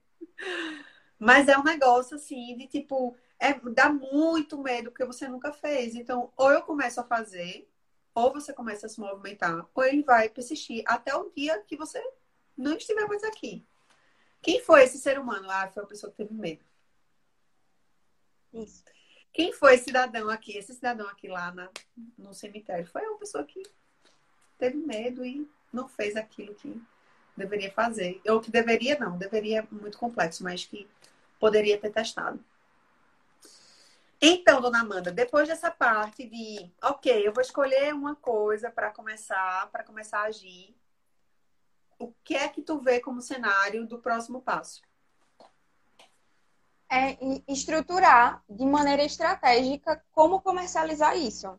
Mas 1.19 1.49
é 1.49 1.59
um 1.59 1.63
negócio 1.63 2.17
assim 2.17 2.57
de 2.57 2.67
tipo, 2.67 3.17
é, 3.39 3.55
dá 3.71 3.93
muito 3.93 4.59
medo 4.59 4.91
porque 4.91 5.05
você 5.05 5.29
nunca 5.29 5.53
fez. 5.53 5.95
Então, 5.95 6.33
ou 6.37 6.51
eu 6.51 6.63
começo 6.63 7.01
a 7.01 7.05
fazer, 7.05 7.69
ou 8.15 8.33
você 8.33 8.53
começa 8.53 8.87
a 8.87 8.89
se 8.89 9.01
movimentar, 9.01 9.69
ou 9.75 9.85
ele 9.85 10.03
vai 10.03 10.29
persistir 10.29 10.83
até 10.87 11.15
o 11.15 11.31
dia 11.31 11.61
que 11.63 11.77
você 11.77 12.03
não 12.57 12.77
estiver 12.77 13.07
mais 13.07 13.23
aqui. 13.25 13.65
Quem 14.41 14.61
foi 14.61 14.83
esse 14.85 14.99
ser 14.99 15.19
humano? 15.19 15.49
Ah, 15.51 15.69
foi 15.69 15.83
a 15.83 15.87
pessoa 15.87 16.11
que 16.11 16.19
teve 16.19 16.35
medo. 16.35 16.65
Isso. 18.53 18.85
Quem 19.33 19.53
foi 19.53 19.75
esse 19.75 19.85
cidadão 19.85 20.29
aqui? 20.29 20.57
Esse 20.57 20.75
cidadão 20.75 21.09
aqui 21.09 21.27
lá 21.27 21.53
na, 21.53 21.71
no 22.19 22.35
cemitério 22.35 22.87
foi 22.87 23.03
uma 23.03 23.19
pessoa 23.19 23.45
que 23.45 23.63
teve 24.59 24.77
medo 24.77 25.25
e 25.25 25.49
não 25.73 25.89
fez 25.89 26.17
aquilo 26.17 26.55
que 26.55 26.81
deveria 27.37 27.71
fazer. 27.73 28.21
Ou 28.29 28.41
que 28.41 28.51
deveria, 28.51 28.99
não, 28.99 29.17
deveria 29.17 29.67
muito 29.71 29.99
complexo, 29.99 30.43
mas 30.45 30.65
que 30.65 30.89
poderia 31.39 31.79
ter 31.79 31.91
testado. 31.91 32.43
Então, 34.25 34.61
dona 34.61 34.83
Amanda, 34.83 35.11
depois 35.11 35.49
dessa 35.49 35.69
parte 35.69 36.25
de, 36.29 36.71
ok, 36.81 37.27
eu 37.27 37.33
vou 37.33 37.43
escolher 37.43 37.93
uma 37.93 38.15
coisa 38.15 38.71
para 38.71 38.93
começar, 38.93 39.69
para 39.73 39.83
começar 39.83 40.21
a 40.21 40.27
agir. 40.27 40.73
O 41.99 42.13
que 42.23 42.37
é 42.37 42.49
que 42.49 42.63
tu 42.63 42.79
vê 42.79 43.01
como 43.01 43.21
cenário 43.21 43.85
do 43.85 43.99
próximo 43.99 44.41
passo? 44.41 44.81
É 46.89 47.19
estruturar 47.49 48.45
de 48.49 48.65
maneira 48.65 49.03
estratégica 49.03 50.05
como 50.13 50.41
comercializar 50.41 51.17
isso. 51.17 51.59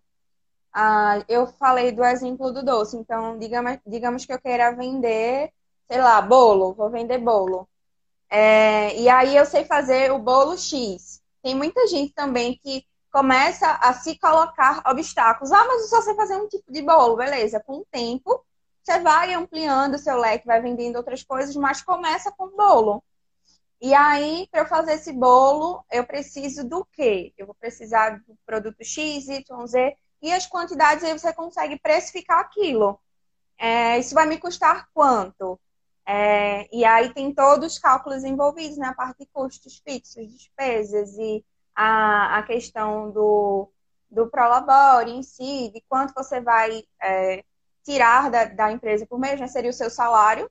Ah, 0.71 1.23
eu 1.27 1.45
falei 1.45 1.91
do 1.91 2.03
exemplo 2.03 2.51
do 2.51 2.63
doce, 2.63 2.95
então 2.95 3.37
digamos, 3.37 3.77
digamos 3.85 4.25
que 4.25 4.31
eu 4.31 4.39
queira 4.39 4.71
vender 4.71 5.51
sei 5.93 6.01
lá, 6.01 6.19
bolo, 6.19 6.73
vou 6.73 6.89
vender 6.89 7.19
bolo. 7.19 7.69
É, 8.27 8.99
e 8.99 9.07
aí 9.07 9.37
eu 9.37 9.45
sei 9.45 9.63
fazer 9.63 10.11
o 10.11 10.17
bolo 10.17 10.57
X. 10.57 11.21
Tem 11.43 11.53
muita 11.53 11.85
gente 11.85 12.11
também 12.15 12.59
que 12.63 12.83
começa 13.11 13.73
a 13.73 13.93
se 13.93 14.17
colocar 14.17 14.81
obstáculos. 14.87 15.51
Ah, 15.51 15.63
mas 15.67 15.83
eu 15.83 15.87
só 15.89 16.01
sei 16.01 16.15
fazer 16.15 16.35
um 16.35 16.47
tipo 16.47 16.71
de 16.71 16.81
bolo, 16.81 17.15
beleza. 17.15 17.59
Com 17.59 17.73
o 17.73 17.85
tempo, 17.91 18.43
você 18.81 18.99
vai 19.01 19.35
ampliando 19.35 19.93
o 19.93 19.99
seu 19.99 20.17
leque, 20.17 20.47
vai 20.47 20.59
vendendo 20.59 20.95
outras 20.95 21.21
coisas, 21.21 21.55
mas 21.55 21.83
começa 21.83 22.31
com 22.31 22.47
bolo. 22.57 23.03
E 23.79 23.93
aí, 23.93 24.47
para 24.49 24.61
eu 24.61 24.65
fazer 24.65 24.93
esse 24.93 25.13
bolo, 25.13 25.85
eu 25.91 26.07
preciso 26.07 26.67
do 26.67 26.83
quê? 26.91 27.31
Eu 27.37 27.45
vou 27.45 27.53
precisar 27.53 28.17
do 28.17 28.35
produto 28.47 28.83
X, 28.83 29.27
Y, 29.27 29.67
Z, 29.67 29.95
e 30.23 30.33
as 30.33 30.47
quantidades 30.47 31.03
aí 31.03 31.13
você 31.13 31.31
consegue 31.33 31.77
precificar 31.77 32.39
aquilo. 32.39 32.99
É, 33.59 33.99
isso 33.99 34.15
vai 34.15 34.25
me 34.25 34.39
custar 34.39 34.89
quanto? 34.91 35.59
É, 36.05 36.67
e 36.75 36.83
aí 36.83 37.13
tem 37.13 37.33
todos 37.33 37.73
os 37.73 37.79
cálculos 37.79 38.23
envolvidos 38.23 38.77
na 38.77 38.89
né? 38.89 38.93
parte 38.95 39.19
de 39.19 39.25
custos 39.27 39.81
fixos, 39.85 40.29
despesas 40.31 41.17
e 41.17 41.43
a, 41.73 42.39
a 42.39 42.43
questão 42.43 43.09
do, 43.09 43.71
do 44.11 44.27
Prolabore 44.29 45.11
em 45.11 45.23
si, 45.23 45.71
de 45.73 45.81
quanto 45.87 46.13
você 46.13 46.41
vai 46.41 46.83
é, 47.01 47.43
tirar 47.83 48.29
da, 48.29 48.45
da 48.45 48.71
empresa 48.71 49.05
por 49.07 49.19
mês, 49.19 49.39
né? 49.39 49.47
seria 49.47 49.69
o 49.69 49.73
seu 49.73 49.89
salário. 49.89 50.49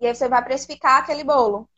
E 0.00 0.06
aí 0.06 0.14
você 0.14 0.28
vai 0.28 0.42
precificar 0.42 1.00
aquele 1.00 1.24
bolo. 1.24 1.68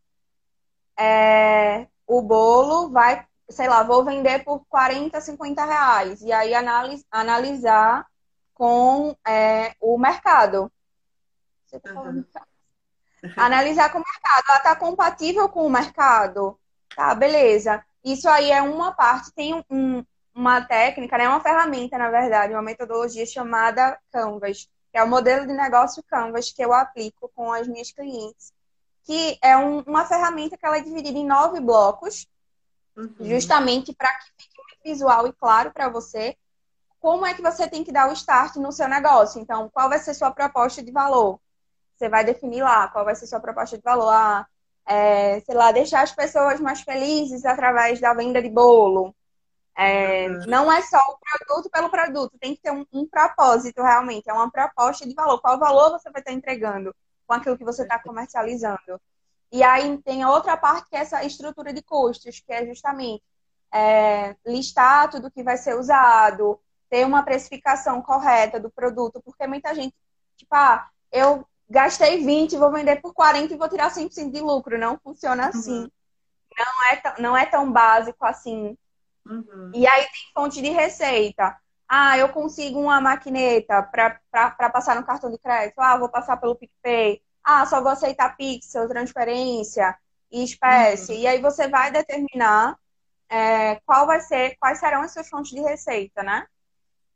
É, 0.99 1.87
o 2.07 2.23
bolo 2.23 2.91
vai, 2.91 3.27
sei 3.49 3.69
lá, 3.69 3.83
vou 3.83 4.05
vender 4.05 4.45
por 4.45 4.65
40, 4.67 5.21
50 5.21 5.65
reais. 5.65 6.21
E 6.23 6.33
aí 6.33 6.55
analis, 6.55 7.05
analisar 7.11 8.07
com 8.55 9.17
é, 9.27 9.75
o 9.81 9.99
mercado 9.99 10.71
uhum. 11.85 12.25
Analisar 13.37 13.91
com 13.91 13.99
o 13.99 14.03
mercado. 14.03 14.45
Ela 14.49 14.59
está 14.59 14.77
compatível 14.77 15.49
com 15.49 15.67
o 15.67 15.71
mercado? 15.71 16.59
Tá, 16.95 17.15
beleza. 17.15 17.85
Isso 18.05 18.29
aí 18.29 18.51
é 18.51 18.61
uma 18.63 18.93
parte. 18.93 19.33
Tem 19.33 19.65
um, 19.71 20.05
uma 20.35 20.61
técnica, 20.61 21.17
né? 21.17 21.29
uma 21.29 21.41
ferramenta, 21.41 21.97
na 21.97 22.11
verdade, 22.11 22.53
uma 22.53 22.63
metodologia 22.63 23.25
chamada 23.25 23.99
Canvas, 24.13 24.69
que 24.93 24.99
é 24.99 25.03
o 25.03 25.09
modelo 25.09 25.47
de 25.47 25.53
negócio 25.53 26.03
Canvas 26.03 26.51
que 26.51 26.63
eu 26.63 26.73
aplico 26.73 27.31
com 27.35 27.53
as 27.53 27.67
minhas 27.67 27.91
clientes. 27.91 28.53
Que 29.05 29.39
é 29.43 29.57
um, 29.57 29.81
uma 29.81 30.05
ferramenta 30.05 30.57
que 30.57 30.65
ela 30.65 30.79
é 30.79 30.83
dividida 30.83 31.19
em 31.19 31.27
nove 31.27 31.61
blocos, 31.61 32.27
uhum. 32.97 33.15
justamente 33.21 33.93
para 33.93 34.13
que 34.13 34.31
fique 34.39 34.57
muito 34.57 34.83
visual 34.85 35.27
e 35.27 35.33
claro 35.33 35.71
para 35.73 35.89
você 35.89 36.37
como 37.01 37.27
é 37.27 37.35
que 37.35 37.43
você 37.43 37.69
tem 37.69 37.85
que 37.85 37.93
dar 37.93 38.09
o 38.09 38.15
start 38.15 38.57
no 38.57 38.73
seu 38.73 38.89
negócio. 38.89 39.39
Então, 39.39 39.69
qual 39.69 39.91
vai 39.91 39.99
ser 39.99 40.15
sua 40.15 40.31
proposta 40.31 40.83
de 40.83 40.91
valor? 40.91 41.39
Você 41.97 42.09
vai 42.09 42.25
definir 42.25 42.63
lá 42.63 42.89
qual 42.89 43.05
vai 43.05 43.15
ser 43.15 43.27
sua 43.27 43.41
proposta 43.41 43.77
de 43.77 43.83
valor. 43.83 44.11
Ah, 44.11 44.47
é, 44.87 45.41
sei 45.41 45.55
lá, 45.55 45.73
deixar 45.73 46.03
as 46.03 46.13
pessoas 46.13 46.61
mais 46.61 46.83
felizes 46.83 47.45
através 47.45 48.01
da 48.01 48.13
venda 48.15 48.43
de 48.43 48.51
bolo. 48.51 49.15
É, 49.77 50.29
uhum. 50.29 50.47
Não 50.47 50.73
é 50.73 50.81
só 50.83 50.99
o 50.99 51.19
produto 51.19 51.71
pelo 51.71 51.91
produto, 51.91 52.39
tem 52.39 52.55
que 52.55 52.63
ter 52.63 52.71
um, 52.71 52.87
um, 52.93 53.09
propósito 53.09 53.83
realmente, 53.83 54.31
é 54.31 54.33
uma 54.33 54.51
proposta 54.51 55.07
de 55.07 55.15
valor. 55.15 55.41
Qual 55.41 55.59
valor 55.59 55.91
você 55.91 56.11
vai 56.11 56.21
estar 56.21 56.33
entregando 56.33 56.95
com 57.27 57.35
aquilo 57.35 57.59
que 57.59 57.65
você 57.65 57.83
está 57.83 57.99
comercializando? 57.99 59.01
E 59.51 59.63
aí 59.63 59.99
tem 59.99 60.23
a 60.23 60.31
outra 60.31 60.57
parte 60.57 60.89
que 60.89 60.97
é 60.97 61.01
essa 61.01 61.25
estrutura 61.25 61.73
de 61.73 61.83
custos, 61.83 62.41
que 62.41 62.53
é 62.53 62.67
justamente 62.67 63.23
é, 63.73 64.37
listar 64.47 65.11
tudo 65.11 65.31
que 65.31 65.43
vai 65.43 65.57
ser 65.57 65.77
usado, 65.77 66.61
ter 66.89 67.05
uma 67.05 67.25
precificação 67.25 68.01
correta 68.01 68.61
do 68.61 68.71
produto, 68.71 69.21
porque 69.25 69.47
muita 69.47 69.75
gente, 69.75 69.95
tipo, 70.37 70.55
ah, 70.55 70.89
eu 71.11 71.45
gastei 71.69 72.25
20, 72.25 72.57
vou 72.57 72.73
vender 72.73 73.01
por 73.01 73.13
40 73.15 73.53
e 73.53 73.57
vou 73.57 73.69
tirar 73.69 73.91
100% 73.91 74.31
de 74.31 74.41
lucro. 74.41 74.79
Não 74.79 74.99
funciona 74.99 75.49
assim. 75.49 75.83
Uhum. 75.83 75.91
Não, 76.59 76.87
é 76.91 77.21
não 77.21 77.37
é 77.37 77.47
tão 77.47 77.71
básico 77.71 78.25
assim. 78.25 78.77
Uhum. 79.27 79.71
E 79.75 79.87
aí 79.87 80.03
tem 80.03 80.33
fonte 80.35 80.61
de 80.61 80.71
receita. 80.71 81.57
Ah, 81.89 82.17
eu 82.19 82.29
consigo 82.31 82.81
uma 82.81 83.01
maquineta 83.01 83.83
para 83.83 84.71
passar 84.71 84.97
no 84.97 85.05
cartão 85.05 85.31
de 85.31 85.39
crédito. 85.39 85.79
Ah, 85.81 85.97
vou 85.97 86.09
passar 86.09 86.37
pelo 86.37 86.57
PicPay. 86.57 87.23
Ah, 87.43 87.67
só 87.67 87.81
vou 87.81 87.91
aceitar 87.91 88.37
Pixel, 88.37 88.89
transferência 88.89 89.97
e 90.31 90.43
espécie. 90.43 91.13
Uhum. 91.13 91.19
E 91.19 91.27
aí 91.27 91.41
você 91.41 91.69
vai 91.69 91.91
determinar 91.91 92.79
é, 93.29 93.77
qual 93.87 94.07
vai 94.07 94.21
ser, 94.21 94.57
quais 94.59 94.79
serão 94.79 95.03
as 95.03 95.13
suas 95.13 95.29
fontes 95.29 95.51
de 95.51 95.61
receita, 95.61 96.23
né? 96.23 96.47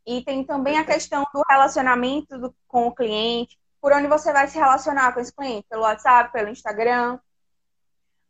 E 0.06 0.22
tem 0.24 0.44
também 0.44 0.78
a 0.78 0.84
questão 0.84 1.24
do 1.34 1.42
relacionamento 1.48 2.38
do, 2.38 2.54
com 2.66 2.86
o 2.86 2.94
cliente 2.94 3.58
por 3.80 3.92
onde 3.92 4.08
você 4.08 4.32
vai 4.32 4.48
se 4.48 4.58
relacionar 4.58 5.12
com 5.12 5.20
esse 5.20 5.32
cliente, 5.32 5.66
pelo 5.68 5.82
WhatsApp, 5.82 6.32
pelo 6.32 6.48
Instagram. 6.48 7.18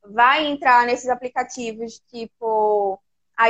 Vai 0.03 0.47
entrar 0.47 0.87
nesses 0.87 1.09
aplicativos 1.09 2.01
tipo 2.09 3.01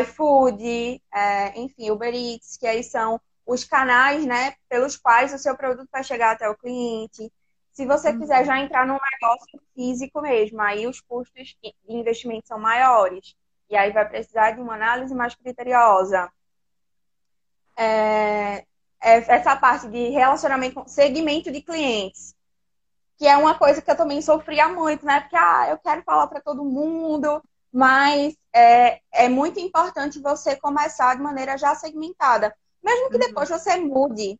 iFood, 0.01 1.03
é, 1.13 1.59
enfim, 1.59 1.91
Uber 1.91 2.15
Eats, 2.15 2.57
que 2.57 2.67
aí 2.67 2.83
são 2.83 3.21
os 3.47 3.65
canais, 3.65 4.27
né, 4.27 4.55
pelos 4.69 4.97
quais 4.97 5.33
o 5.33 5.39
seu 5.39 5.57
produto 5.57 5.89
vai 5.91 6.05
chegar 6.05 6.33
até 6.33 6.49
o 6.49 6.57
cliente. 6.57 7.33
Se 7.73 7.87
você 7.87 8.11
uhum. 8.11 8.19
quiser 8.19 8.45
já 8.45 8.59
entrar 8.61 8.87
num 8.87 8.99
negócio 9.13 9.61
físico 9.75 10.21
mesmo, 10.21 10.61
aí 10.61 10.87
os 10.87 11.01
custos 11.01 11.57
de 11.63 11.75
investimento 11.89 12.47
são 12.49 12.59
maiores. 12.59 13.35
E 13.71 13.77
aí 13.77 13.91
vai 13.93 14.07
precisar 14.09 14.51
de 14.51 14.61
uma 14.61 14.75
análise 14.75 15.15
mais 15.15 15.35
criteriosa. 15.35 16.31
É, 17.77 18.67
essa 19.01 19.57
parte 19.57 19.89
de 19.89 20.09
relacionamento, 20.09 20.83
segmento 20.87 21.51
de 21.51 21.63
clientes, 21.63 22.35
que 23.17 23.27
é 23.27 23.37
uma 23.37 23.55
coisa 23.55 23.81
que 23.81 23.91
eu 23.91 23.97
também 23.97 24.21
sofria 24.21 24.69
muito, 24.69 25.05
né? 25.05 25.21
Porque 25.21 25.37
ah, 25.37 25.67
eu 25.69 25.79
quero 25.79 26.03
falar 26.03 26.27
para 26.27 26.41
todo 26.41 26.65
mundo, 26.65 27.43
mas 27.73 28.37
é, 28.53 29.01
é 29.13 29.29
muito 29.29 29.61
importante 29.61 30.21
você 30.21 30.57
começar 30.57 31.17
de 31.17 31.23
maneira 31.23 31.57
já 31.57 31.75
segmentada, 31.75 32.55
mesmo 32.83 33.09
que 33.09 33.17
uhum. 33.17 33.27
depois 33.27 33.49
você 33.49 33.77
mude, 33.77 34.39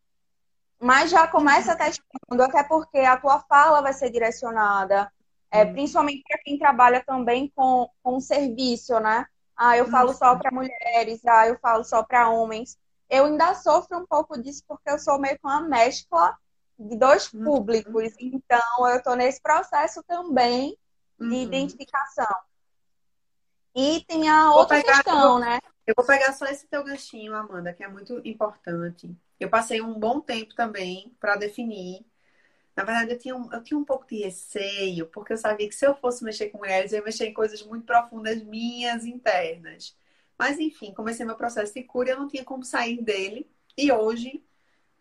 mas 0.81 1.11
já 1.11 1.27
começa 1.27 1.73
uhum. 1.73 1.79
testando, 1.79 2.43
até 2.43 2.63
porque 2.63 2.99
a 2.99 3.17
tua 3.17 3.41
fala 3.41 3.81
vai 3.81 3.93
ser 3.93 4.11
direcionada, 4.11 5.11
é, 5.51 5.65
uhum. 5.65 5.73
principalmente 5.73 6.23
para 6.29 6.39
quem 6.39 6.59
trabalha 6.59 7.03
também 7.05 7.53
com, 7.55 7.89
com 8.03 8.21
serviço, 8.21 8.99
né? 9.01 9.27
Ah, 9.57 9.77
eu 9.77 9.89
falo 9.89 10.15
só 10.15 10.37
para 10.37 10.53
mulheres, 10.53 11.21
ah, 11.27 11.49
eu 11.49 11.59
falo 11.59 11.83
só 11.83 12.03
para 12.05 12.31
homens 12.31 12.79
eu 13.09 13.25
ainda 13.25 13.55
sofro 13.55 13.99
um 13.99 14.07
pouco 14.07 14.41
disso 14.41 14.63
porque 14.67 14.91
eu 14.91 14.99
sou 14.99 15.19
meio 15.19 15.39
que 15.39 15.47
uma 15.47 15.61
mescla 15.61 16.37
de 16.79 16.97
dois 16.97 17.33
uhum. 17.33 17.45
públicos. 17.45 18.15
Então, 18.19 18.89
eu 18.89 18.97
estou 18.97 19.17
nesse 19.17 19.41
processo 19.41 20.03
também 20.05 20.77
de 21.19 21.27
uhum. 21.27 21.33
identificação. 21.33 22.37
E 23.75 24.05
tem 24.07 24.29
a 24.29 24.53
outra 24.53 24.77
pegar, 24.77 25.03
questão, 25.03 25.33
vou, 25.33 25.39
né? 25.39 25.59
Eu 25.87 25.95
vou 25.97 26.05
pegar 26.05 26.33
só 26.33 26.47
esse 26.47 26.67
teu 26.67 26.85
ganchinho, 26.85 27.35
Amanda, 27.35 27.73
que 27.73 27.83
é 27.83 27.89
muito 27.89 28.21
importante. 28.25 29.11
Eu 29.39 29.49
passei 29.49 29.81
um 29.81 29.99
bom 29.99 30.21
tempo 30.21 30.55
também 30.55 31.15
para 31.21 31.37
definir. 31.37 32.05
Na 32.75 32.85
verdade, 32.85 33.13
eu 33.13 33.19
tinha, 33.19 33.37
um, 33.37 33.53
eu 33.53 33.63
tinha 33.63 33.79
um 33.79 33.85
pouco 33.85 34.07
de 34.07 34.19
receio, 34.23 35.07
porque 35.07 35.33
eu 35.33 35.37
sabia 35.37 35.69
que 35.69 35.75
se 35.75 35.87
eu 35.87 35.95
fosse 35.97 36.23
mexer 36.25 36.49
com 36.51 36.59
mulheres, 36.59 36.93
eu 36.93 36.99
ia 36.99 37.05
mexer 37.05 37.27
em 37.27 37.35
coisas 37.35 37.63
muito 37.63 37.85
profundas 37.85 38.43
minhas 38.43 39.05
internas. 39.05 39.97
Mas 40.39 40.59
enfim, 40.59 40.95
comecei 40.95 41.27
meu 41.27 41.37
processo 41.37 41.75
de 41.75 41.83
cura, 41.83 42.11
eu 42.11 42.19
não 42.19 42.29
tinha 42.29 42.45
como 42.45 42.65
sair 42.65 43.03
dele. 43.03 43.51
E 43.77 43.91
hoje 43.93 44.45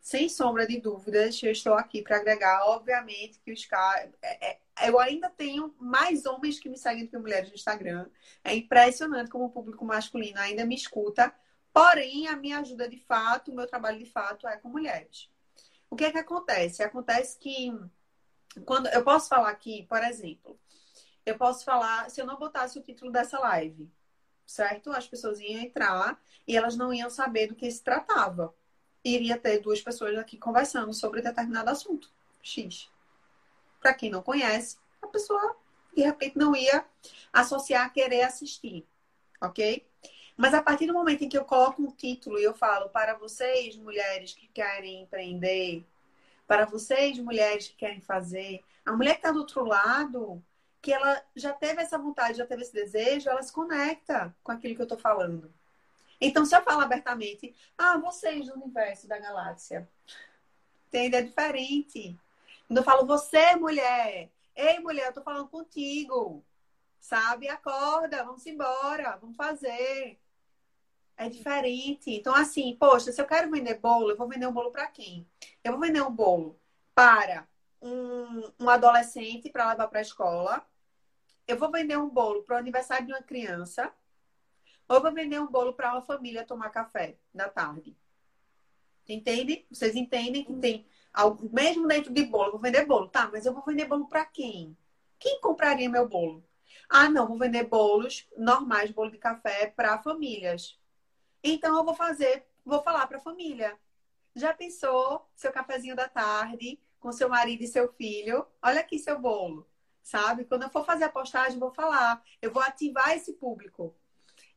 sem 0.07 0.29
sombra 0.29 0.65
de 0.65 0.79
dúvidas, 0.79 1.43
eu 1.43 1.51
estou 1.51 1.73
aqui 1.73 2.01
para 2.01 2.15
agregar. 2.15 2.65
Obviamente 2.67 3.39
que 3.39 3.51
os 3.51 3.65
caras. 3.65 4.09
É, 4.21 4.51
é, 4.51 4.59
eu 4.89 4.97
ainda 4.99 5.29
tenho 5.29 5.75
mais 5.77 6.25
homens 6.25 6.59
que 6.59 6.69
me 6.69 6.77
seguem 6.77 7.03
do 7.03 7.09
que 7.09 7.17
mulheres 7.17 7.49
no 7.49 7.55
Instagram. 7.55 8.07
É 8.41 8.55
impressionante 8.55 9.29
como 9.29 9.45
o 9.45 9.49
público 9.49 9.83
masculino 9.83 10.39
ainda 10.39 10.65
me 10.65 10.75
escuta. 10.75 11.33
Porém, 11.73 12.27
a 12.27 12.38
minha 12.38 12.59
ajuda 12.59 12.88
de 12.88 12.97
fato, 12.97 13.51
o 13.51 13.55
meu 13.55 13.67
trabalho 13.67 13.99
de 13.99 14.09
fato 14.09 14.47
é 14.47 14.55
com 14.55 14.69
mulheres. 14.69 15.29
O 15.89 15.95
que 15.97 16.05
é 16.05 16.11
que 16.11 16.17
acontece? 16.17 16.81
Acontece 16.81 17.38
que 17.38 17.71
quando 18.65 18.88
eu 18.88 19.03
posso 19.03 19.27
falar 19.27 19.49
aqui, 19.49 19.85
por 19.89 20.01
exemplo, 20.03 20.57
eu 21.25 21.38
posso 21.38 21.65
falar, 21.65 22.09
se 22.09 22.21
eu 22.21 22.25
não 22.25 22.38
botasse 22.38 22.79
o 22.79 22.81
título 22.81 23.11
dessa 23.11 23.38
live, 23.39 23.91
certo? 24.47 24.91
As 24.91 25.07
pessoas 25.07 25.39
iam 25.41 25.61
entrar 25.61 26.19
e 26.47 26.55
elas 26.55 26.77
não 26.77 26.93
iam 26.93 27.09
saber 27.09 27.47
do 27.47 27.55
que 27.55 27.69
se 27.69 27.83
tratava. 27.83 28.55
Iria 29.03 29.37
ter 29.37 29.59
duas 29.59 29.81
pessoas 29.81 30.17
aqui 30.17 30.37
conversando 30.37 30.93
sobre 30.93 31.21
determinado 31.21 31.69
assunto. 31.69 32.09
X. 32.41 32.89
Para 33.81 33.93
quem 33.93 34.09
não 34.09 34.23
conhece, 34.23 34.77
a 35.01 35.07
pessoa 35.07 35.57
de 35.93 36.01
repente 36.01 36.37
não 36.37 36.55
ia 36.55 36.85
associar 37.33 37.85
a 37.85 37.89
querer 37.89 38.21
assistir, 38.21 38.87
ok? 39.41 39.85
Mas 40.35 40.53
a 40.53 40.61
partir 40.61 40.85
do 40.85 40.93
momento 40.93 41.23
em 41.23 41.29
que 41.29 41.37
eu 41.37 41.43
coloco 41.43 41.81
um 41.81 41.91
título 41.91 42.39
e 42.39 42.43
eu 42.43 42.53
falo 42.53 42.89
para 42.89 43.15
vocês, 43.15 43.75
mulheres 43.75 44.33
que 44.33 44.47
querem 44.47 45.01
empreender, 45.01 45.83
para 46.45 46.65
vocês, 46.65 47.17
mulheres 47.19 47.67
que 47.67 47.75
querem 47.75 47.99
fazer, 47.99 48.63
a 48.85 48.93
mulher 48.93 49.13
que 49.13 49.19
está 49.19 49.31
do 49.31 49.39
outro 49.39 49.65
lado, 49.65 50.41
que 50.88 50.93
ela 50.93 51.21
já 51.35 51.51
teve 51.51 51.81
essa 51.81 51.97
vontade, 51.97 52.38
já 52.38 52.45
teve 52.45 52.61
esse 52.61 52.71
desejo, 52.71 53.29
ela 53.29 53.43
se 53.43 53.51
conecta 53.51 54.33
com 54.41 54.53
aquilo 54.53 54.73
que 54.73 54.79
eu 54.79 54.85
estou 54.85 54.97
falando. 54.97 55.53
Então, 56.21 56.45
se 56.45 56.55
eu 56.55 56.63
falo 56.63 56.79
abertamente, 56.79 57.53
ah, 57.77 57.97
vocês 57.97 58.45
do 58.45 58.53
universo, 58.53 59.05
da 59.05 59.19
galáxia, 59.19 59.85
entende? 60.88 61.17
É 61.17 61.21
diferente. 61.23 62.17
Quando 62.65 62.77
eu 62.77 62.85
falo, 62.85 63.05
você, 63.05 63.53
mulher, 63.57 64.29
ei, 64.55 64.79
mulher, 64.79 65.07
eu 65.07 65.09
estou 65.09 65.25
falando 65.25 65.49
contigo, 65.49 66.41
sabe? 67.01 67.49
Acorda, 67.49 68.23
vamos 68.23 68.45
embora, 68.45 69.17
vamos 69.17 69.35
fazer. 69.35 70.17
É 71.17 71.27
diferente. 71.27 72.11
Então, 72.11 72.33
assim, 72.33 72.77
poxa, 72.79 73.11
se 73.11 73.19
eu 73.19 73.27
quero 73.27 73.51
vender 73.51 73.77
bolo, 73.77 74.11
eu 74.11 74.15
vou 74.15 74.29
vender 74.29 74.47
um 74.47 74.53
bolo 74.53 74.71
para 74.71 74.88
quem? 74.88 75.27
Eu 75.61 75.73
vou 75.73 75.81
vender 75.81 76.01
um 76.01 76.11
bolo 76.11 76.57
para 76.95 77.45
um, 77.81 78.53
um 78.57 78.69
adolescente 78.69 79.49
para 79.49 79.71
levar 79.71 79.89
para 79.89 79.99
a 79.99 80.01
escola. 80.01 80.65
Eu 81.47 81.57
vou 81.57 81.71
vender 81.71 81.97
um 81.97 82.09
bolo 82.09 82.43
para 82.43 82.55
o 82.55 82.59
aniversário 82.59 83.05
de 83.05 83.13
uma 83.13 83.21
criança. 83.21 83.91
Ou 84.87 85.01
vou 85.01 85.13
vender 85.13 85.39
um 85.39 85.47
bolo 85.47 85.73
para 85.73 85.93
uma 85.93 86.01
família 86.01 86.45
tomar 86.45 86.69
café 86.69 87.17
da 87.33 87.49
tarde. 87.49 87.95
Entende? 89.07 89.65
Vocês 89.69 89.95
entendem 89.95 90.43
que 90.43 90.53
tem 90.53 90.85
algo, 91.13 91.49
mesmo 91.53 91.87
dentro 91.87 92.13
de 92.13 92.23
bolo, 92.23 92.51
vou 92.51 92.59
vender 92.59 92.85
bolo, 92.85 93.07
tá? 93.07 93.29
Mas 93.31 93.45
eu 93.45 93.53
vou 93.53 93.63
vender 93.63 93.85
bolo 93.85 94.07
para 94.07 94.25
quem? 94.25 94.77
Quem 95.19 95.39
compraria 95.41 95.89
meu 95.89 96.07
bolo? 96.07 96.43
Ah, 96.89 97.09
não, 97.09 97.27
vou 97.27 97.37
vender 97.37 97.63
bolos 97.63 98.27
normais, 98.37 98.91
bolo 98.91 99.11
de 99.11 99.17
café 99.17 99.67
para 99.67 100.01
famílias. 100.01 100.77
Então 101.43 101.77
eu 101.77 101.83
vou 101.83 101.95
fazer, 101.95 102.45
vou 102.65 102.81
falar 102.83 103.07
para 103.07 103.17
a 103.17 103.21
família. 103.21 103.77
Já 104.35 104.53
pensou 104.53 105.29
seu 105.35 105.51
cafezinho 105.51 105.95
da 105.95 106.07
tarde? 106.07 106.79
com 106.99 107.11
seu 107.11 107.29
marido 107.29 107.63
e 107.63 107.67
seu 107.67 107.91
filho. 107.93 108.45
Olha 108.61 108.81
aqui 108.81 108.99
seu 108.99 109.19
bolo, 109.19 109.67
sabe? 110.08 110.45
Quando 110.45 110.64
eu 110.64 110.70
for 110.70 110.86
fazer 110.86 111.03
a 111.03 111.10
postagem, 111.10 111.60
vou 111.60 111.72
falar. 111.72 112.24
Eu 112.41 112.51
vou 112.51 112.64
ativar 112.64 113.12
esse 113.12 113.34
público. 113.34 113.93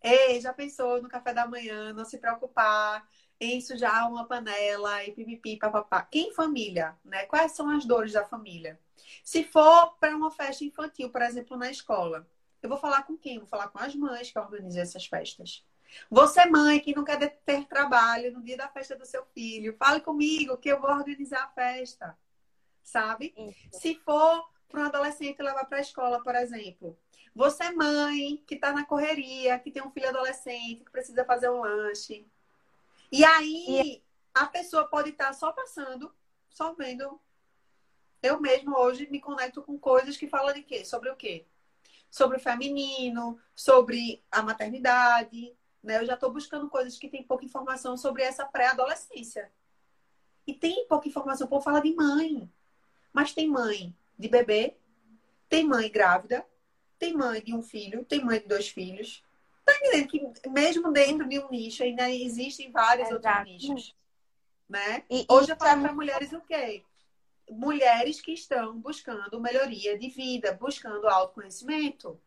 Ei, 0.01 0.41
já 0.41 0.53
pensou 0.53 1.03
no 1.03 1.09
café 1.09 1.35
da 1.35 1.47
manhã, 1.47 1.93
não 1.93 2.05
se 2.05 2.19
preocupar 2.19 3.07
em 3.41 3.61
sujar 3.61 4.09
uma 4.09 4.27
panela 4.27 5.05
e 5.05 5.11
pipipi, 5.11 5.57
papapá. 5.57 6.03
Quem 6.03 6.33
família, 6.33 6.97
né? 7.05 7.27
Quais 7.27 7.53
são 7.53 7.69
as 7.69 7.85
dores 7.85 8.13
da 8.13 8.25
família? 8.25 8.79
Se 9.25 9.43
for 9.43 9.97
para 9.99 10.15
uma 10.15 10.31
festa 10.31 10.65
infantil, 10.65 11.11
por 11.11 11.21
exemplo, 11.21 11.57
na 11.57 11.69
escola, 11.69 12.29
eu 12.63 12.69
vou 12.69 12.79
falar 12.79 13.03
com 13.03 13.17
quem? 13.17 13.39
Vou 13.39 13.49
falar 13.49 13.69
com 13.69 13.79
as 13.81 13.95
mães 13.95 14.31
que 14.31 14.39
organizam 14.39 14.83
essas 14.83 15.07
festas. 15.07 15.67
Você, 16.09 16.47
mãe, 16.47 16.79
que 16.79 16.95
não 16.95 17.03
quer 17.03 17.19
ter 17.45 17.67
trabalho 17.67 18.33
no 18.33 18.43
dia 18.43 18.57
da 18.57 18.69
festa 18.69 18.95
do 18.95 19.05
seu 19.05 19.25
filho, 19.35 19.77
fale 19.77 20.01
comigo 20.01 20.57
que 20.59 20.69
eu 20.69 20.81
vou 20.81 20.91
organizar 20.91 21.43
a 21.43 21.49
festa 21.49 22.17
sabe? 22.91 23.33
Isso. 23.37 23.81
Se 23.81 23.95
for 23.97 24.50
para 24.71 24.81
um 24.81 24.87
adolescente 24.87 25.43
levar 25.43 25.65
para 25.65 25.79
a 25.79 25.83
escola, 25.83 26.23
por 26.23 26.35
exemplo. 26.35 26.97
Você, 27.35 27.65
é 27.65 27.73
mãe, 27.73 28.43
que 28.47 28.55
está 28.55 28.73
na 28.73 28.85
correria, 28.85 29.59
que 29.59 29.71
tem 29.71 29.83
um 29.83 29.91
filho 29.91 30.09
adolescente, 30.09 30.85
que 30.85 30.91
precisa 30.91 31.25
fazer 31.25 31.51
um 31.51 31.61
lanche. 31.61 32.27
E 33.13 33.25
aí, 33.25 33.67
e... 33.69 34.03
a 34.35 34.47
pessoa 34.47 34.89
pode 34.89 35.11
estar 35.11 35.27
tá 35.27 35.33
só 35.33 35.53
passando, 35.53 36.13
só 36.49 36.73
vendo. 36.73 37.21
Eu 38.23 38.41
mesmo 38.41 38.77
hoje 38.77 39.09
me 39.11 39.21
conecto 39.21 39.63
com 39.63 39.79
coisas 39.79 40.17
que 40.17 40.29
falam 40.29 40.53
de 40.55 40.63
quê? 40.63 40.85
Sobre 40.85 41.11
o 41.11 41.17
quê? 41.17 41.47
Sobre 42.11 42.37
o 42.37 42.41
feminino, 42.41 43.39
sobre 43.55 44.23
a 44.31 44.43
maternidade. 44.43 45.57
Né? 45.83 45.99
Eu 45.99 46.07
já 46.07 46.15
estou 46.15 46.33
buscando 46.33 46.69
coisas 46.69 46.99
que 46.99 47.09
têm 47.09 47.23
pouca 47.23 47.45
informação 47.45 47.97
sobre 47.97 48.23
essa 48.23 48.45
pré-adolescência. 48.45 49.51
E 50.47 50.53
tem 50.53 50.87
pouca 50.87 51.09
informação, 51.09 51.47
por 51.47 51.63
falar 51.63 51.81
de 51.81 51.95
mãe. 51.95 52.51
Mas 53.13 53.33
tem 53.33 53.49
mãe 53.49 53.95
de 54.21 54.29
bebê, 54.29 54.77
tem 55.49 55.67
mãe 55.67 55.91
grávida, 55.91 56.47
tem 56.99 57.15
mãe 57.15 57.43
de 57.43 57.55
um 57.55 57.63
filho, 57.63 58.05
tem 58.05 58.23
mãe 58.23 58.39
de 58.39 58.47
dois 58.47 58.69
filhos. 58.69 59.25
Tá 59.65 59.75
entendendo 59.77 60.09
que 60.09 60.49
mesmo 60.51 60.93
dentro 60.93 61.27
de 61.27 61.39
um 61.39 61.51
nicho 61.51 61.83
ainda 61.83 62.11
existem 62.11 62.71
vários 62.71 63.11
outros 63.11 63.45
nichos. 63.45 63.97
Né? 64.69 65.03
E, 65.11 65.25
Hoje 65.29 65.51
eu 65.51 65.57
falo 65.57 65.81
para 65.81 65.93
mulheres 65.93 66.33
o 66.33 66.41
quê? 66.43 66.85
Mulheres 67.51 68.21
que 68.21 68.33
estão 68.33 68.79
buscando 68.79 69.41
melhoria 69.41 69.99
de 69.99 70.09
vida, 70.11 70.53
buscando 70.53 71.09
autoconhecimento. 71.09 72.21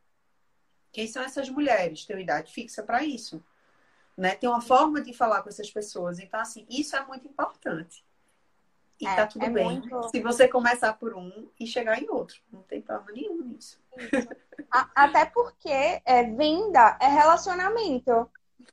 Quem 0.91 1.07
são 1.07 1.23
essas 1.23 1.47
mulheres? 1.49 2.05
Tem 2.05 2.19
idade 2.19 2.51
fixa 2.51 2.81
para 2.81 3.03
isso. 3.03 3.41
Né? 4.17 4.35
Tem 4.35 4.49
uma 4.49 4.61
forma 4.61 5.01
de 5.01 5.13
falar 5.13 5.43
com 5.43 5.49
essas 5.49 5.71
pessoas. 5.71 6.19
Então, 6.19 6.39
assim, 6.39 6.65
isso 6.69 6.95
é 6.95 7.05
muito 7.05 7.27
importante. 7.27 8.03
E 9.03 9.07
é, 9.07 9.15
tá 9.15 9.27
tudo 9.27 9.45
é 9.45 9.49
bem. 9.49 9.79
Muito... 9.79 10.09
Se 10.09 10.21
você 10.21 10.47
começar 10.47 10.93
por 10.93 11.13
um 11.13 11.49
e 11.59 11.67
chegar 11.67 12.01
em 12.01 12.09
outro. 12.09 12.37
Não 12.51 12.61
tem 12.63 12.81
problema 12.81 13.11
nenhum 13.11 13.43
nisso. 13.43 13.79
Até 14.95 15.25
porque 15.25 16.01
é, 16.05 16.23
venda 16.23 16.97
é 17.01 17.07
relacionamento. 17.07 18.29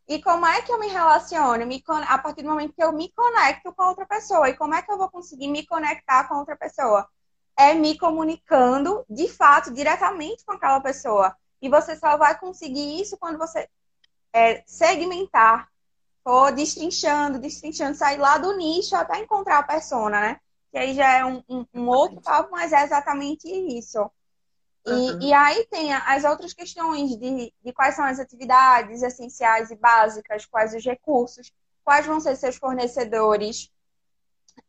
E 0.08 0.22
como 0.22 0.46
é 0.46 0.62
que 0.62 0.72
eu 0.72 0.78
me 0.78 0.86
relaciono? 0.86 1.66
Me, 1.66 1.82
a 2.08 2.18
partir 2.18 2.42
do 2.42 2.48
momento 2.48 2.74
que 2.74 2.82
eu 2.82 2.92
me 2.92 3.10
conecto 3.10 3.72
com 3.72 3.84
outra 3.84 4.06
pessoa. 4.06 4.48
E 4.48 4.56
como 4.56 4.74
é 4.74 4.82
que 4.82 4.90
eu 4.90 4.98
vou 4.98 5.10
conseguir 5.10 5.48
me 5.48 5.66
conectar 5.66 6.28
com 6.28 6.36
outra 6.36 6.56
pessoa? 6.56 7.08
É 7.56 7.74
me 7.74 7.98
comunicando, 7.98 9.04
de 9.10 9.28
fato, 9.28 9.72
diretamente 9.72 10.44
com 10.44 10.52
aquela 10.52 10.80
pessoa. 10.80 11.36
E 11.60 11.68
você 11.68 11.96
só 11.96 12.16
vai 12.16 12.38
conseguir 12.38 13.00
isso 13.00 13.18
quando 13.18 13.38
você 13.38 13.68
é, 14.32 14.62
segmentar 14.64 15.68
for 16.22 16.52
destrinchando, 16.52 17.38
destrinchando, 17.38 17.96
sair 17.96 18.18
lá 18.18 18.38
do 18.38 18.56
nicho 18.56 18.94
até 18.94 19.18
encontrar 19.18 19.58
a 19.58 19.62
persona, 19.62 20.20
né? 20.20 20.40
Que 20.70 20.78
aí 20.78 20.94
já 20.94 21.18
é 21.18 21.24
um, 21.24 21.42
um, 21.48 21.66
um 21.74 21.88
outro 21.88 22.20
papo, 22.20 22.50
mas 22.52 22.72
é 22.72 22.84
exatamente 22.84 23.48
isso. 23.48 24.10
E, 24.86 24.90
uhum. 24.90 25.20
e 25.20 25.32
aí 25.32 25.66
tem 25.66 25.92
as 25.92 26.24
outras 26.24 26.54
questões 26.54 27.16
de, 27.16 27.52
de 27.62 27.72
quais 27.72 27.94
são 27.94 28.04
as 28.04 28.18
atividades 28.18 29.02
essenciais 29.02 29.70
e 29.70 29.76
básicas, 29.76 30.46
quais 30.46 30.74
os 30.74 30.84
recursos, 30.84 31.52
quais 31.84 32.06
vão 32.06 32.20
ser 32.20 32.36
seus 32.36 32.56
fornecedores. 32.56 33.70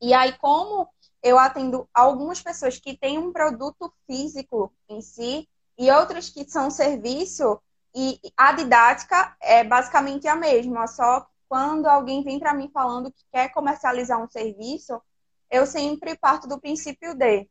E 0.01 0.13
aí, 0.13 0.33
como 0.37 0.87
eu 1.23 1.37
atendo 1.37 1.87
algumas 1.93 2.41
pessoas 2.41 2.79
que 2.79 2.97
têm 2.97 3.17
um 3.17 3.31
produto 3.31 3.93
físico 4.07 4.73
em 4.89 5.01
si 5.01 5.47
e 5.77 5.91
outras 5.91 6.29
que 6.29 6.49
são 6.49 6.69
serviço, 6.69 7.61
e 7.93 8.19
a 8.37 8.53
didática 8.53 9.35
é 9.41 9.63
basicamente 9.63 10.27
a 10.27 10.35
mesma, 10.35 10.87
só 10.87 11.27
quando 11.51 11.85
alguém 11.87 12.23
vem 12.23 12.39
para 12.39 12.53
mim 12.53 12.71
falando 12.73 13.11
que 13.11 13.25
quer 13.29 13.49
comercializar 13.49 14.17
um 14.23 14.29
serviço, 14.29 15.01
eu 15.49 15.65
sempre 15.65 16.15
parto 16.15 16.47
do 16.47 16.57
princípio 16.57 17.13
de 17.13 17.45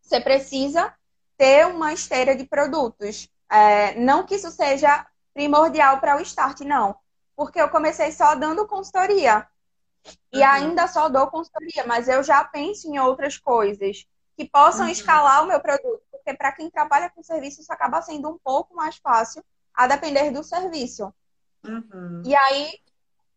você 0.00 0.20
precisa 0.20 0.94
ter 1.36 1.66
uma 1.66 1.92
esteira 1.92 2.36
de 2.36 2.44
produtos. 2.44 3.28
É, 3.50 3.96
não 3.96 4.24
que 4.24 4.36
isso 4.36 4.48
seja 4.52 5.04
primordial 5.32 5.98
para 5.98 6.16
o 6.16 6.20
start, 6.20 6.60
não. 6.60 6.94
Porque 7.34 7.60
eu 7.60 7.68
comecei 7.68 8.12
só 8.12 8.36
dando 8.36 8.64
consultoria. 8.64 9.44
E 10.32 10.38
uhum. 10.38 10.44
ainda 10.44 10.86
só 10.86 11.08
dou 11.08 11.26
consultoria, 11.26 11.84
mas 11.88 12.06
eu 12.06 12.22
já 12.22 12.44
penso 12.44 12.86
em 12.86 13.00
outras 13.00 13.36
coisas 13.36 14.06
que 14.36 14.48
possam 14.48 14.86
uhum. 14.86 14.92
escalar 14.92 15.42
o 15.42 15.48
meu 15.48 15.58
produto. 15.58 16.04
Porque 16.12 16.32
para 16.32 16.52
quem 16.52 16.70
trabalha 16.70 17.10
com 17.10 17.24
serviço, 17.24 17.60
isso 17.60 17.72
acaba 17.72 18.00
sendo 18.02 18.30
um 18.30 18.38
pouco 18.38 18.72
mais 18.72 18.98
fácil 18.98 19.44
a 19.74 19.88
depender 19.88 20.30
do 20.30 20.44
serviço. 20.44 21.12
Uhum. 21.66 22.22
E 22.24 22.36
aí, 22.36 22.78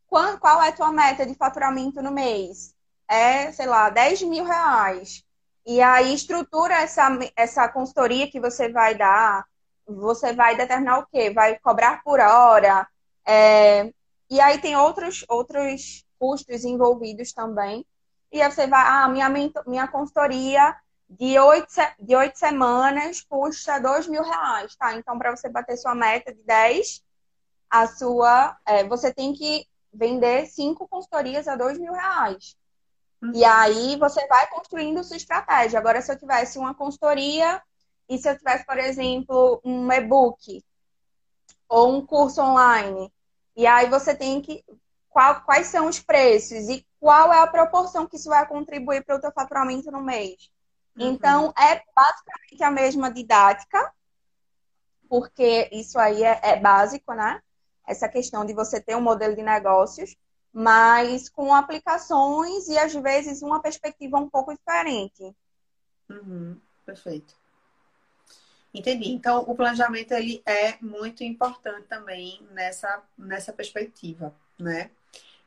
qual, 0.07 0.37
qual 0.39 0.61
é 0.61 0.69
a 0.69 0.71
tua 0.71 0.91
meta 0.91 1.25
de 1.25 1.35
faturamento 1.35 2.01
no 2.01 2.11
mês? 2.11 2.73
É, 3.07 3.51
sei 3.51 3.65
lá, 3.65 3.89
10 3.89 4.23
mil 4.23 4.43
reais. 4.43 5.23
E 5.65 5.81
aí 5.81 6.13
estrutura 6.13 6.75
essa, 6.75 7.07
essa 7.35 7.67
consultoria 7.69 8.29
que 8.29 8.39
você 8.39 8.69
vai 8.69 8.95
dar. 8.95 9.45
Você 9.85 10.33
vai 10.33 10.55
determinar 10.55 10.99
o 10.99 11.07
quê? 11.07 11.29
Vai 11.29 11.59
cobrar 11.59 12.03
por 12.03 12.19
hora. 12.19 12.87
É, 13.25 13.91
e 14.29 14.39
aí 14.39 14.59
tem 14.59 14.75
outros, 14.75 15.25
outros 15.29 16.05
custos 16.19 16.63
envolvidos 16.63 17.31
também. 17.33 17.85
E 18.31 18.41
aí 18.41 18.51
você 18.51 18.67
vai, 18.67 18.83
ah, 18.85 19.07
minha, 19.07 19.29
minha 19.65 19.87
consultoria 19.87 20.75
de 21.09 21.39
oito, 21.39 21.67
de 21.99 22.15
oito 22.15 22.37
semanas 22.37 23.21
custa 23.21 23.79
dois 23.79 24.07
mil 24.07 24.21
reais, 24.21 24.75
tá? 24.75 24.93
Então, 24.95 25.17
para 25.17 25.35
você 25.35 25.47
bater 25.47 25.77
sua 25.77 25.95
meta 25.95 26.33
de 26.33 26.43
10, 26.43 27.01
a 27.69 27.87
sua, 27.87 28.57
é, 28.65 28.83
você 28.85 29.13
tem 29.13 29.33
que 29.33 29.65
vender 29.93 30.45
cinco 30.45 30.87
consultorias 30.87 31.47
a 31.47 31.55
dois 31.55 31.77
mil 31.77 31.93
reais. 31.93 32.55
Uhum. 33.21 33.31
E 33.33 33.43
aí 33.43 33.95
você 33.97 34.25
vai 34.27 34.47
construindo 34.47 35.03
sua 35.03 35.17
estratégia. 35.17 35.79
Agora, 35.79 36.01
se 36.01 36.11
eu 36.11 36.17
tivesse 36.17 36.59
uma 36.59 36.73
consultoria 36.73 37.61
e 38.07 38.17
se 38.17 38.29
eu 38.29 38.37
tivesse, 38.37 38.65
por 38.65 38.77
exemplo, 38.77 39.59
um 39.63 39.91
e-book 39.91 40.63
ou 41.67 41.95
um 41.95 42.05
curso 42.05 42.41
online, 42.41 43.11
e 43.55 43.65
aí 43.65 43.89
você 43.89 44.15
tem 44.15 44.41
que. 44.41 44.63
Qual, 45.09 45.41
quais 45.41 45.67
são 45.67 45.87
os 45.87 45.99
preços 45.99 46.69
e 46.69 46.85
qual 46.99 47.33
é 47.33 47.39
a 47.39 47.47
proporção 47.47 48.05
que 48.05 48.17
isso 48.17 48.29
vai 48.29 48.47
contribuir 48.47 49.03
para 49.03 49.15
o 49.15 49.19
teu 49.19 49.31
faturamento 49.31 49.89
no 49.91 50.01
mês? 50.01 50.51
Uhum. 50.95 51.09
Então, 51.09 51.53
é 51.57 51.81
basicamente 51.95 52.63
a 52.63 52.69
mesma 52.69 53.11
didática, 53.11 53.91
porque 55.09 55.69
isso 55.71 55.97
aí 55.97 56.23
é, 56.23 56.39
é 56.43 56.55
básico, 56.59 57.13
né? 57.13 57.41
Essa 57.87 58.09
questão 58.09 58.45
de 58.45 58.53
você 58.53 58.81
ter 58.81 58.95
um 58.95 59.01
modelo 59.01 59.35
de 59.35 59.41
negócios, 59.41 60.15
mas 60.53 61.29
com 61.29 61.53
aplicações 61.53 62.67
e 62.67 62.77
às 62.77 62.93
vezes 62.93 63.41
uma 63.41 63.61
perspectiva 63.61 64.17
um 64.17 64.29
pouco 64.29 64.53
diferente. 64.53 65.35
Uhum. 66.09 66.59
Perfeito. 66.85 67.35
Entendi. 68.73 69.11
Então, 69.11 69.43
o 69.47 69.55
planejamento 69.55 70.11
ele 70.13 70.41
é 70.45 70.77
muito 70.81 71.23
importante 71.23 71.87
também 71.87 72.45
nessa, 72.51 73.03
nessa 73.17 73.51
perspectiva, 73.51 74.35
né? 74.59 74.91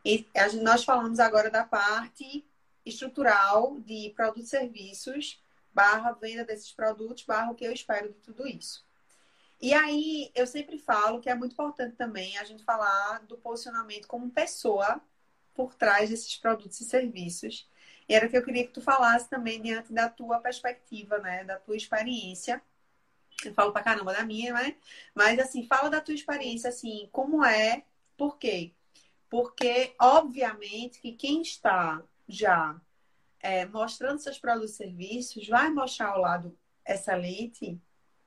E 0.05 0.26
nós 0.62 0.84
falamos 0.84 1.20
agora 1.20 1.51
da 1.51 1.64
parte 1.64 2.45
estrutural 2.84 3.78
de 3.80 4.12
produtos 4.16 4.45
e 4.45 4.51
serviços, 4.51 5.43
barra 5.72 6.12
venda 6.12 6.45
desses 6.45 6.72
produtos, 6.72 7.24
barra 7.24 7.53
o 7.53 7.55
que 7.55 7.64
eu 7.64 7.72
espero 7.72 8.09
de 8.09 8.18
tudo 8.20 8.47
isso. 8.47 8.84
E 9.61 9.74
aí, 9.74 10.30
eu 10.34 10.46
sempre 10.46 10.78
falo 10.78 11.20
que 11.20 11.28
é 11.28 11.34
muito 11.34 11.52
importante 11.52 11.94
também 11.96 12.38
a 12.38 12.44
gente 12.44 12.64
falar 12.64 13.20
do 13.26 13.36
posicionamento 13.36 14.08
como 14.08 14.30
pessoa 14.30 15.00
por 15.54 15.74
trás 15.74 16.08
desses 16.11 16.36
produtos 16.36 16.80
e 16.80 16.84
serviços. 16.84 17.68
E 18.08 18.14
era 18.14 18.26
o 18.26 18.30
que 18.30 18.36
eu 18.36 18.44
queria 18.44 18.66
que 18.66 18.72
tu 18.72 18.80
falasse 18.80 19.28
também 19.28 19.61
diante 19.61 19.92
da 19.92 20.08
tua 20.08 20.40
perspectiva, 20.40 21.18
né? 21.18 21.44
Da 21.44 21.58
tua 21.58 21.76
experiência. 21.76 22.62
Eu 23.44 23.54
falo 23.54 23.72
pra 23.72 23.82
caramba 23.82 24.12
da 24.12 24.24
minha, 24.24 24.52
né? 24.54 24.76
Mas, 25.14 25.38
assim, 25.38 25.66
fala 25.66 25.90
da 25.90 26.00
tua 26.00 26.14
experiência, 26.14 26.68
assim, 26.70 27.08
como 27.12 27.44
é, 27.44 27.84
por 28.16 28.38
quê? 28.38 28.72
Porque, 29.28 29.94
obviamente, 30.00 31.00
que 31.00 31.12
quem 31.12 31.42
está 31.42 32.02
já 32.28 32.80
é, 33.40 33.66
mostrando 33.66 34.18
seus 34.20 34.38
produtos 34.38 34.72
e 34.72 34.76
serviços 34.76 35.48
vai 35.48 35.70
mostrar 35.70 36.16
o 36.16 36.20
lado 36.20 36.58
excelente. 36.86 37.80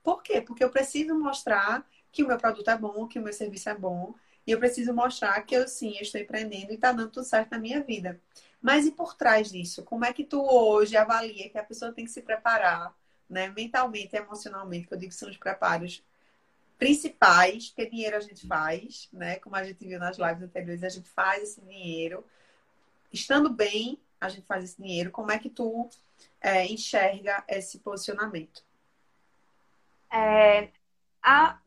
Por 0.04 0.22
quê? 0.22 0.42
Porque 0.42 0.64
eu 0.64 0.70
preciso 0.70 1.18
mostrar 1.18 1.88
que 2.12 2.24
o 2.24 2.28
meu 2.28 2.38
produto 2.38 2.70
é 2.70 2.78
bom, 2.78 3.08
que 3.08 3.18
o 3.18 3.22
meu 3.22 3.34
serviço 3.34 3.70
é 3.70 3.76
bom. 3.76 4.14
E 4.46 4.52
eu 4.52 4.60
preciso 4.60 4.94
mostrar 4.94 5.42
que 5.42 5.56
eu 5.56 5.68
sim, 5.68 5.98
estou 6.00 6.20
empreendendo 6.20 6.72
e 6.72 6.76
está 6.76 6.92
dando 6.92 7.10
tudo 7.10 7.26
certo 7.26 7.52
na 7.52 7.58
minha 7.58 7.82
vida. 7.82 8.20
Mas 8.62 8.86
e 8.86 8.92
por 8.92 9.16
trás 9.16 9.52
disso? 9.52 9.84
Como 9.84 10.06
é 10.06 10.14
que 10.14 10.24
tu 10.24 10.42
hoje 10.42 10.96
avalia 10.98 11.50
que 11.50 11.58
a 11.58 11.64
pessoa 11.64 11.94
tem 11.94 12.06
que 12.06 12.12
se 12.12 12.22
preparar, 12.22 12.94
né? 13.30 13.48
Mentalmente 13.50 14.16
emocionalmente, 14.16 14.88
que 14.88 14.94
eu 14.94 14.98
digo 14.98 15.12
que 15.12 15.18
são 15.18 15.30
os 15.30 15.38
preparos 15.38 16.04
principais, 16.78 17.70
porque 17.70 17.90
dinheiro 17.90 18.18
a 18.18 18.20
gente 18.20 18.46
faz, 18.46 19.10
né? 19.14 19.38
Como 19.38 19.56
a 19.56 19.64
gente 19.64 19.86
viu 19.88 20.00
nas 20.00 20.18
lives 20.18 20.44
anteriores, 20.44 20.84
a 20.84 20.90
gente 20.90 21.10
faz 21.10 21.44
esse 21.44 21.62
dinheiro. 21.62 22.26
Estando 23.12 23.50
bem, 23.50 24.00
a 24.20 24.30
gente 24.30 24.46
faz 24.46 24.64
esse 24.64 24.82
dinheiro. 24.82 25.12
Como 25.12 25.32
é 25.32 25.40
que 25.40 25.50
tu 25.50 25.90
é, 26.42 26.66
enxerga 26.66 27.44
esse 27.48 27.80
posicionamento? 27.80 28.64
É, 30.14 30.70
a, 31.24 31.60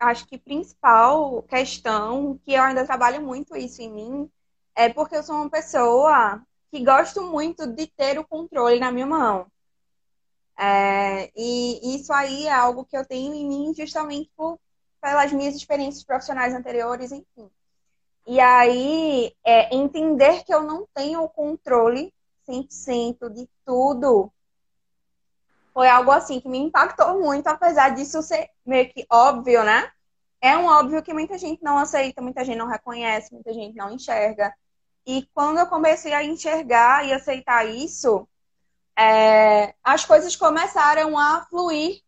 acho 0.00 0.26
que 0.26 0.36
principal 0.36 1.42
questão, 1.44 2.38
que 2.44 2.52
eu 2.52 2.62
ainda 2.62 2.84
trabalho 2.84 3.22
muito 3.22 3.56
isso 3.56 3.80
em 3.80 3.90
mim, 3.90 4.30
é 4.74 4.88
porque 4.88 5.16
eu 5.16 5.22
sou 5.22 5.36
uma 5.36 5.48
pessoa 5.48 6.42
que 6.70 6.84
gosto 6.84 7.22
muito 7.22 7.66
de 7.66 7.86
ter 7.86 8.18
o 8.18 8.26
controle 8.26 8.80
na 8.80 8.90
minha 8.90 9.06
mão. 9.06 9.46
É, 10.58 11.30
e 11.36 11.96
isso 11.96 12.12
aí 12.12 12.46
é 12.46 12.52
algo 12.52 12.84
que 12.84 12.96
eu 12.96 13.06
tenho 13.06 13.32
em 13.34 13.46
mim 13.46 13.74
justamente 13.74 14.30
por, 14.36 14.58
pelas 15.00 15.32
minhas 15.32 15.54
experiências 15.54 16.04
profissionais 16.04 16.54
anteriores, 16.54 17.12
enfim. 17.12 17.48
E 18.26 18.40
aí, 18.40 19.32
é, 19.44 19.74
entender 19.74 20.44
que 20.44 20.54
eu 20.54 20.62
não 20.62 20.88
tenho 20.94 21.22
o 21.22 21.28
controle 21.28 22.12
100% 22.48 23.30
de 23.30 23.48
tudo 23.64 24.32
foi 25.74 25.88
algo 25.88 26.12
assim 26.12 26.40
que 26.40 26.48
me 26.48 26.58
impactou 26.58 27.20
muito, 27.20 27.48
apesar 27.48 27.90
disso 27.90 28.22
ser 28.22 28.48
meio 28.64 28.88
que 28.88 29.04
óbvio, 29.10 29.64
né? 29.64 29.90
É 30.40 30.56
um 30.56 30.66
óbvio 30.66 31.02
que 31.02 31.12
muita 31.12 31.36
gente 31.36 31.62
não 31.64 31.76
aceita, 31.78 32.22
muita 32.22 32.44
gente 32.44 32.58
não 32.58 32.68
reconhece, 32.68 33.32
muita 33.34 33.52
gente 33.52 33.76
não 33.76 33.90
enxerga. 33.90 34.54
E 35.06 35.28
quando 35.34 35.58
eu 35.58 35.66
comecei 35.66 36.12
a 36.14 36.22
enxergar 36.22 37.04
e 37.04 37.12
aceitar 37.12 37.66
isso, 37.66 38.28
é, 38.96 39.74
as 39.82 40.04
coisas 40.04 40.36
começaram 40.36 41.18
a 41.18 41.44
fluir 41.46 42.00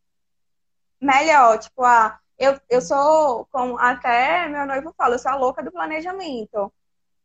melhor. 1.01 1.59
Tipo, 1.59 1.83
ah, 1.85 2.19
eu, 2.39 2.61
eu 2.71 2.81
sou, 2.81 3.47
como 3.47 3.79
até 3.79 4.49
meu 4.49 4.67
noivo 4.67 4.95
fala, 4.97 5.15
eu 5.17 5.19
sou 5.19 5.33
a 5.33 5.37
louca 5.37 5.63
do 5.63 5.73
planejamento. 5.73 6.73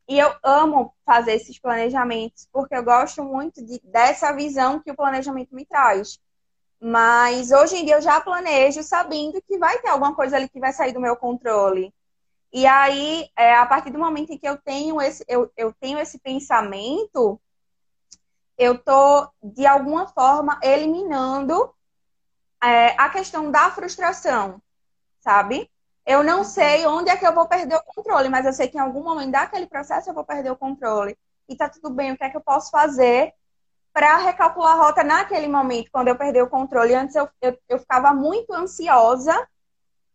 E 0.07 0.19
eu 0.19 0.33
amo 0.43 0.93
fazer 1.05 1.33
esses 1.33 1.59
planejamentos, 1.59 2.47
porque 2.51 2.75
eu 2.75 2.83
gosto 2.83 3.23
muito 3.23 3.63
de, 3.63 3.79
dessa 3.83 4.33
visão 4.33 4.79
que 4.79 4.91
o 4.91 4.95
planejamento 4.95 5.55
me 5.55 5.65
traz. 5.65 6.19
Mas 6.81 7.51
hoje 7.51 7.77
em 7.77 7.85
dia 7.85 7.95
eu 7.95 8.01
já 8.01 8.19
planejo 8.19 8.81
sabendo 8.81 9.39
que 9.43 9.57
vai 9.59 9.77
ter 9.79 9.89
alguma 9.89 10.15
coisa 10.15 10.35
ali 10.35 10.49
que 10.49 10.59
vai 10.59 10.73
sair 10.73 10.91
do 10.91 10.99
meu 10.99 11.15
controle. 11.15 11.93
E 12.51 12.65
aí, 12.65 13.29
é, 13.37 13.55
a 13.55 13.65
partir 13.67 13.91
do 13.91 13.99
momento 13.99 14.31
em 14.31 14.37
que 14.37 14.47
eu 14.47 14.57
tenho 14.57 14.99
esse, 14.99 15.23
eu, 15.27 15.51
eu 15.55 15.71
tenho 15.79 15.99
esse 15.99 16.19
pensamento, 16.19 17.39
eu 18.57 18.77
tô, 18.77 19.29
de 19.41 19.65
alguma 19.65 20.07
forma, 20.07 20.59
eliminando 20.63 21.71
é, 22.61 22.87
a 22.99 23.09
questão 23.09 23.51
da 23.51 23.69
frustração, 23.69 24.59
sabe? 25.19 25.69
Eu 26.05 26.23
não 26.23 26.39
uhum. 26.39 26.43
sei 26.43 26.85
onde 26.87 27.11
é 27.11 27.15
que 27.15 27.25
eu 27.25 27.33
vou 27.33 27.47
perder 27.47 27.75
o 27.75 27.83
controle, 27.83 28.27
mas 28.27 28.45
eu 28.45 28.53
sei 28.53 28.67
que 28.67 28.77
em 28.77 28.81
algum 28.81 29.03
momento 29.03 29.31
daquele 29.31 29.67
processo 29.67 30.09
eu 30.09 30.13
vou 30.15 30.25
perder 30.25 30.51
o 30.51 30.57
controle. 30.57 31.15
E 31.47 31.55
tá 31.55 31.69
tudo 31.69 31.91
bem, 31.91 32.11
o 32.11 32.17
que 32.17 32.23
é 32.23 32.29
que 32.29 32.37
eu 32.37 32.41
posso 32.41 32.71
fazer 32.71 33.33
para 33.93 34.17
recalcular 34.17 34.73
a 34.73 34.81
rota 34.81 35.03
naquele 35.03 35.47
momento, 35.47 35.91
quando 35.91 36.07
eu 36.07 36.15
perder 36.15 36.41
o 36.43 36.49
controle? 36.49 36.95
Antes 36.95 37.15
eu, 37.15 37.29
eu, 37.41 37.57
eu 37.67 37.79
ficava 37.79 38.13
muito 38.13 38.53
ansiosa 38.53 39.47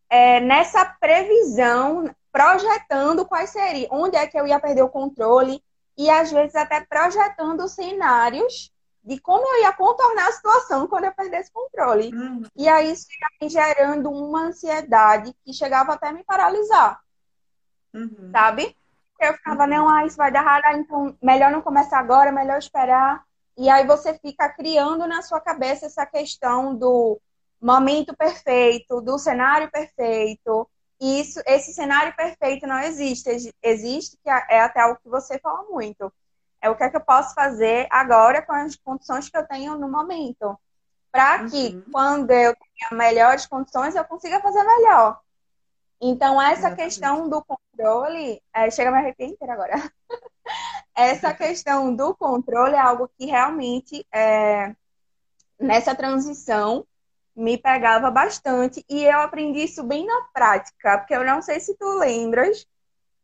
é, 0.08 0.40
nessa 0.40 0.84
previsão, 0.84 2.10
projetando 2.32 3.26
quais 3.26 3.50
seria, 3.50 3.88
onde 3.90 4.16
é 4.16 4.26
que 4.26 4.38
eu 4.38 4.46
ia 4.46 4.60
perder 4.60 4.82
o 4.82 4.88
controle, 4.88 5.62
e 5.96 6.10
às 6.10 6.30
vezes 6.30 6.54
até 6.54 6.80
projetando 6.80 7.68
cenários 7.68 8.70
de 9.02 9.20
como 9.20 9.46
eu 9.46 9.62
ia 9.62 9.72
contornar 9.72 10.28
a 10.28 10.32
situação 10.32 10.88
quando 10.88 11.04
eu 11.04 11.12
perdesse 11.12 11.50
controle. 11.52 12.12
Uhum. 12.12 12.42
E 12.56 12.68
aí 12.68 12.90
isso 12.90 13.06
ia 13.40 13.48
gerando 13.48 14.10
uma 14.10 14.46
ansiedade 14.46 15.32
que 15.44 15.52
chegava 15.52 15.92
até 15.92 16.10
me 16.12 16.24
paralisar. 16.24 17.00
Uhum. 17.94 18.30
Sabe? 18.32 18.76
Eu 19.20 19.32
ficava, 19.34 19.66
não, 19.66 19.88
ah, 19.88 20.04
isso 20.04 20.16
vai 20.16 20.30
dar 20.30 20.42
rara, 20.42 20.76
então 20.76 21.16
melhor 21.22 21.50
não 21.50 21.62
começar 21.62 21.98
agora, 21.98 22.32
melhor 22.32 22.58
esperar. 22.58 23.24
E 23.56 23.68
aí 23.68 23.86
você 23.86 24.18
fica 24.18 24.48
criando 24.48 25.06
na 25.06 25.22
sua 25.22 25.40
cabeça 25.40 25.86
essa 25.86 26.04
questão 26.04 26.74
do 26.74 27.20
momento 27.60 28.14
perfeito, 28.16 29.00
do 29.00 29.18
cenário 29.18 29.70
perfeito, 29.70 30.68
e 31.00 31.20
isso, 31.20 31.40
esse 31.46 31.72
cenário 31.72 32.14
perfeito 32.16 32.66
não 32.66 32.78
existe. 32.80 33.52
Existe, 33.62 34.18
que 34.22 34.30
é 34.30 34.60
até 34.60 34.84
o 34.86 34.96
que 34.96 35.08
você 35.08 35.38
fala 35.38 35.64
muito. 35.64 36.12
É 36.60 36.70
o 36.70 36.76
que 36.76 36.82
é 36.82 36.88
que 36.88 36.96
eu 36.96 37.04
posso 37.04 37.34
fazer 37.34 37.86
agora 37.90 38.42
com 38.42 38.52
as 38.52 38.76
condições 38.76 39.28
que 39.28 39.36
eu 39.36 39.46
tenho 39.46 39.76
no 39.78 39.88
momento. 39.88 40.58
Para 41.12 41.48
que, 41.48 41.68
uhum. 41.68 41.84
quando 41.92 42.30
eu 42.30 42.54
tenha 42.54 42.98
melhores 42.98 43.46
condições, 43.46 43.94
eu 43.94 44.04
consiga 44.04 44.40
fazer 44.40 44.62
melhor. 44.62 45.20
Então, 46.00 46.40
essa 46.40 46.68
Exatamente. 46.68 46.84
questão 46.84 47.28
do 47.28 47.44
controle. 47.44 48.42
É, 48.54 48.70
chega 48.70 48.90
a 48.90 48.92
me 48.92 48.98
arrepiar 48.98 49.30
inteira 49.30 49.52
agora. 49.52 49.92
essa 50.96 51.32
questão 51.34 51.94
do 51.94 52.14
controle 52.14 52.74
é 52.74 52.80
algo 52.80 53.08
que 53.18 53.26
realmente, 53.26 54.04
é, 54.10 54.74
nessa 55.60 55.94
transição, 55.94 56.86
me 57.36 57.58
pegava 57.58 58.10
bastante 58.10 58.82
e 58.88 59.04
eu 59.04 59.20
aprendi 59.20 59.62
isso 59.64 59.82
bem 59.82 60.06
na 60.06 60.22
prática, 60.32 60.98
porque 60.98 61.14
eu 61.14 61.22
não 61.22 61.42
sei 61.42 61.60
se 61.60 61.76
tu 61.76 61.98
lembras, 61.98 62.66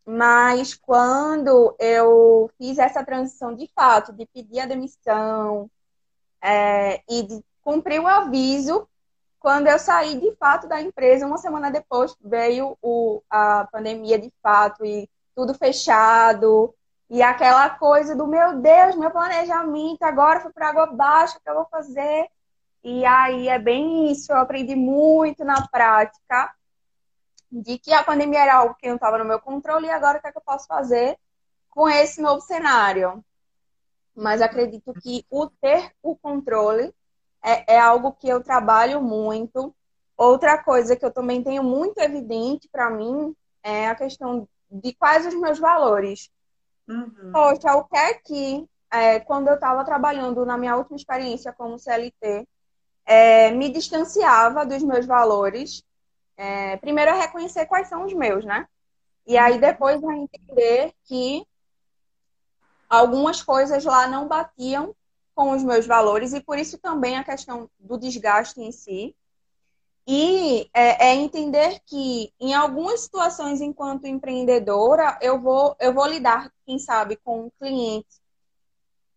mas 0.05 0.75
quando 0.75 1.75
eu 1.79 2.51
fiz 2.59 2.79
essa 2.79 3.03
transição 3.03 3.55
de 3.55 3.67
fato, 3.75 4.13
de 4.13 4.27
pedir 4.27 4.61
a 4.61 4.67
demissão 4.67 5.71
é, 6.43 7.01
e 7.09 7.23
de 7.23 7.43
cumprir 7.63 8.01
o 8.01 8.07
aviso, 8.07 8.87
quando 9.41 9.69
eu 9.69 9.79
saí 9.79 10.21
de 10.21 10.37
fato 10.37 10.69
da 10.69 10.81
empresa, 10.81 11.27
uma 11.27 11.39
semana 11.39 11.71
depois 11.71 12.15
veio 12.23 12.77
o, 12.83 13.23
a 13.31 13.67
pandemia 13.73 14.19
de 14.19 14.31
fato 14.43 14.85
e 14.85 15.09
tudo 15.35 15.55
fechado. 15.55 16.75
E 17.13 17.21
aquela 17.21 17.69
coisa 17.69 18.17
do 18.17 18.27
meu 18.27 18.59
Deus, 18.59 18.97
meu 18.97 19.11
planejamento 19.11 20.03
agora 20.03 20.41
foi 20.41 20.51
para 20.51 20.71
água 20.71 20.87
baixa, 20.87 21.37
o 21.37 21.43
que 21.43 21.51
eu 21.51 21.57
vou 21.57 21.67
fazer? 21.67 22.27
E 22.83 23.05
aí 23.05 23.49
é 23.49 23.59
bem 23.59 24.11
isso, 24.11 24.33
eu 24.33 24.39
aprendi 24.39 24.75
muito 24.75 25.45
na 25.45 25.69
prática 25.69 26.55
de 27.51 27.77
que 27.77 27.93
a 27.93 28.03
pandemia 28.03 28.41
era 28.41 28.55
algo 28.55 28.75
que 28.77 28.89
não 28.89 28.95
estava 28.95 29.19
no 29.19 29.27
meu 29.27 29.39
controle 29.39 29.89
e 29.89 29.91
agora 29.91 30.17
o 30.17 30.21
que, 30.23 30.29
é 30.29 30.33
que 30.33 30.39
eu 30.39 30.43
posso 30.43 30.67
fazer 30.67 31.19
com 31.69 31.87
esse 31.87 32.19
novo 32.23 32.41
cenário. 32.41 33.23
Mas 34.17 34.41
acredito 34.41 34.95
que 34.95 35.27
o 35.29 35.51
ter 35.51 35.93
o 36.03 36.17
controle 36.17 36.95
é, 37.43 37.75
é 37.75 37.79
algo 37.79 38.13
que 38.13 38.27
eu 38.27 38.43
trabalho 38.43 39.03
muito. 39.03 39.75
Outra 40.17 40.57
coisa 40.57 40.97
que 40.97 41.05
eu 41.05 41.13
também 41.13 41.45
tenho 41.45 41.63
muito 41.63 41.99
evidente 41.99 42.71
para 42.73 42.89
mim 42.89 43.37
é 43.63 43.89
a 43.89 43.95
questão 43.95 44.49
de 44.71 44.95
quais 44.95 45.27
os 45.27 45.35
meus 45.35 45.59
valores. 45.59 46.31
Uhum. 46.93 47.33
Poxa, 47.33 47.75
o 47.75 47.85
que 47.85 47.97
é 47.97 48.15
que, 48.15 48.69
é, 48.91 49.21
quando 49.21 49.49
eu 49.49 49.55
estava 49.55 49.85
trabalhando 49.85 50.45
na 50.45 50.59
minha 50.59 50.77
última 50.77 50.97
experiência 50.97 51.53
como 51.53 51.79
CLT, 51.79 52.47
é, 53.05 53.51
me 53.51 53.69
distanciava 53.69 54.65
dos 54.65 54.83
meus 54.83 55.07
valores 55.07 55.85
é, 56.37 56.77
primeiro 56.79 57.11
é 57.11 57.21
reconhecer 57.21 57.67
quais 57.67 57.89
são 57.89 58.05
os 58.05 58.13
meus, 58.13 58.45
né? 58.45 58.67
E 59.27 59.39
aí 59.39 59.61
depois 59.61 60.03
é 60.03 60.13
entender 60.13 60.93
que 61.05 61.47
algumas 62.89 63.41
coisas 63.43 63.85
lá 63.85 64.07
não 64.09 64.27
batiam 64.27 64.95
com 65.35 65.53
os 65.53 65.63
meus 65.63 65.87
valores 65.87 66.33
e 66.33 66.41
por 66.41 66.59
isso 66.59 66.79
também 66.79 67.17
a 67.17 67.25
questão 67.25 67.71
do 67.79 67.97
desgaste 67.97 68.61
em 68.61 68.73
si. 68.73 69.15
E 70.05 70.69
é, 70.75 71.11
é, 71.11 71.15
entender 71.15 71.79
que 71.87 72.33
em 72.41 72.53
algumas 72.55 73.03
situações, 73.03 73.61
enquanto 73.61 74.09
empreendedora, 74.09 75.17
eu 75.23 75.41
vou, 75.41 75.77
eu 75.79 75.95
vou 75.95 76.07
lidar, 76.07 76.53
quem 76.65 76.79
sabe, 76.79 77.17
com 77.17 77.47
um 77.47 77.51
cliente 77.59 78.23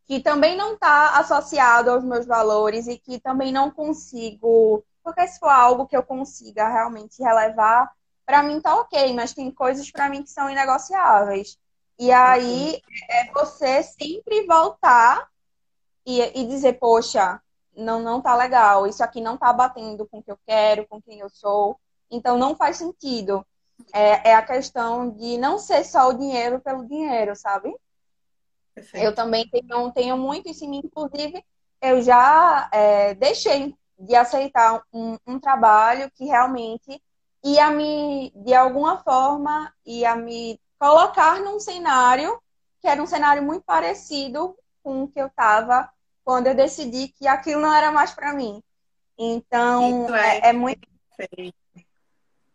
que 0.05 0.19
também 0.19 0.55
não 0.55 0.75
está 0.75 1.17
associado 1.17 1.89
aos 1.89 2.03
meus 2.03 2.27
valores 2.27 2.85
e 2.87 2.97
que 2.97 3.19
também 3.19 3.51
não 3.51 3.71
consigo 3.71 4.83
porque 5.05 5.27
se 5.27 5.39
for 5.39 5.49
algo 5.49 5.85
que 5.85 5.95
eu 5.95 6.01
consiga 6.01 6.67
realmente 6.67 7.21
relevar, 7.21 7.91
para 8.25 8.41
mim 8.41 8.59
tá 8.59 8.75
ok, 8.75 9.13
mas 9.13 9.33
tem 9.33 9.51
coisas 9.51 9.91
para 9.91 10.09
mim 10.09 10.23
que 10.23 10.31
são 10.31 10.49
inegociáveis. 10.49 11.59
E 11.99 12.11
aí 12.11 12.81
é 13.07 13.31
você 13.31 13.83
sempre 13.83 14.47
voltar 14.47 15.29
e, 16.03 16.19
e 16.41 16.47
dizer, 16.47 16.79
poxa, 16.79 17.39
não, 17.77 18.01
não 18.01 18.19
tá 18.19 18.35
legal, 18.35 18.87
isso 18.87 19.03
aqui 19.03 19.21
não 19.21 19.37
tá 19.37 19.53
batendo 19.53 20.07
com 20.07 20.17
o 20.17 20.23
que 20.23 20.31
eu 20.31 20.39
quero, 20.43 20.87
com 20.87 20.99
quem 20.99 21.19
eu 21.19 21.29
sou, 21.29 21.79
então 22.09 22.35
não 22.35 22.55
faz 22.55 22.77
sentido. 22.77 23.45
É, 23.93 24.29
é 24.29 24.35
a 24.35 24.41
questão 24.41 25.09
de 25.09 25.37
não 25.37 25.57
ser 25.57 25.83
só 25.83 26.09
o 26.09 26.17
dinheiro 26.17 26.59
pelo 26.59 26.87
dinheiro, 26.87 27.35
sabe? 27.35 27.75
Perfeito. 28.73 29.05
Eu 29.05 29.15
também 29.15 29.47
tenho, 29.49 29.91
tenho 29.91 30.17
muito 30.17 30.49
isso 30.49 30.65
em 30.65 30.69
mim, 30.69 30.81
inclusive 30.83 31.43
eu 31.81 32.01
já 32.01 32.69
é, 32.71 33.13
deixei 33.13 33.75
de 33.97 34.15
aceitar 34.15 34.81
um, 34.91 35.17
um 35.25 35.39
trabalho 35.39 36.11
que 36.11 36.25
realmente 36.25 37.01
ia 37.43 37.69
me, 37.69 38.31
de 38.35 38.53
alguma 38.53 38.97
forma, 38.97 39.71
ia 39.85 40.15
me 40.15 40.59
colocar 40.79 41.39
num 41.39 41.59
cenário 41.59 42.41
que 42.81 42.87
era 42.87 43.01
um 43.01 43.07
cenário 43.07 43.41
muito 43.41 43.63
parecido 43.63 44.57
com 44.83 45.03
o 45.03 45.07
que 45.07 45.19
eu 45.19 45.27
estava 45.27 45.89
quando 46.23 46.47
eu 46.47 46.55
decidi 46.55 47.07
que 47.07 47.27
aquilo 47.27 47.61
não 47.61 47.73
era 47.73 47.91
mais 47.91 48.13
para 48.13 48.33
mim. 48.33 48.61
Então, 49.17 50.13
é, 50.15 50.37
é, 50.37 50.49
é, 50.49 50.53
muito. 50.53 50.87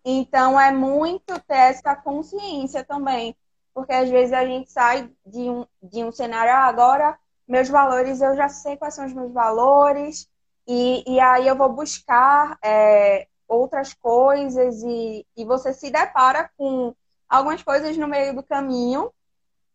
Então, 0.05 0.59
é 0.59 0.73
muito 0.73 1.39
ter 1.41 1.57
essa 1.57 1.95
consciência 1.95 2.85
também. 2.85 3.37
Porque 3.75 3.93
às 3.93 4.09
vezes 4.09 4.33
a 4.33 4.45
gente 4.45 4.71
sai 4.71 5.11
de 5.25 5.51
um, 5.51 5.67
de 5.83 6.05
um 6.05 6.13
cenário, 6.13 6.53
ah, 6.53 6.67
agora 6.67 7.19
meus 7.51 7.69
valores, 7.69 8.21
eu 8.21 8.37
já 8.37 8.49
sei 8.49 8.77
quais 8.77 8.95
são 8.95 9.05
os 9.05 9.13
meus 9.13 9.33
valores, 9.33 10.29
e, 10.69 11.03
e 11.05 11.19
aí 11.19 11.49
eu 11.49 11.57
vou 11.57 11.69
buscar 11.69 12.57
é, 12.63 13.27
outras 13.49 13.93
coisas 13.93 14.83
e, 14.85 15.27
e 15.37 15.45
você 15.45 15.73
se 15.73 15.91
depara 15.91 16.49
com 16.57 16.95
algumas 17.29 17.61
coisas 17.63 17.97
no 17.97 18.07
meio 18.07 18.37
do 18.37 18.43
caminho. 18.43 19.13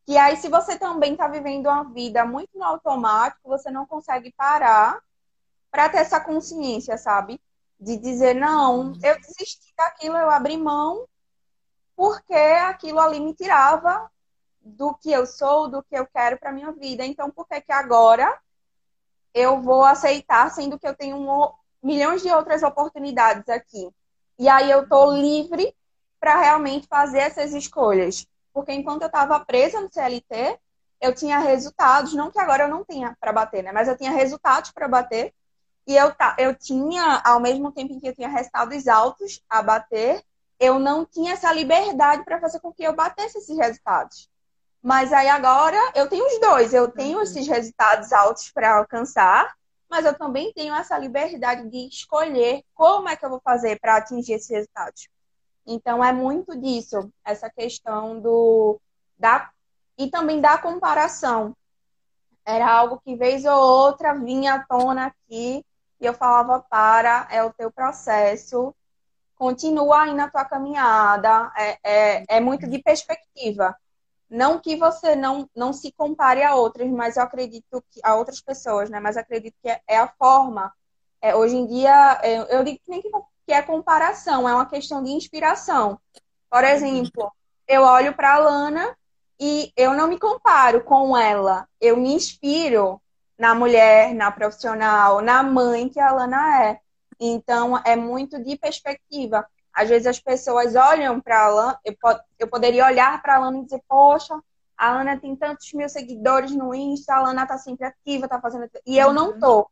E 0.08 0.18
aí, 0.18 0.38
se 0.38 0.48
você 0.48 0.78
também 0.80 1.14
está 1.14 1.28
vivendo 1.28 1.66
uma 1.66 1.84
vida 1.84 2.26
muito 2.26 2.52
no 2.56 2.64
automático, 2.64 3.50
você 3.50 3.70
não 3.70 3.86
consegue 3.86 4.32
parar 4.38 5.02
para 5.70 5.90
ter 5.90 5.98
essa 5.98 6.20
consciência, 6.20 6.98
sabe? 6.98 7.42
De 7.80 7.98
dizer, 7.98 8.34
não, 8.34 8.94
eu 9.04 9.20
desisti 9.20 9.74
daquilo, 9.78 10.18
eu 10.18 10.30
abri 10.30 10.58
mão, 10.58 11.08
porque 11.96 12.34
aquilo 12.34 13.00
ali 13.00 13.20
me 13.20 13.34
tirava 13.34 14.10
do 14.62 14.94
que 14.96 15.12
eu 15.12 15.26
sou, 15.26 15.68
do 15.68 15.84
que 15.84 15.96
eu 15.96 16.08
quero 16.08 16.38
para 16.38 16.52
minha 16.52 16.72
vida. 16.72 17.06
Então, 17.06 17.30
por 17.30 17.48
que 17.48 17.62
que 17.62 17.72
agora 17.72 18.40
eu 19.34 19.62
vou 19.62 19.84
aceitar, 19.84 20.50
sendo 20.50 20.80
que 20.80 20.88
eu 20.88 20.96
tenho 20.96 21.18
um, 21.18 21.52
milhões 21.84 22.24
de 22.24 22.32
outras 22.32 22.64
oportunidades 22.64 23.48
aqui. 23.50 23.90
E 24.40 24.50
aí 24.50 24.72
eu 24.72 24.88
tô 24.88 25.12
livre 25.12 25.76
para 26.20 26.40
realmente 26.40 26.88
fazer 26.88 27.20
essas 27.20 27.54
escolhas. 27.54 28.26
Porque 28.54 28.74
enquanto 28.74 29.04
eu 29.04 29.08
estava 29.08 29.40
presa 29.42 29.82
no 29.82 29.92
CLT, 29.92 30.58
eu 31.02 31.14
tinha 31.14 31.38
resultados, 31.40 32.14
não 32.14 32.32
que 32.32 32.40
agora 32.40 32.64
eu 32.64 32.70
não 32.70 32.84
tenha 32.84 33.16
para 33.20 33.34
bater, 33.34 33.62
né? 33.62 33.72
Mas 33.72 33.88
eu 33.88 33.98
tinha 33.98 34.12
resultados 34.12 34.72
para 34.72 34.88
bater. 34.88 35.34
E 35.88 35.96
eu, 35.96 36.12
eu 36.38 36.56
tinha, 36.56 37.22
ao 37.24 37.40
mesmo 37.40 37.72
tempo 37.72 37.94
em 37.94 38.00
que 38.00 38.08
eu 38.08 38.16
tinha 38.16 38.28
resultados 38.28 38.88
altos 38.88 39.42
a 39.50 39.62
bater, 39.62 40.24
eu 40.60 40.80
não 40.80 41.06
tinha 41.06 41.34
essa 41.34 41.52
liberdade 41.54 42.24
para 42.24 42.40
fazer 42.40 42.60
com 42.60 42.74
que 42.74 42.84
eu 42.84 42.94
batesse 42.94 43.38
esses 43.38 43.58
resultados. 43.58 44.30
Mas 44.82 45.12
aí 45.12 45.28
agora 45.28 45.78
eu 45.96 46.08
tenho 46.08 46.26
os 46.26 46.40
dois. 46.40 46.74
Eu 46.74 46.88
tenho 46.88 47.18
uhum. 47.18 47.24
esses 47.24 47.48
resultados 47.48 48.12
altos 48.14 48.52
para 48.52 48.78
alcançar, 48.78 49.54
mas 49.90 50.06
eu 50.06 50.18
também 50.18 50.52
tenho 50.54 50.74
essa 50.74 50.98
liberdade 50.98 51.70
de 51.70 51.88
escolher 51.88 52.64
como 52.74 53.10
é 53.10 53.16
que 53.16 53.26
eu 53.26 53.30
vou 53.30 53.42
fazer 53.44 53.80
para 53.80 53.98
atingir 53.98 54.34
esses 54.34 54.50
resultados. 54.50 55.08
Então 55.66 56.04
é 56.04 56.12
muito 56.12 56.56
disso, 56.60 57.12
essa 57.24 57.50
questão 57.50 58.20
do 58.20 58.80
da 59.18 59.50
e 59.98 60.10
também 60.10 60.42
da 60.42 60.58
comparação. 60.58 61.56
Era 62.46 62.72
algo 62.72 63.02
que 63.04 63.16
vez 63.16 63.44
ou 63.46 63.58
outra 63.58 64.14
vinha 64.14 64.56
à 64.56 64.60
tona 64.60 65.08
aqui 65.08 65.66
eu 66.08 66.14
falava 66.14 66.60
para 66.70 67.28
é 67.32 67.44
o 67.44 67.54
teu 67.54 67.72
processo, 67.72 68.74
continua 69.36 70.04
aí 70.04 70.14
na 70.14 70.30
tua 70.30 70.46
caminhada, 70.46 71.52
é, 71.58 71.78
é, 71.84 72.26
é 72.38 72.40
muito 72.40 72.68
de 72.68 72.80
perspectiva. 72.80 73.76
Não 74.30 74.60
que 74.60 74.76
você 74.76 75.16
não, 75.16 75.48
não 75.56 75.72
se 75.72 75.92
compare 75.92 76.44
a 76.44 76.56
outras, 76.56 76.90
mas 76.90 77.16
eu 77.18 77.24
acredito 77.24 77.84
que 77.92 78.00
a 78.04 78.16
outras 78.16 78.42
pessoas, 78.42 78.90
né? 78.90 79.00
Mas 79.00 79.18
acredito 79.18 79.56
que 79.62 79.70
é, 79.70 79.82
é 79.88 79.98
a 79.98 80.08
forma. 80.08 80.74
É, 81.22 81.36
hoje 81.36 81.56
em 81.56 81.68
dia, 81.68 82.20
eu, 82.24 82.44
é, 82.44 82.56
eu 82.56 82.64
digo 82.64 82.80
que 82.80 82.90
nem 82.90 83.02
que, 83.02 83.10
que 83.46 83.54
é 83.54 83.62
comparação, 83.62 84.48
é 84.50 84.54
uma 84.54 84.66
questão 84.66 85.04
de 85.04 85.12
inspiração. 85.12 86.00
Por 86.50 86.64
exemplo, 86.64 87.32
eu 87.68 87.84
olho 87.84 88.14
para 88.16 88.36
a 88.36 88.40
Lana 88.40 88.98
e 89.40 89.72
eu 89.76 89.94
não 89.94 90.08
me 90.08 90.18
comparo 90.18 90.84
com 90.84 91.16
ela. 91.16 91.68
Eu 91.80 91.98
me 91.98 92.14
inspiro 92.14 93.02
na 93.38 93.54
mulher, 93.54 94.14
na 94.14 94.32
profissional, 94.32 95.22
na 95.22 95.44
mãe 95.44 95.90
que 95.90 96.00
a 96.00 96.12
Lana 96.12 96.64
é. 96.64 96.80
Então, 97.20 97.78
é 97.86 97.96
muito 97.96 98.42
de 98.42 98.58
perspectiva. 98.58 99.46
Às 99.74 99.90
vezes 99.90 100.08
as 100.08 100.20
pessoas 100.20 100.76
olham 100.76 101.20
para 101.20 101.38
a 101.38 101.46
Alana, 101.46 101.80
eu, 101.84 101.96
eu 102.40 102.48
poderia 102.48 102.86
olhar 102.86 103.22
para 103.22 103.34
a 103.34 103.38
Alana 103.38 103.60
e 103.60 103.66
dizer, 103.66 103.82
poxa, 103.88 104.34
a 104.78 104.90
Alana 104.90 105.20
tem 105.20 105.36
tantos 105.36 105.72
mil 105.74 105.88
seguidores 105.90 106.52
no 106.52 106.74
Insta, 106.74 107.14
a 107.14 107.18
Alana 107.18 107.46
tá 107.46 107.58
sempre 107.58 107.86
ativa, 107.86 108.28
tá 108.28 108.40
fazendo. 108.40 108.70
E 108.86 108.98
eu 108.98 109.14
não 109.14 109.38
tô. 109.38 109.70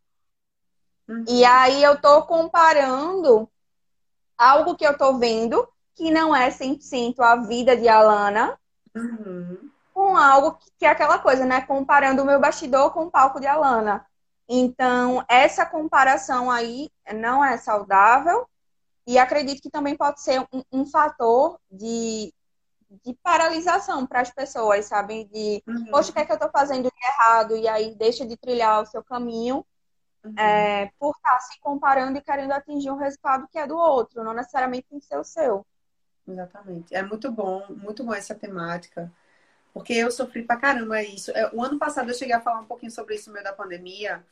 Uhum. 1.07 1.26
E 1.28 1.45
aí 1.45 1.82
eu 1.82 1.99
tô 1.99 2.24
comparando 2.24 3.49
algo 4.38 4.76
que 4.76 4.86
eu 4.86 4.97
tô 4.97 5.18
vendo, 5.18 5.68
que 5.95 6.11
não 6.11 6.36
é 6.36 6.49
100% 6.49 7.20
a 7.20 7.38
vida 7.38 7.78
de 7.78 7.88
Alana, 7.88 8.57
uhum. 8.95 9.70
Com 9.93 10.17
algo 10.17 10.57
que, 10.77 10.85
é 10.85 10.89
aquela 10.89 11.19
coisa, 11.19 11.45
né? 11.45 11.61
Comparando 11.61 12.23
o 12.23 12.25
meu 12.25 12.39
bastidor 12.39 12.91
com 12.91 13.05
o 13.05 13.11
palco 13.11 13.39
de 13.39 13.47
Alana. 13.47 14.05
Então, 14.47 15.23
essa 15.29 15.65
comparação 15.65 16.51
aí 16.51 16.89
não 17.13 17.43
é 17.43 17.57
saudável 17.57 18.47
e 19.05 19.17
acredito 19.17 19.61
que 19.61 19.69
também 19.69 19.95
pode 19.95 20.21
ser 20.21 20.41
um, 20.41 20.63
um 20.71 20.85
fator 20.85 21.59
de, 21.71 22.33
de 23.03 23.13
paralisação 23.21 24.05
para 24.05 24.21
as 24.21 24.31
pessoas, 24.31 24.85
sabe? 24.85 25.25
De, 25.25 25.63
uhum. 25.67 25.91
poxa, 25.91 26.11
o 26.11 26.13
que 26.13 26.19
é 26.19 26.25
que 26.25 26.31
eu 26.31 26.37
estou 26.37 26.51
fazendo 26.51 26.89
de 26.89 27.05
errado? 27.05 27.55
E 27.55 27.67
aí 27.67 27.95
deixa 27.95 28.25
de 28.25 28.35
trilhar 28.35 28.81
o 28.81 28.85
seu 28.85 29.03
caminho 29.03 29.65
uhum. 30.23 30.33
é, 30.37 30.91
por 30.99 31.15
estar 31.15 31.31
tá 31.31 31.39
se 31.39 31.59
comparando 31.59 32.17
e 32.17 32.21
querendo 32.21 32.51
atingir 32.51 32.91
um 32.91 32.97
resultado 32.97 33.47
que 33.51 33.57
é 33.57 33.67
do 33.67 33.77
outro, 33.77 34.23
não 34.23 34.33
necessariamente 34.33 34.87
tem 34.89 34.99
que 34.99 35.05
ser 35.05 35.17
o 35.17 35.23
seu. 35.23 35.65
Exatamente. 36.27 36.95
É 36.95 37.03
muito 37.03 37.31
bom, 37.31 37.65
muito 37.69 38.03
bom 38.03 38.13
essa 38.13 38.33
temática. 38.33 39.11
Porque 39.74 39.93
eu 39.93 40.11
sofri 40.11 40.43
pra 40.43 40.57
caramba 40.57 41.01
isso. 41.01 41.32
É, 41.32 41.49
o 41.53 41.63
ano 41.63 41.80
passado 41.80 42.09
eu 42.09 42.15
cheguei 42.15 42.36
a 42.36 42.41
falar 42.41 42.61
um 42.61 42.65
pouquinho 42.65 42.91
sobre 42.91 43.15
isso 43.15 43.30
no 43.30 43.34
meio 43.34 43.43
da 43.43 43.53
pandemia, 43.53 44.24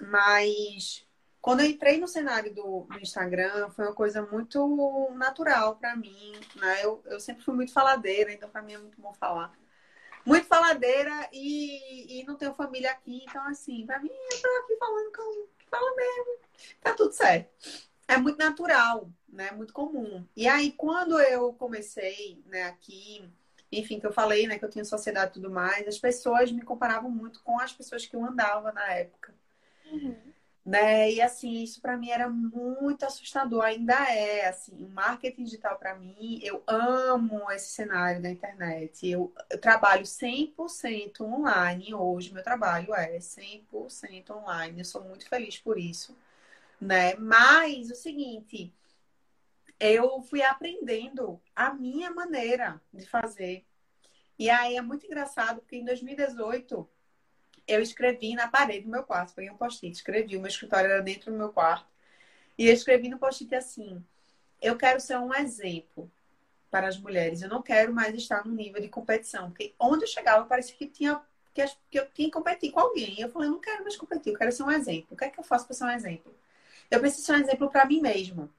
mas 0.00 1.06
quando 1.40 1.60
eu 1.60 1.66
entrei 1.66 1.98
no 1.98 2.08
cenário 2.08 2.54
do, 2.54 2.86
do 2.90 2.98
Instagram, 3.00 3.70
foi 3.70 3.86
uma 3.86 3.94
coisa 3.94 4.22
muito 4.22 5.10
natural 5.16 5.76
para 5.76 5.96
mim, 5.96 6.32
né? 6.56 6.84
Eu, 6.84 7.02
eu 7.06 7.20
sempre 7.20 7.44
fui 7.44 7.54
muito 7.54 7.72
faladeira, 7.72 8.32
então 8.32 8.48
para 8.48 8.62
mim 8.62 8.74
é 8.74 8.78
muito 8.78 9.00
bom 9.00 9.12
falar. 9.14 9.52
muito 10.24 10.46
faladeira 10.46 11.28
e, 11.32 12.20
e 12.20 12.24
não 12.24 12.36
tenho 12.36 12.54
família 12.54 12.90
aqui, 12.92 13.24
então 13.28 13.42
assim, 13.48 13.86
pra 13.86 13.98
mim 14.00 14.10
eu 14.10 14.42
tô 14.42 14.48
aqui 14.64 14.76
falando 14.78 15.12
com 15.12 15.48
fala 15.70 15.96
mesmo, 15.96 16.38
tá 16.80 16.94
tudo 16.94 17.12
certo. 17.12 17.50
É 18.06 18.16
muito 18.18 18.38
natural, 18.38 19.10
né? 19.28 19.50
Muito 19.52 19.72
comum. 19.72 20.26
E 20.36 20.46
aí, 20.46 20.72
quando 20.72 21.18
eu 21.20 21.52
comecei, 21.54 22.42
né, 22.46 22.64
aqui, 22.64 23.28
enfim, 23.78 24.00
que 24.00 24.06
eu 24.06 24.12
falei, 24.12 24.46
né, 24.46 24.58
que 24.58 24.64
eu 24.64 24.70
tinha 24.70 24.84
sociedade 24.84 25.30
e 25.30 25.34
tudo 25.34 25.50
mais, 25.50 25.86
as 25.86 25.98
pessoas 25.98 26.50
me 26.52 26.62
comparavam 26.62 27.10
muito 27.10 27.40
com 27.42 27.60
as 27.60 27.72
pessoas 27.72 28.06
que 28.06 28.16
eu 28.16 28.24
andava 28.24 28.72
na 28.72 28.92
época. 28.92 29.34
Uhum 29.90 30.34
né? 30.64 31.12
E 31.12 31.20
assim, 31.20 31.62
isso 31.62 31.80
para 31.80 31.96
mim 31.96 32.10
era 32.10 32.28
muito 32.28 33.04
assustador, 33.04 33.62
ainda 33.64 33.94
é, 34.10 34.48
assim, 34.48 34.72
o 34.82 34.88
marketing 34.88 35.44
digital 35.44 35.76
para 35.78 35.94
mim, 35.94 36.40
eu 36.42 36.62
amo 36.66 37.50
esse 37.50 37.70
cenário 37.72 38.22
da 38.22 38.30
internet. 38.30 39.06
Eu, 39.06 39.32
eu 39.50 39.60
trabalho 39.60 40.04
100% 40.06 41.20
online 41.20 41.94
hoje, 41.94 42.32
meu 42.32 42.42
trabalho 42.42 42.94
é 42.94 43.18
100% 43.20 44.30
online. 44.30 44.80
Eu 44.80 44.84
sou 44.84 45.04
muito 45.04 45.28
feliz 45.28 45.58
por 45.58 45.78
isso, 45.78 46.16
né? 46.80 47.14
Mas 47.16 47.90
o 47.90 47.94
seguinte, 47.94 48.72
eu 49.78 50.22
fui 50.22 50.42
aprendendo 50.42 51.40
a 51.54 51.72
minha 51.72 52.10
maneira 52.10 52.80
de 52.92 53.06
fazer. 53.06 53.64
E 54.38 54.50
aí 54.50 54.76
é 54.76 54.82
muito 54.82 55.06
engraçado 55.06 55.60
porque 55.60 55.76
em 55.76 55.84
2018 55.84 56.88
eu 57.66 57.80
escrevi 57.80 58.34
na 58.34 58.48
parede 58.48 58.84
do 58.84 58.90
meu 58.90 59.04
quarto, 59.04 59.34
peguei 59.34 59.50
um 59.50 59.56
post-it, 59.56 59.94
escrevi, 59.94 60.36
o 60.36 60.40
meu 60.40 60.48
escritório 60.48 60.90
era 60.90 61.02
dentro 61.02 61.30
do 61.30 61.38
meu 61.38 61.50
quarto, 61.50 61.86
e 62.58 62.66
eu 62.66 62.74
escrevi 62.74 63.08
no 63.08 63.18
post-it 63.18 63.54
assim: 63.54 64.04
eu 64.60 64.76
quero 64.76 65.00
ser 65.00 65.18
um 65.18 65.34
exemplo 65.34 66.10
para 66.70 66.88
as 66.88 66.98
mulheres, 66.98 67.42
eu 67.42 67.48
não 67.48 67.62
quero 67.62 67.94
mais 67.94 68.14
estar 68.14 68.44
no 68.44 68.54
nível 68.54 68.82
de 68.82 68.88
competição, 68.88 69.50
porque 69.50 69.74
onde 69.78 70.04
eu 70.04 70.08
chegava 70.08 70.44
parecia 70.44 70.76
que 70.76 70.86
tinha 70.86 71.22
que, 71.54 71.62
eu 71.98 72.10
tinha 72.10 72.28
que 72.28 72.30
competir 72.30 72.72
com 72.72 72.80
alguém. 72.80 73.20
Eu 73.20 73.30
falei, 73.30 73.48
eu 73.48 73.52
não 73.52 73.60
quero 73.60 73.82
mais 73.82 73.96
competir, 73.96 74.32
eu 74.32 74.38
quero 74.38 74.50
ser 74.50 74.64
um 74.64 74.70
exemplo. 74.70 75.08
O 75.10 75.16
que 75.16 75.24
é 75.24 75.30
que 75.30 75.38
eu 75.38 75.44
faço 75.44 75.66
para 75.66 75.76
ser 75.76 75.84
um 75.84 75.90
exemplo? 75.90 76.34
Eu 76.90 77.00
preciso 77.00 77.24
ser 77.24 77.32
um 77.32 77.36
exemplo 77.36 77.70
para 77.70 77.86
mim 77.86 78.00
mesma. 78.00 78.50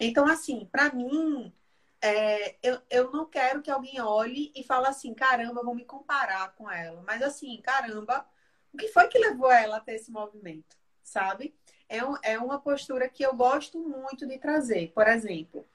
Então, 0.00 0.26
assim, 0.26 0.68
para 0.70 0.92
mim, 0.92 1.52
é, 2.00 2.56
eu, 2.62 2.80
eu 2.90 3.10
não 3.10 3.26
quero 3.26 3.62
que 3.62 3.70
alguém 3.70 4.00
olhe 4.00 4.52
e 4.54 4.62
fale 4.62 4.86
assim, 4.86 5.14
caramba, 5.14 5.62
vou 5.62 5.74
me 5.74 5.84
comparar 5.84 6.54
com 6.54 6.70
ela. 6.70 7.02
Mas 7.06 7.22
assim, 7.22 7.60
caramba, 7.62 8.26
o 8.72 8.76
que 8.76 8.88
foi 8.88 9.08
que 9.08 9.18
levou 9.18 9.50
ela 9.50 9.78
a 9.78 9.80
ter 9.80 9.94
esse 9.94 10.10
movimento, 10.10 10.76
sabe? 11.02 11.54
É, 11.88 12.04
um, 12.04 12.14
é 12.22 12.38
uma 12.38 12.60
postura 12.60 13.08
que 13.08 13.24
eu 13.24 13.34
gosto 13.34 13.80
muito 13.80 14.26
de 14.26 14.38
trazer. 14.38 14.92
Por 14.92 15.08
exemplo, 15.08 15.66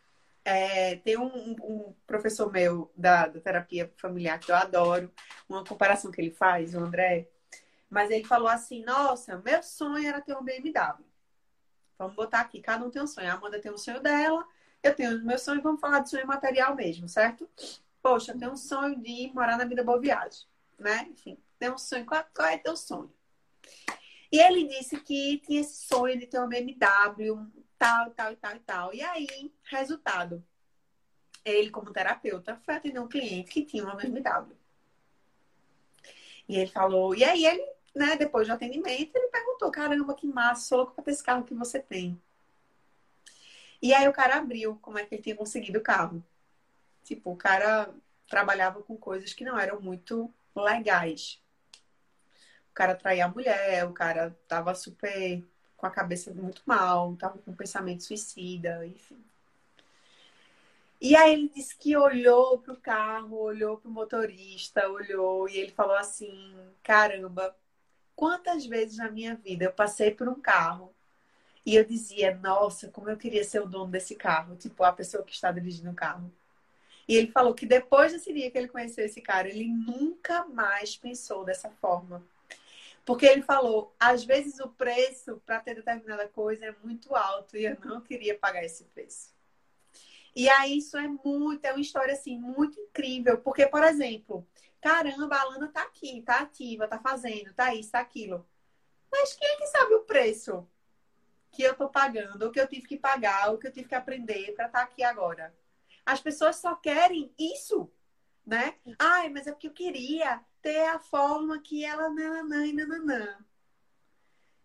é, 0.45 0.97
tem 0.97 1.17
um, 1.17 1.55
um, 1.61 1.93
professor 2.05 2.51
meu 2.51 2.91
da, 2.95 3.27
da 3.27 3.39
terapia 3.39 3.91
familiar 3.97 4.39
que 4.39 4.51
eu 4.51 4.55
adoro, 4.55 5.11
uma 5.47 5.63
comparação 5.63 6.11
que 6.11 6.21
ele 6.21 6.31
faz, 6.31 6.75
o 6.75 6.79
André, 6.79 7.27
mas 7.89 8.09
ele 8.11 8.25
falou 8.25 8.47
assim: 8.47 8.83
Nossa, 8.83 9.37
meu 9.37 9.63
sonho 9.63 10.07
era 10.07 10.21
ter 10.21 10.35
um 10.35 10.43
BMW. 10.43 11.03
Vamos 12.03 12.15
botar 12.15 12.41
aqui, 12.41 12.61
cada 12.61 12.85
um 12.85 12.89
tem 12.89 13.01
um 13.01 13.07
sonho. 13.07 13.29
A 13.29 13.33
Amanda 13.33 13.59
tem 13.59 13.71
um 13.71 13.77
sonho 13.77 14.01
dela, 14.01 14.45
eu 14.81 14.93
tenho 14.95 15.15
os 15.15 15.23
meus 15.23 15.41
sonhos, 15.41 15.63
vamos 15.63 15.79
falar 15.79 15.99
de 15.99 16.09
sonho 16.09 16.27
material 16.27 16.75
mesmo, 16.75 17.07
certo? 17.07 17.49
Poxa, 18.01 18.33
eu 18.33 18.37
tenho 18.37 18.51
um 18.51 18.57
sonho 18.57 18.99
de 18.99 19.31
morar 19.33 19.57
na 19.57 19.65
vida 19.65 19.83
boa 19.83 19.99
viagem, 19.99 20.45
né? 20.77 21.07
Enfim, 21.09 21.37
tem 21.57 21.71
um 21.71 21.77
sonho. 21.77 22.05
Qual, 22.05 22.23
qual 22.35 22.47
é 22.47 22.57
teu 22.57 22.75
sonho? 22.75 23.11
E 24.31 24.39
ele 24.39 24.67
disse 24.67 24.99
que 24.99 25.37
tinha 25.45 25.61
esse 25.61 25.85
sonho 25.85 26.19
de 26.19 26.27
ter 26.27 26.39
uma 26.39 26.47
BMW, 26.47 27.47
tal, 27.77 28.11
tal 28.11 28.35
tal 28.35 28.59
tal. 28.65 28.93
E 28.93 29.01
aí, 29.01 29.53
resultado. 29.63 30.43
Ele, 31.45 31.69
como 31.69 31.91
terapeuta, 31.91 32.59
foi 32.65 32.75
atender 32.75 32.99
um 32.99 33.07
cliente 33.07 33.51
que 33.51 33.63
tinha 33.63 33.83
uma 33.83 33.95
BMW. 33.95 34.55
E 36.47 36.57
ele 36.57 36.71
falou, 36.71 37.15
e 37.15 37.23
aí 37.23 37.45
ele, 37.45 37.65
né, 37.95 38.15
depois 38.15 38.47
do 38.47 38.53
atendimento, 38.53 39.15
ele 39.15 39.27
perguntou: 39.27 39.71
caramba, 39.71 40.15
que 40.15 40.27
massa, 40.27 40.67
sou 40.67 40.77
louco 40.79 40.93
pra 40.93 41.03
ter 41.03 41.11
esse 41.11 41.23
carro 41.23 41.43
que 41.43 41.53
você 41.53 41.79
tem. 41.79 42.19
E 43.81 43.93
aí 43.93 44.07
o 44.07 44.13
cara 44.13 44.37
abriu 44.37 44.77
como 44.81 44.97
é 44.97 45.05
que 45.05 45.15
ele 45.15 45.21
tinha 45.21 45.35
conseguido 45.35 45.79
o 45.79 45.83
carro. 45.83 46.23
Tipo, 47.03 47.31
o 47.31 47.35
cara 47.35 47.93
trabalhava 48.29 48.81
com 48.81 48.95
coisas 48.95 49.33
que 49.33 49.43
não 49.43 49.59
eram 49.59 49.81
muito 49.81 50.33
legais. 50.55 51.41
O 52.71 52.73
cara 52.73 52.95
traía 52.95 53.25
a 53.25 53.27
mulher, 53.27 53.85
o 53.85 53.93
cara 53.93 54.35
tava 54.47 54.73
super 54.73 55.43
com 55.77 55.85
a 55.85 55.91
cabeça 55.91 56.33
muito 56.33 56.61
mal, 56.65 57.15
tava 57.17 57.37
com 57.39 57.51
um 57.51 57.55
pensamento 57.55 58.03
suicida, 58.03 58.87
enfim. 58.87 59.21
E 61.01 61.15
aí 61.17 61.33
ele 61.33 61.49
disse 61.49 61.75
que 61.75 61.97
olhou 61.97 62.59
pro 62.59 62.77
carro, 62.77 63.35
olhou 63.35 63.77
pro 63.77 63.91
motorista, 63.91 64.87
olhou 64.87 65.49
e 65.49 65.57
ele 65.57 65.71
falou 65.71 65.97
assim: 65.97 66.55
"Caramba, 66.81 67.53
quantas 68.15 68.65
vezes 68.65 68.97
na 68.97 69.09
minha 69.09 69.35
vida 69.35 69.65
eu 69.65 69.73
passei 69.73 70.11
por 70.11 70.27
um 70.27 70.39
carro 70.39 70.93
e 71.65 71.75
eu 71.75 71.85
dizia, 71.85 72.35
nossa, 72.35 72.89
como 72.89 73.09
eu 73.09 73.17
queria 73.17 73.43
ser 73.43 73.61
o 73.61 73.67
dono 73.67 73.91
desse 73.91 74.15
carro, 74.15 74.55
tipo, 74.55 74.83
a 74.83 74.91
pessoa 74.91 75.23
que 75.23 75.33
está 75.33 75.51
dirigindo 75.51 75.89
o 75.91 75.95
carro. 75.95 76.31
E 77.07 77.15
ele 77.15 77.31
falou 77.31 77.53
que 77.53 77.65
depois 77.65 78.11
desse 78.11 78.33
dia 78.33 78.49
que 78.51 78.57
ele 78.57 78.67
conheceu 78.67 79.05
esse 79.05 79.21
cara, 79.21 79.47
ele 79.47 79.67
nunca 79.67 80.45
mais 80.45 80.95
pensou 80.97 81.43
dessa 81.43 81.69
forma. 81.69 82.23
Porque 83.05 83.25
ele 83.25 83.41
falou, 83.41 83.93
às 83.99 84.23
vezes 84.23 84.59
o 84.59 84.69
preço 84.69 85.41
para 85.45 85.59
ter 85.59 85.75
determinada 85.75 86.27
coisa 86.29 86.65
é 86.65 86.75
muito 86.83 87.13
alto 87.15 87.57
e 87.57 87.65
eu 87.65 87.77
não 87.83 87.99
queria 87.99 88.37
pagar 88.37 88.63
esse 88.63 88.85
preço. 88.85 89.32
E 90.35 90.49
aí 90.49 90.77
isso 90.77 90.97
é 90.97 91.07
muito, 91.07 91.63
é 91.63 91.71
uma 91.71 91.81
história 91.81 92.13
assim 92.13 92.37
muito 92.39 92.79
incrível, 92.79 93.37
porque 93.39 93.67
por 93.67 93.83
exemplo, 93.83 94.47
caramba, 94.81 95.35
a 95.35 95.43
Lana 95.45 95.67
tá 95.67 95.83
aqui, 95.83 96.21
tá 96.23 96.39
ativa, 96.39 96.87
tá 96.87 96.99
fazendo, 96.99 97.53
tá 97.53 97.73
isso, 97.73 97.91
tá 97.91 97.99
aquilo. 97.99 98.45
Mas 99.11 99.33
quem 99.33 99.47
é 99.47 99.57
que 99.57 99.67
sabe 99.67 99.93
o 99.93 100.03
preço? 100.03 100.67
que 101.53 101.61
eu 101.61 101.73
estou 101.73 101.87
pagando, 101.87 102.47
o 102.47 102.51
que 102.51 102.59
eu 102.59 102.67
tive 102.67 102.87
que 102.87 102.97
pagar, 102.97 103.53
o 103.53 103.57
que 103.59 103.67
eu 103.67 103.71
tive 103.71 103.87
que 103.87 103.95
aprender 103.95 104.53
para 104.55 104.65
estar 104.65 104.79
tá 104.79 104.83
aqui 104.83 105.03
agora. 105.03 105.55
As 106.03 106.19
pessoas 106.19 106.55
só 106.57 106.75
querem 106.75 107.31
isso, 107.37 107.89
né? 108.45 108.75
Ai, 108.99 109.29
mas 109.29 109.45
é 109.45 109.51
porque 109.51 109.67
eu 109.67 109.73
queria 109.73 110.43
ter 110.61 110.87
a 110.87 110.99
forma 110.99 111.61
que 111.61 111.85
ela 111.85 112.09
nananã 112.09 112.65
e 112.65 112.73
nananã. 112.73 113.37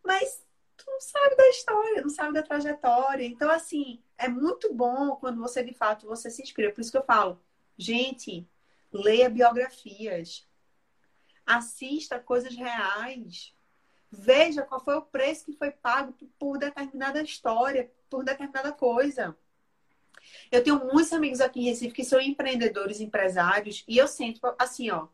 Mas 0.02 0.42
tu 0.78 0.84
não 0.90 1.00
sabe 1.00 1.36
da 1.36 1.48
história, 1.50 2.02
não 2.02 2.08
sabe 2.08 2.32
da 2.32 2.42
trajetória. 2.42 3.26
Então, 3.26 3.50
assim, 3.50 4.02
é 4.18 4.28
muito 4.28 4.74
bom 4.74 5.16
quando 5.16 5.40
você, 5.40 5.62
de 5.62 5.72
fato, 5.72 6.06
você 6.06 6.30
se 6.30 6.42
inscreve. 6.42 6.72
Por 6.72 6.80
isso 6.80 6.90
que 6.90 6.98
eu 6.98 7.04
falo, 7.04 7.40
gente, 7.76 8.46
leia 8.92 9.30
biografias. 9.30 10.46
Assista 11.46 12.18
coisas 12.18 12.54
reais. 12.54 13.54
Veja 14.10 14.62
qual 14.62 14.82
foi 14.82 14.96
o 14.96 15.02
preço 15.02 15.44
que 15.44 15.52
foi 15.52 15.70
pago 15.70 16.14
por 16.38 16.58
determinada 16.58 17.22
história, 17.22 17.90
por 18.10 18.24
determinada 18.24 18.72
coisa. 18.72 19.36
Eu 20.50 20.64
tenho 20.64 20.84
muitos 20.84 21.12
amigos 21.12 21.40
aqui 21.40 21.60
em 21.60 21.64
Recife 21.64 21.94
que 21.94 22.04
são 22.04 22.20
empreendedores, 22.20 23.00
empresários, 23.00 23.84
e 23.86 23.96
eu 23.96 24.08
sinto 24.08 24.40
assim, 24.58 24.90
ó. 24.90 25.08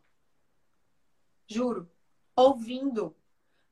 Juro, 1.47 1.89
ouvindo. 2.35 3.15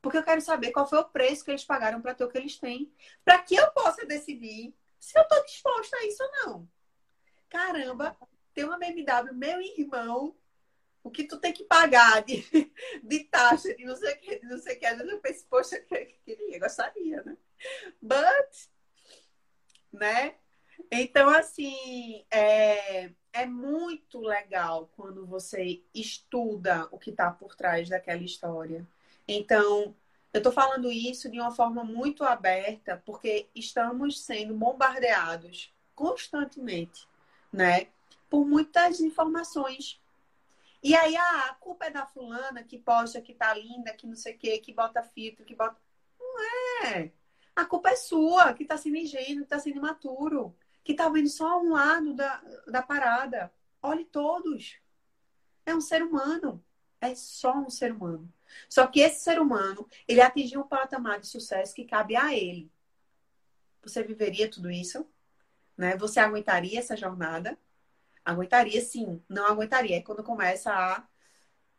Porque 0.01 0.17
eu 0.17 0.23
quero 0.23 0.41
saber 0.41 0.71
qual 0.71 0.87
foi 0.87 0.99
o 0.99 1.05
preço 1.05 1.43
que 1.43 1.51
eles 1.51 1.65
pagaram 1.65 2.01
para 2.01 2.13
ter 2.13 2.23
o 2.23 2.29
que 2.29 2.37
eles 2.37 2.57
têm. 2.57 2.91
Para 3.23 3.39
que 3.39 3.55
eu 3.55 3.71
possa 3.71 4.05
decidir 4.05 4.75
se 5.03 5.19
eu 5.19 5.23
estou 5.23 5.43
disposta 5.43 5.97
a 5.97 6.05
isso 6.05 6.23
ou 6.23 6.31
não. 6.31 6.69
Caramba, 7.49 8.17
tem 8.53 8.63
uma 8.63 8.77
BMW, 8.77 9.33
meu 9.33 9.61
irmão, 9.61 10.33
o 11.03 11.11
que 11.11 11.25
tu 11.25 11.37
tem 11.39 11.51
que 11.51 11.65
pagar 11.65 12.23
de, 12.23 12.41
de 13.03 13.23
taxa, 13.25 13.75
de 13.75 13.83
não 13.83 13.97
sei 13.97 14.13
o 14.13 14.19
que, 14.19 14.39
de 14.39 14.47
não 14.47 14.57
sei 14.57 14.77
o 14.77 14.79
que. 14.79 14.85
Às 14.85 14.97
vezes 14.97 15.11
eu 15.11 15.19
penso, 15.19 15.45
poxa, 15.49 15.77
que 15.81 16.19
queria, 16.23 16.57
gostaria, 16.57 17.21
né? 17.21 17.37
But, 18.01 18.69
né? 19.91 20.35
Então, 20.89 21.27
assim, 21.27 22.25
é, 22.31 23.11
é 23.33 23.45
muito 23.45 24.21
legal 24.21 24.89
quando 24.95 25.25
você 25.25 25.83
estuda 25.93 26.87
o 26.91 26.97
que 26.97 27.09
está 27.09 27.29
por 27.29 27.55
trás 27.55 27.89
daquela 27.89 28.23
história. 28.23 28.87
Então, 29.27 29.93
eu 30.33 30.39
estou 30.39 30.51
falando 30.51 30.91
isso 30.91 31.29
de 31.29 31.39
uma 31.39 31.51
forma 31.51 31.83
muito 31.83 32.23
aberta, 32.23 33.01
porque 33.05 33.47
estamos 33.53 34.19
sendo 34.21 34.53
bombardeados 34.55 35.71
constantemente, 35.95 37.07
né? 37.51 37.87
Por 38.29 38.45
muitas 38.45 38.99
informações 38.99 40.01
e 40.83 40.93
aí, 40.95 41.15
ah, 41.15 41.47
a 41.49 41.53
culpa 41.53 41.85
é 41.85 41.89
da 41.89 42.05
fulana 42.05 42.61
que 42.61 42.77
posta 42.77 43.21
que 43.21 43.33
tá 43.33 43.53
linda, 43.53 43.93
que 43.93 44.05
não 44.05 44.17
sei 44.17 44.35
o 44.35 44.37
quê, 44.37 44.57
que 44.57 44.73
bota 44.73 45.01
filtro, 45.01 45.45
que 45.45 45.55
bota. 45.55 45.77
Não 46.19 46.43
é. 46.85 47.09
A 47.55 47.63
culpa 47.63 47.91
é 47.91 47.95
sua, 47.95 48.53
que 48.53 48.65
tá 48.65 48.75
sendo 48.75 48.97
ingênuo, 48.97 49.43
que 49.43 49.49
tá 49.49 49.59
sendo 49.59 49.77
imaturo, 49.77 50.53
que 50.83 50.93
tá 50.93 51.07
vendo 51.07 51.29
só 51.29 51.61
um 51.61 51.71
lado 51.71 52.13
da, 52.13 52.43
da 52.67 52.81
parada. 52.81 53.49
Olhe 53.81 54.03
todos. 54.03 54.77
É 55.65 55.73
um 55.73 55.79
ser 55.79 56.03
humano. 56.03 56.61
É 56.99 57.15
só 57.15 57.53
um 57.53 57.69
ser 57.69 57.93
humano. 57.93 58.29
Só 58.69 58.87
que 58.87 58.99
esse 59.01 59.21
ser 59.21 59.39
humano, 59.39 59.87
ele 60.07 60.21
atingiu 60.21 60.61
um 60.61 60.67
patamar 60.67 61.19
de 61.19 61.27
sucesso 61.27 61.73
que 61.73 61.85
cabe 61.85 62.15
a 62.15 62.33
ele. 62.35 62.71
Você 63.83 64.03
viveria 64.03 64.49
tudo 64.49 64.71
isso? 64.71 65.05
Né? 65.77 65.97
Você 65.97 66.19
aguentaria 66.19 66.79
essa 66.79 66.95
jornada? 66.95 67.57
Aguentaria 68.23 68.81
sim, 68.81 69.21
não 69.27 69.45
aguentaria. 69.45 69.97
É 69.97 70.01
quando 70.01 70.23
começa 70.23 70.71
a 70.71 71.05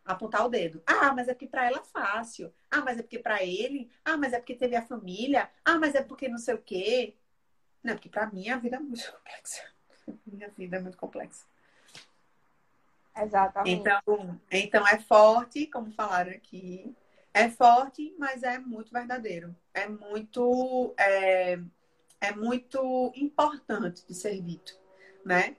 apontar 0.05 0.45
o 0.45 0.49
dedo. 0.49 0.83
Ah, 0.87 1.13
mas 1.15 1.29
é 1.29 1.35
porque 1.35 1.47
para 1.47 1.67
ela 1.67 1.79
é 1.79 1.85
fácil. 1.85 2.53
Ah, 2.71 2.83
mas 2.83 2.99
é 2.99 3.03
porque 3.03 3.19
para 3.19 3.43
ele. 3.43 3.91
Ah, 4.05 4.17
mas 4.17 4.33
é 4.33 4.39
porque 4.39 4.55
teve 4.55 4.77
a 4.77 4.83
família. 4.83 5.51
Ah, 5.65 5.79
mas 5.79 5.95
é 5.95 6.03
porque 6.03 6.29
não 6.29 6.39
sei 6.39 6.55
o 6.55 6.63
quê. 6.63 7.17
Não, 7.83 7.95
porque 7.95 8.09
para 8.09 8.27
mim 8.27 8.49
a 8.51 8.59
vida 8.59 8.77
é 8.77 8.81
muito 8.81 9.05
complexa. 9.13 9.63
Minha 10.27 10.49
vida 10.51 10.77
é 10.77 10.81
muito 10.81 10.99
complexa. 10.99 11.47
Exatamente. 13.17 13.81
Então, 13.81 14.41
então 14.51 14.89
é 14.89 14.99
forte, 14.99 15.67
como 15.67 15.93
falaram 15.93 16.33
aqui. 16.33 16.95
É 17.33 17.49
forte, 17.49 18.15
mas 18.19 18.43
é 18.43 18.59
muito 18.59 18.93
verdadeiro. 18.93 19.55
É 19.73 19.89
muito, 19.89 20.95
é, 20.97 21.59
é 22.21 22.33
muito 22.33 23.13
importante 23.17 24.07
de 24.07 24.15
ser 24.15 24.41
dito, 24.41 24.79
né? 25.25 25.57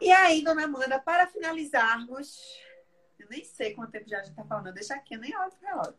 E 0.00 0.10
aí, 0.12 0.42
dona 0.42 0.64
Amanda, 0.64 0.98
para 1.00 1.26
finalizarmos, 1.26 2.38
eu 3.18 3.28
nem 3.28 3.44
sei 3.44 3.74
quanto 3.74 3.90
tempo 3.90 4.08
já 4.08 4.18
a 4.18 4.20
gente 4.20 4.30
está 4.30 4.44
falando, 4.44 4.72
deixa 4.72 4.94
aqui, 4.94 5.14
eu 5.14 5.20
nem 5.20 5.36
olho 5.36 5.50
para 5.58 5.70
relógio. 5.70 5.98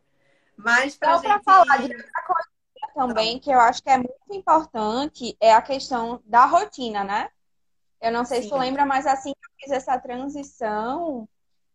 Mas 0.55 0.97
para 0.97 1.17
gente... 1.17 1.43
falar 1.43 1.77
de 1.77 1.95
outra 1.95 2.23
coisa 2.23 2.49
também, 2.93 3.39
que 3.39 3.49
eu 3.49 3.59
acho 3.59 3.81
que 3.81 3.89
é 3.89 3.97
muito 3.97 4.13
importante, 4.31 5.37
é 5.39 5.53
a 5.53 5.61
questão 5.61 6.21
da 6.25 6.45
rotina, 6.45 7.03
né? 7.03 7.29
Eu 8.01 8.11
não 8.11 8.23
sei 8.25 8.37
Sim. 8.37 8.43
se 8.43 8.49
tu 8.49 8.57
lembra, 8.57 8.85
mas 8.85 9.05
assim 9.05 9.33
que 9.33 9.45
eu 9.45 9.51
fiz 9.59 9.71
essa 9.71 9.99
transição, 9.99 11.27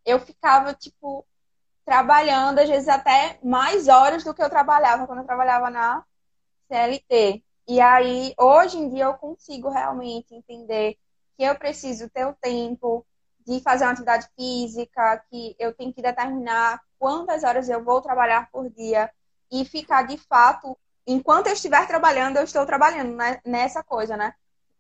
eu 0.05 0.19
ficava, 0.19 0.73
tipo, 0.75 1.27
trabalhando, 1.85 2.59
às 2.59 2.69
vezes 2.69 2.89
até 2.89 3.39
mais 3.43 3.89
horas 3.89 4.25
do 4.25 4.35
que 4.35 4.43
eu 4.43 4.49
trabalhava 4.49 5.07
quando 5.07 5.21
eu 5.21 5.27
trabalhava 5.27 5.71
na 5.71 6.05
CLT. 6.69 7.43
E 7.69 7.81
aí, 7.81 8.35
hoje 8.39 8.79
em 8.79 8.89
dia, 8.89 9.05
eu 9.05 9.15
consigo 9.15 9.69
realmente 9.71 10.35
entender 10.35 10.99
que 11.37 11.45
eu 11.45 11.55
preciso 11.57 12.09
ter 12.09 12.27
o 12.27 12.35
tempo 12.35 13.07
de 13.47 13.61
fazer 13.61 13.85
uma 13.85 13.93
atividade 13.93 14.29
física, 14.37 15.23
que 15.31 15.55
eu 15.59 15.75
tenho 15.75 15.93
que 15.93 16.01
determinar 16.01 16.81
quantas 16.99 17.45
horas 17.45 17.69
eu 17.69 17.85
vou 17.85 18.01
trabalhar 18.01 18.51
por 18.51 18.71
dia 18.71 19.11
e 19.51 19.65
ficar 19.65 20.03
de 20.03 20.17
fato, 20.17 20.77
enquanto 21.07 21.49
eu 21.49 21.53
estiver 21.53 21.87
trabalhando, 21.87 22.39
eu 22.39 22.45
estou 22.45 22.65
trabalhando 22.65 23.15
né, 23.15 23.41
nessa 23.45 23.83
coisa, 23.83 24.17
né? 24.17 24.35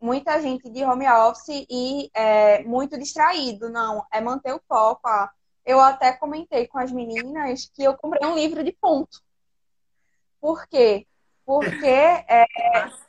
Muita 0.05 0.39
gente 0.39 0.69
de 0.69 0.85
home 0.85 1.09
office 1.09 1.67
e 1.71 2.11
é, 2.13 2.63
muito 2.65 2.99
distraído, 2.99 3.71
não, 3.71 4.05
é 4.13 4.21
manter 4.21 4.53
o 4.53 4.61
foco. 4.69 5.09
Ah, 5.09 5.31
eu 5.65 5.81
até 5.81 6.13
comentei 6.13 6.67
com 6.67 6.79
as 6.79 6.93
meninas 6.93 7.71
que 7.73 7.83
eu 7.83 7.97
comprei 7.97 8.29
um 8.29 8.35
livro 8.35 8.63
de 8.63 8.71
ponto. 8.71 9.23
Por 10.39 10.67
quê? 10.67 11.07
Porque 11.47 11.87
é, 11.87 12.45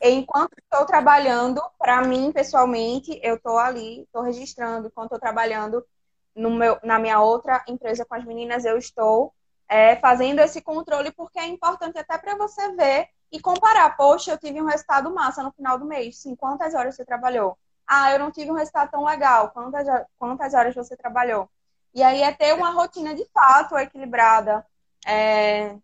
enquanto 0.03 0.53
estou 0.57 0.85
trabalhando, 0.85 1.61
para 1.77 2.01
mim, 2.01 2.31
pessoalmente, 2.31 3.19
eu 3.21 3.35
estou 3.35 3.57
ali, 3.57 4.03
estou 4.03 4.21
registrando. 4.21 4.87
Enquanto 4.87 5.07
estou 5.07 5.19
trabalhando 5.19 5.85
meu, 6.33 6.79
na 6.81 6.97
minha 6.97 7.19
outra 7.19 7.61
empresa 7.67 8.05
com 8.05 8.15
as 8.15 8.23
meninas, 8.23 8.63
eu 8.63 8.77
estou 8.77 9.33
é, 9.67 9.97
fazendo 9.97 10.39
esse 10.39 10.61
controle, 10.61 11.11
porque 11.11 11.39
é 11.39 11.45
importante 11.45 11.99
até 11.99 12.17
para 12.17 12.37
você 12.37 12.73
ver 12.73 13.09
e 13.35 13.39
comparar. 13.41 13.97
Poxa, 13.97 14.31
eu 14.31 14.37
tive 14.37 14.61
um 14.61 14.65
resultado 14.65 15.13
massa 15.13 15.43
no 15.43 15.51
final 15.51 15.77
do 15.77 15.85
mês. 15.85 16.17
Sim, 16.17 16.35
quantas 16.35 16.73
horas 16.73 16.95
você 16.95 17.03
trabalhou? 17.03 17.57
Ah, 17.85 18.13
eu 18.13 18.19
não 18.19 18.31
tive 18.31 18.49
um 18.49 18.55
resultado 18.55 18.91
tão 18.91 19.03
legal. 19.03 19.49
Quantas, 19.49 19.85
quantas 20.17 20.53
horas 20.53 20.73
você 20.73 20.95
trabalhou? 20.95 21.49
E 21.93 22.01
aí 22.01 22.21
é 22.21 22.33
ter 22.33 22.53
uma 22.53 22.71
rotina 22.71 23.13
de 23.13 23.25
fato 23.25 23.77
equilibrada. 23.77 24.65
É, 25.05 25.75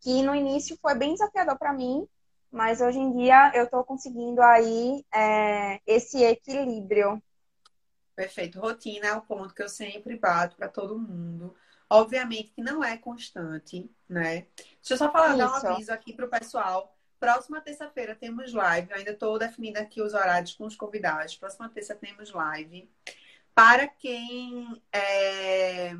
que 0.00 0.22
no 0.22 0.34
início 0.34 0.78
foi 0.80 0.94
bem 0.94 1.12
desafiador 1.12 1.58
para 1.58 1.72
mim, 1.72 2.08
mas 2.50 2.80
hoje 2.80 2.98
em 2.98 3.12
dia 3.12 3.52
eu 3.54 3.64
estou 3.64 3.84
conseguindo 3.84 4.42
aí 4.42 5.04
é, 5.14 5.80
esse 5.86 6.22
equilíbrio. 6.22 7.22
Perfeito. 8.16 8.58
Rotina 8.58 9.06
é 9.06 9.12
o 9.12 9.22
ponto 9.22 9.54
que 9.54 9.62
eu 9.62 9.68
sempre 9.68 10.16
bato 10.16 10.56
para 10.56 10.68
todo 10.68 10.98
mundo. 10.98 11.54
Obviamente 11.90 12.52
que 12.52 12.62
não 12.62 12.82
é 12.82 12.96
constante, 12.96 13.90
né? 14.08 14.46
Deixa 14.56 14.94
eu 14.94 14.96
só 14.96 15.10
falar, 15.10 15.36
dar 15.36 15.50
um 15.50 15.54
aviso 15.54 15.92
aqui 15.92 16.12
para 16.12 16.26
o 16.26 16.30
pessoal. 16.30 16.96
Próxima 17.18 17.60
terça-feira 17.60 18.14
temos 18.14 18.52
live. 18.52 18.90
Eu 18.90 18.96
ainda 18.96 19.12
estou 19.12 19.38
definindo 19.38 19.78
aqui 19.78 20.02
os 20.02 20.12
horários 20.12 20.54
com 20.54 20.64
os 20.64 20.76
convidados. 20.76 21.36
Próxima 21.36 21.68
terça 21.68 21.94
temos 21.94 22.30
live. 22.30 22.90
Para 23.54 23.86
quem 23.86 24.82
é, 24.92 25.92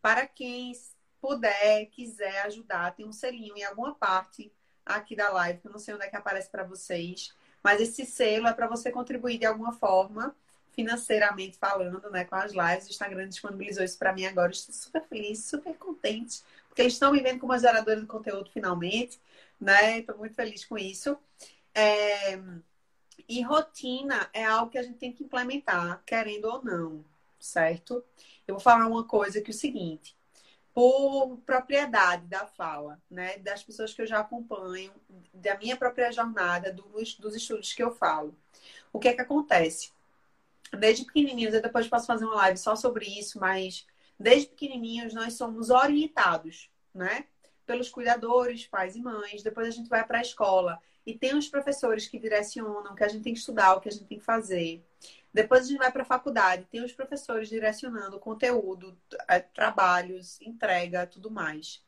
para 0.00 0.26
quem 0.26 0.72
puder, 1.20 1.86
quiser 1.86 2.42
ajudar, 2.46 2.94
tem 2.94 3.06
um 3.06 3.12
selinho 3.12 3.56
em 3.56 3.64
alguma 3.64 3.94
parte 3.94 4.52
aqui 4.84 5.14
da 5.14 5.30
live, 5.30 5.60
que 5.60 5.68
eu 5.68 5.72
não 5.72 5.78
sei 5.78 5.94
onde 5.94 6.04
é 6.04 6.08
que 6.08 6.16
aparece 6.16 6.50
para 6.50 6.64
vocês, 6.64 7.32
mas 7.62 7.80
esse 7.80 8.04
selo 8.04 8.48
é 8.48 8.52
para 8.52 8.66
você 8.66 8.90
contribuir 8.90 9.38
de 9.38 9.46
alguma 9.46 9.72
forma, 9.72 10.34
financeiramente 10.72 11.56
falando, 11.56 12.10
né, 12.10 12.24
com 12.24 12.34
as 12.34 12.52
lives. 12.52 12.88
O 12.88 12.90
Instagram 12.90 13.28
disponibilizou 13.28 13.84
isso 13.84 13.98
para 13.98 14.12
mim 14.12 14.26
agora. 14.26 14.50
Estou 14.50 14.74
super 14.74 15.02
feliz, 15.04 15.44
super 15.44 15.74
contente, 15.76 16.42
porque 16.72 16.80
eles 16.80 16.94
estão 16.94 17.12
me 17.12 17.20
vendo 17.20 17.38
como 17.38 17.52
uma 17.52 17.58
geradora 17.58 18.00
de 18.00 18.06
conteúdo 18.06 18.50
finalmente, 18.50 19.20
né? 19.60 19.98
Estou 19.98 20.16
muito 20.16 20.34
feliz 20.34 20.64
com 20.64 20.78
isso. 20.78 21.18
É... 21.74 22.40
E 23.28 23.42
rotina 23.42 24.30
é 24.32 24.42
algo 24.42 24.70
que 24.70 24.78
a 24.78 24.82
gente 24.82 24.96
tem 24.96 25.12
que 25.12 25.22
implementar, 25.22 26.02
querendo 26.06 26.46
ou 26.46 26.64
não, 26.64 27.04
certo? 27.38 28.02
Eu 28.48 28.54
vou 28.54 28.60
falar 28.60 28.86
uma 28.86 29.04
coisa 29.04 29.42
que 29.42 29.50
é 29.50 29.54
o 29.54 29.56
seguinte: 29.56 30.16
por 30.72 31.36
propriedade 31.44 32.26
da 32.26 32.46
fala, 32.46 32.98
né? 33.10 33.36
Das 33.36 33.62
pessoas 33.62 33.92
que 33.92 34.00
eu 34.00 34.06
já 34.06 34.20
acompanho, 34.20 34.94
da 35.34 35.58
minha 35.58 35.76
própria 35.76 36.10
jornada, 36.10 36.72
dos, 36.72 37.16
dos 37.16 37.36
estudos 37.36 37.74
que 37.74 37.82
eu 37.82 37.94
falo. 37.94 38.34
O 38.90 38.98
que 38.98 39.08
é 39.08 39.12
que 39.12 39.20
acontece? 39.20 39.92
Desde 40.78 41.04
pequenininhos, 41.04 41.52
eu 41.52 41.60
depois 41.60 41.86
posso 41.86 42.06
fazer 42.06 42.24
uma 42.24 42.36
live 42.36 42.56
só 42.56 42.74
sobre 42.74 43.04
isso, 43.04 43.38
mas 43.38 43.86
desde 44.18 44.48
pequenininhos 44.48 45.14
nós 45.14 45.34
somos 45.34 45.70
orientados, 45.70 46.70
né? 46.94 47.26
Pelos 47.66 47.88
cuidadores, 47.88 48.66
pais 48.66 48.96
e 48.96 49.00
mães. 49.00 49.42
Depois 49.42 49.68
a 49.68 49.70
gente 49.70 49.88
vai 49.88 50.04
para 50.04 50.18
a 50.18 50.22
escola 50.22 50.80
e 51.06 51.16
tem 51.16 51.34
os 51.34 51.48
professores 51.48 52.06
que 52.06 52.18
direcionam 52.18 52.92
o 52.92 52.94
que 52.94 53.04
a 53.04 53.08
gente 53.08 53.24
tem 53.24 53.32
que 53.32 53.38
estudar, 53.38 53.74
o 53.74 53.80
que 53.80 53.88
a 53.88 53.92
gente 53.92 54.06
tem 54.06 54.18
que 54.18 54.24
fazer. 54.24 54.84
Depois 55.32 55.62
a 55.62 55.68
gente 55.68 55.78
vai 55.78 55.90
para 55.90 56.02
a 56.02 56.06
faculdade, 56.06 56.66
tem 56.70 56.84
os 56.84 56.92
professores 56.92 57.48
direcionando 57.48 58.18
conteúdo, 58.18 58.96
é, 59.28 59.40
trabalhos, 59.40 60.40
entrega, 60.42 61.06
tudo 61.06 61.30
mais. 61.30 61.82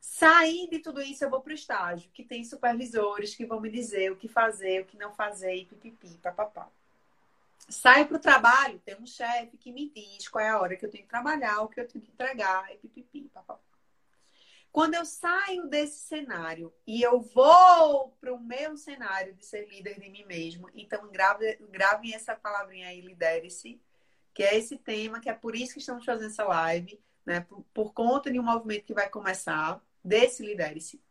Sair 0.00 0.68
de 0.68 0.78
tudo 0.78 1.00
isso, 1.00 1.24
eu 1.24 1.30
vou 1.30 1.40
para 1.40 1.52
o 1.52 1.54
estágio, 1.54 2.10
que 2.12 2.22
tem 2.22 2.44
supervisores 2.44 3.34
que 3.34 3.46
vão 3.46 3.60
me 3.60 3.70
dizer 3.70 4.12
o 4.12 4.16
que 4.16 4.28
fazer, 4.28 4.82
o 4.82 4.84
que 4.84 4.98
não 4.98 5.12
fazer, 5.12 5.54
e 5.54 5.64
pipipi, 5.64 6.18
papapá. 6.18 6.68
Saio 7.68 8.06
para 8.06 8.16
o 8.16 8.20
trabalho, 8.20 8.80
tem 8.80 8.96
um 8.96 9.06
chefe 9.06 9.58
que 9.58 9.70
me 9.70 9.90
diz 9.90 10.26
qual 10.28 10.44
é 10.44 10.48
a 10.48 10.58
hora 10.58 10.76
que 10.76 10.86
eu 10.86 10.90
tenho 10.90 11.04
que 11.04 11.10
trabalhar, 11.10 11.60
o 11.60 11.68
que 11.68 11.80
eu 11.80 11.86
tenho 11.86 12.02
que 12.02 12.10
entregar, 12.10 12.72
e 12.72 12.78
pipipi, 12.78 13.28
papapá. 13.28 13.60
Quando 14.70 14.94
eu 14.94 15.04
saio 15.04 15.66
desse 15.66 16.06
cenário 16.06 16.72
e 16.86 17.02
eu 17.02 17.20
vou 17.20 18.10
para 18.20 18.32
o 18.32 18.38
meu 18.38 18.76
cenário 18.76 19.34
de 19.34 19.44
ser 19.44 19.68
líder 19.68 19.98
de 19.98 20.08
mim 20.08 20.24
mesmo, 20.24 20.70
então 20.74 21.10
grave, 21.10 22.14
essa 22.14 22.34
palavrinha 22.34 22.88
aí, 22.88 23.00
lidere-se, 23.00 23.80
que 24.32 24.42
é 24.42 24.56
esse 24.56 24.78
tema, 24.78 25.20
que 25.20 25.28
é 25.28 25.34
por 25.34 25.56
isso 25.56 25.72
que 25.72 25.80
estamos 25.80 26.04
fazendo 26.04 26.28
essa 26.28 26.44
live, 26.44 27.00
né? 27.24 27.40
Por, 27.40 27.64
por 27.74 27.92
conta 27.92 28.30
de 28.30 28.38
um 28.38 28.44
movimento 28.44 28.84
que 28.84 28.94
vai 28.94 29.08
começar, 29.08 29.82
desse 30.04 30.44
lidere-se. 30.44 31.02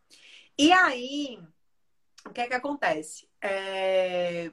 E 0.58 0.72
aí, 0.72 1.40
o 2.26 2.30
que 2.30 2.42
é 2.42 2.48
que 2.48 2.54
acontece? 2.54 3.30
É... 3.42 4.52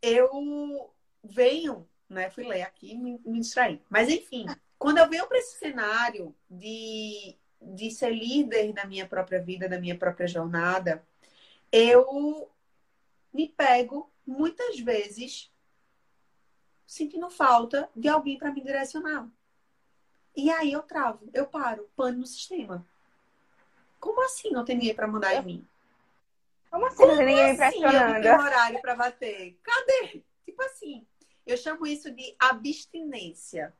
Eu 0.00 0.90
venho, 1.22 1.86
né? 2.08 2.30
Fui 2.30 2.44
ler 2.44 2.62
aqui 2.62 2.92
e 2.92 2.96
me, 2.96 3.20
me 3.24 3.40
distraí. 3.40 3.82
Mas 3.88 4.08
enfim, 4.08 4.46
quando 4.78 4.98
eu 4.98 5.08
venho 5.08 5.26
para 5.26 5.38
esse 5.38 5.58
cenário 5.58 6.34
de 6.50 7.36
de 7.60 7.90
ser 7.90 8.10
líder 8.10 8.72
da 8.72 8.84
minha 8.84 9.06
própria 9.06 9.42
vida, 9.42 9.68
da 9.68 9.80
minha 9.80 9.98
própria 9.98 10.26
jornada, 10.26 11.04
eu 11.72 12.48
me 13.32 13.48
pego 13.48 14.10
muitas 14.26 14.78
vezes 14.78 15.50
sentindo 16.86 17.28
falta 17.28 17.88
de 17.94 18.08
alguém 18.08 18.38
para 18.38 18.52
me 18.52 18.62
direcionar. 18.62 19.28
E 20.34 20.50
aí 20.50 20.72
eu 20.72 20.82
travo, 20.82 21.28
eu 21.34 21.46
paro, 21.46 21.88
pano 21.96 22.18
no 22.18 22.26
sistema. 22.26 22.86
Como 23.98 24.24
assim 24.24 24.50
não 24.50 24.64
tem 24.64 24.76
ninguém 24.76 24.94
para 24.94 25.08
mandar 25.08 25.34
em 25.34 25.44
mim? 25.44 25.66
Como 26.70 26.86
assim 26.86 27.06
não 27.06 27.16
tem 27.16 27.26
ninguém 27.26 27.44
me 27.56 27.62
assim 27.62 27.80
pressionando? 27.80 28.28
Eu 28.28 28.34
horário 28.34 28.80
para 28.80 28.94
bater. 28.94 29.58
Cadê? 29.62 30.22
Tipo 30.44 30.62
assim, 30.62 31.06
eu 31.46 31.56
chamo 31.56 31.86
isso 31.86 32.10
de 32.10 32.34
abstinência. 32.38 33.74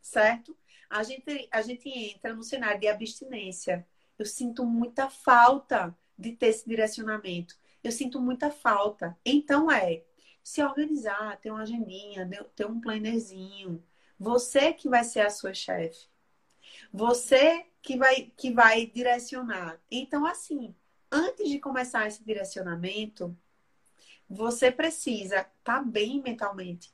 Certo? 0.00 0.56
a 0.88 1.02
gente, 1.02 1.48
a 1.50 1.60
gente 1.60 1.88
entra 1.88 2.34
no 2.34 2.42
cenário 2.42 2.80
de 2.80 2.88
abstinência. 2.88 3.86
Eu 4.18 4.24
sinto 4.24 4.64
muita 4.64 5.10
falta 5.10 5.96
de 6.18 6.32
ter 6.32 6.46
esse 6.46 6.66
direcionamento. 6.66 7.54
Eu 7.84 7.92
sinto 7.92 8.20
muita 8.20 8.50
falta. 8.50 9.16
Então 9.24 9.70
é 9.70 10.02
se 10.42 10.62
organizar, 10.62 11.38
ter 11.38 11.50
uma 11.50 11.62
agendinha, 11.62 12.28
ter 12.56 12.66
um 12.66 12.80
plannerzinho. 12.80 13.82
Você 14.18 14.72
que 14.72 14.88
vai 14.88 15.04
ser 15.04 15.20
a 15.20 15.30
sua 15.30 15.52
chefe. 15.52 16.08
Você 16.92 17.66
que 17.82 17.96
vai, 17.96 18.32
que 18.36 18.50
vai 18.50 18.86
direcionar. 18.86 19.80
Então, 19.90 20.26
assim, 20.26 20.74
antes 21.10 21.48
de 21.48 21.58
começar 21.58 22.06
esse 22.06 22.24
direcionamento, 22.24 23.36
você 24.28 24.70
precisa 24.70 25.36
estar 25.36 25.50
tá 25.62 25.82
bem 25.82 26.22
mentalmente 26.22 26.92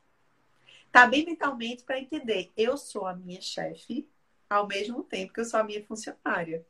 tá 0.94 1.08
bem 1.08 1.26
mentalmente 1.26 1.82
para 1.82 1.98
entender, 1.98 2.52
eu 2.56 2.76
sou 2.76 3.04
a 3.04 3.16
minha 3.16 3.40
chefe 3.40 4.08
ao 4.48 4.64
mesmo 4.68 5.02
tempo 5.02 5.32
que 5.32 5.40
eu 5.40 5.44
sou 5.44 5.58
a 5.58 5.64
minha 5.64 5.84
funcionária. 5.84 6.64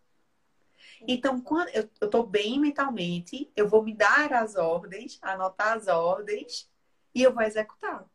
Então, 1.07 1.39
quando 1.43 1.69
eu 1.69 1.83
estou 2.01 2.27
bem 2.27 2.59
mentalmente, 2.59 3.53
eu 3.55 3.69
vou 3.69 3.83
me 3.83 3.93
dar 3.93 4.33
as 4.33 4.57
ordens, 4.57 5.19
anotar 5.21 5.77
as 5.77 5.89
ordens 5.89 6.71
e 7.15 7.23
eu 7.23 7.35
vou 7.35 7.43
executar. 7.43 8.07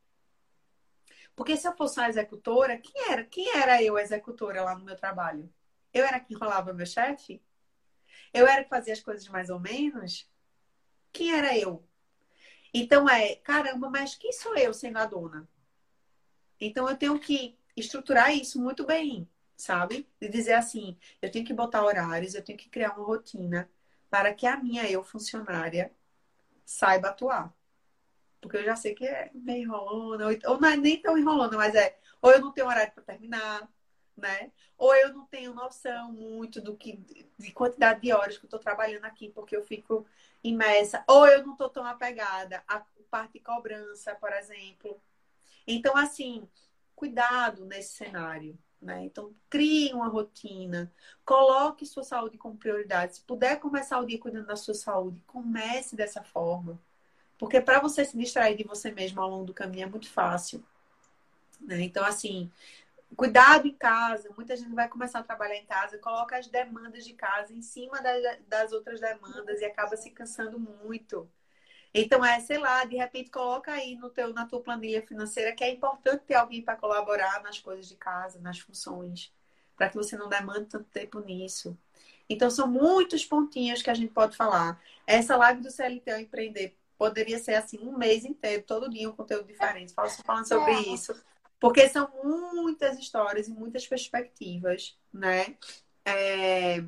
Porque 1.36 1.56
se 1.56 1.68
eu 1.68 1.78
fosse 1.78 2.00
uma 2.00 2.10
executora, 2.10 2.80
quem 2.80 3.12
era? 3.12 3.24
Quem 3.24 3.56
era 3.56 3.84
eu, 3.84 3.96
executora, 3.96 4.64
lá 4.64 4.76
no 4.76 4.84
meu 4.84 4.96
trabalho? 4.96 5.48
Eu 5.94 6.04
era 6.06 6.20
quem 6.20 6.36
enrolava 6.36 6.74
meu 6.74 6.88
chefe? 6.88 7.40
Eu 8.34 8.48
era 8.48 8.64
que 8.64 8.70
fazia 8.70 8.94
as 8.94 9.02
coisas 9.02 9.28
mais 9.28 9.50
ou 9.50 9.60
menos? 9.60 10.30
Quem 11.12 11.34
era 11.34 11.58
eu? 11.58 11.84
Então 12.74 13.10
é, 13.10 13.36
caramba, 13.36 13.90
mas 13.90 14.16
quem 14.16 14.32
sou 14.32 14.56
eu 14.56 14.74
sendo 14.74 14.98
a 14.98 15.06
dona? 15.06 15.48
Então 16.60 16.88
eu 16.90 16.96
tenho 16.96 17.20
que 17.20 17.58
estruturar 17.76 18.36
isso 18.36 18.62
muito 18.62 18.86
bem 18.86 19.28
sabe? 19.60 20.08
De 20.20 20.30
dizer 20.30 20.54
assim, 20.54 20.98
eu 21.22 21.30
tenho 21.30 21.46
que 21.46 21.54
botar 21.54 21.84
horários, 21.84 22.34
eu 22.34 22.44
tenho 22.44 22.58
que 22.58 22.70
criar 22.70 22.96
uma 22.96 23.06
rotina 23.06 23.70
para 24.10 24.34
que 24.34 24.48
a 24.48 24.58
minha 24.58 24.90
eu 24.90 25.04
funcionária 25.04 25.92
saiba 26.66 27.10
atuar. 27.10 27.54
Porque 28.42 28.58
eu 28.58 28.64
já 28.64 28.76
sei 28.76 28.96
que 28.96 29.06
é 29.06 29.30
meio 29.34 29.64
enrolona, 29.64 30.28
ou 30.48 30.60
não 30.60 30.70
é 30.70 30.78
nem 30.78 31.02
tão 31.02 31.18
enrolona, 31.18 31.58
mas 31.58 31.76
é, 31.76 32.00
ou 32.22 32.32
eu 32.32 32.40
não 32.40 32.54
tenho 32.54 32.68
horário 32.68 32.94
para 32.94 33.04
terminar, 33.04 33.70
né? 34.20 34.52
Ou 34.78 34.96
eu 34.96 35.14
não 35.14 35.26
tenho 35.26 35.54
noção 35.54 36.12
muito 36.12 36.62
do 36.62 36.76
que 36.76 36.98
de 37.38 37.52
quantidade 37.52 38.02
de 38.02 38.14
horas 38.14 38.38
que 38.38 38.46
eu 38.46 38.48
estou 38.48 38.60
trabalhando 38.60 39.06
aqui, 39.06 39.30
porque 39.30 39.56
eu 39.56 39.64
fico 39.64 40.06
imersa, 40.44 41.04
ou 41.08 41.28
eu 41.28 41.46
não 41.46 41.54
estou 41.54 41.70
tão 41.70 41.86
apegada 41.86 42.64
à 42.68 42.84
parte 43.10 43.34
de 43.34 43.40
cobrança, 43.40 44.16
por 44.16 44.32
exemplo. 44.32 45.02
Então, 45.68 45.96
assim, 45.98 46.48
cuidado 46.96 47.66
nesse 47.66 47.94
cenário, 47.94 48.58
né? 48.82 49.04
Então, 49.04 49.34
crie 49.50 49.94
uma 49.94 50.08
rotina, 50.08 50.92
coloque 51.26 51.86
sua 51.86 52.04
saúde 52.04 52.38
como 52.38 52.58
prioridade. 52.58 53.16
Se 53.16 53.22
puder 53.22 53.60
começar 53.60 54.00
o 54.00 54.06
dia 54.06 54.20
cuidando 54.20 54.48
da 54.48 54.56
sua 54.56 54.74
saúde, 54.74 55.22
comece 55.28 55.96
dessa 55.96 56.24
forma. 56.24 56.80
Porque 57.38 57.62
para 57.62 57.80
você 57.80 58.04
se 58.04 58.18
distrair 58.18 58.58
de 58.58 58.64
você 58.64 58.92
mesmo 58.92 59.22
ao 59.22 59.30
longo 59.30 59.46
do 59.46 59.54
caminho 59.54 59.84
é 59.84 59.90
muito 59.90 60.10
fácil. 60.10 60.64
Né? 61.62 61.82
Então, 61.82 62.06
assim, 62.06 62.52
cuidado 63.16 63.68
em 63.68 63.74
casa. 63.74 64.30
Muita 64.36 64.56
gente 64.56 64.74
vai 64.74 64.88
começar 64.88 65.20
a 65.20 65.24
trabalhar 65.24 65.56
em 65.56 65.66
casa, 65.66 65.98
coloca 65.98 66.38
as 66.38 66.48
demandas 66.48 67.06
de 67.06 67.14
casa 67.14 67.54
em 67.54 67.62
cima 67.62 68.02
das, 68.02 68.40
das 68.48 68.72
outras 68.72 69.00
demandas 69.00 69.62
e 69.62 69.66
acaba 69.66 69.96
se 69.98 70.12
cansando 70.12 70.60
muito. 70.60 71.30
Então, 71.94 72.24
é, 72.24 72.40
sei 72.40 72.60
lá, 72.60 72.86
de 72.86 72.96
repente 72.96 73.32
coloca 73.32 73.72
aí 73.72 73.96
no 73.96 74.10
teu, 74.10 74.32
na 74.34 74.46
tua 74.46 74.62
planilha 74.62 75.02
financeira 75.06 75.54
que 75.54 75.64
é 75.64 75.72
importante 75.72 76.24
ter 76.26 76.36
alguém 76.36 76.62
para 76.62 76.76
colaborar 76.76 77.42
nas 77.42 77.60
coisas 77.60 77.88
de 77.88 77.96
casa, 77.96 78.40
nas 78.40 78.60
funções, 78.60 79.34
para 79.76 79.90
que 79.90 79.96
você 79.96 80.16
não 80.16 80.30
demande 80.30 80.68
tanto 80.68 80.86
tempo 80.86 81.20
nisso. 81.20 81.78
Então, 82.30 82.50
são 82.52 82.68
muitos 82.68 83.26
pontinhos 83.26 83.82
que 83.82 83.90
a 83.90 83.94
gente 83.96 84.14
pode 84.14 84.38
falar. 84.38 84.80
Essa 85.08 85.36
live 85.36 85.62
do 85.62 85.72
CLT 85.72 86.22
Empreender 86.22 86.78
poderia 86.96 87.40
ser 87.40 87.56
assim 87.56 87.80
um 87.80 87.98
mês 87.98 88.24
inteiro, 88.24 88.64
todo 88.68 88.90
dia 88.90 89.10
um 89.10 89.16
conteúdo 89.16 89.48
diferente, 89.48 89.94
falando 89.94 90.48
sobre 90.48 90.74
é. 90.74 90.82
isso. 90.94 91.16
Porque 91.60 91.88
são 91.90 92.10
muitas 92.24 92.98
histórias 92.98 93.48
e 93.48 93.52
muitas 93.52 93.86
perspectivas, 93.88 94.98
né? 95.14 95.58
É... 96.06 96.84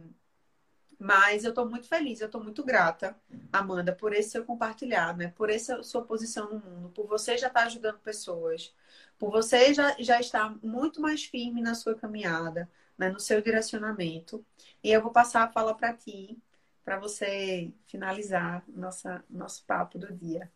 Mas 0.99 1.43
eu 1.43 1.49
estou 1.49 1.67
muito 1.67 1.87
feliz, 1.87 2.21
eu 2.21 2.27
estou 2.27 2.43
muito 2.43 2.63
grata, 2.63 3.19
Amanda, 3.51 3.91
por 3.93 4.13
esse 4.13 4.29
seu 4.31 4.45
compartilhar, 4.45 5.17
né? 5.17 5.29
Por 5.35 5.49
essa 5.49 5.81
sua 5.81 6.03
posição 6.03 6.47
no 6.53 6.59
mundo, 6.59 6.89
por 6.89 7.07
você 7.07 7.37
já 7.37 7.47
estar 7.47 7.61
tá 7.61 7.65
ajudando 7.65 7.97
pessoas, 7.99 8.73
por 9.17 9.31
você 9.31 9.73
já, 9.73 9.95
já 9.99 10.19
estar 10.19 10.55
muito 10.63 11.01
mais 11.01 11.23
firme 11.25 11.61
na 11.61 11.73
sua 11.75 11.95
caminhada, 11.95 12.69
né? 12.97 13.09
no 13.09 13.19
seu 13.19 13.41
direcionamento. 13.41 14.45
E 14.83 14.91
eu 14.91 15.01
vou 15.01 15.11
passar 15.11 15.43
a 15.43 15.51
fala 15.51 15.75
para 15.75 15.93
ti, 15.93 16.37
para 16.83 16.99
você 16.99 17.73
finalizar 17.87 18.63
nossa, 18.67 19.23
nosso 19.29 19.65
papo 19.65 19.97
do 19.97 20.13
dia. 20.13 20.51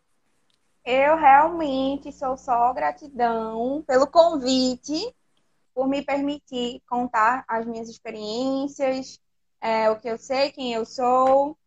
Eu 0.86 1.16
realmente 1.16 2.12
sou 2.12 2.36
só 2.36 2.72
gratidão 2.72 3.82
pelo 3.88 4.06
convite, 4.06 5.12
por 5.74 5.88
me 5.88 6.00
permitir 6.00 6.80
contar 6.88 7.44
as 7.48 7.66
minhas 7.66 7.88
experiências, 7.88 9.20
é, 9.60 9.90
o 9.90 9.98
que 9.98 10.08
eu 10.08 10.16
sei, 10.16 10.52
quem 10.52 10.72
eu 10.72 10.84
sou. 10.86 11.58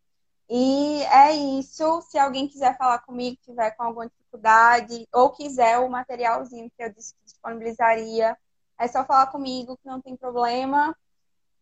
E 0.48 1.02
é 1.04 1.32
isso. 1.32 2.00
Se 2.02 2.18
alguém 2.18 2.48
quiser 2.48 2.78
falar 2.78 3.00
comigo, 3.00 3.36
tiver 3.42 3.72
com 3.72 3.82
alguma 3.82 4.08
dificuldade, 4.08 5.06
ou 5.12 5.30
quiser 5.30 5.78
o 5.78 5.90
materialzinho 5.90 6.70
que 6.70 6.82
eu 6.82 6.90
disse 6.90 7.14
que 7.14 7.24
disponibilizaria, 7.26 8.38
é 8.78 8.88
só 8.88 9.04
falar 9.04 9.26
comigo 9.26 9.76
que 9.76 9.86
não 9.86 10.00
tem 10.00 10.16
problema. 10.16 10.96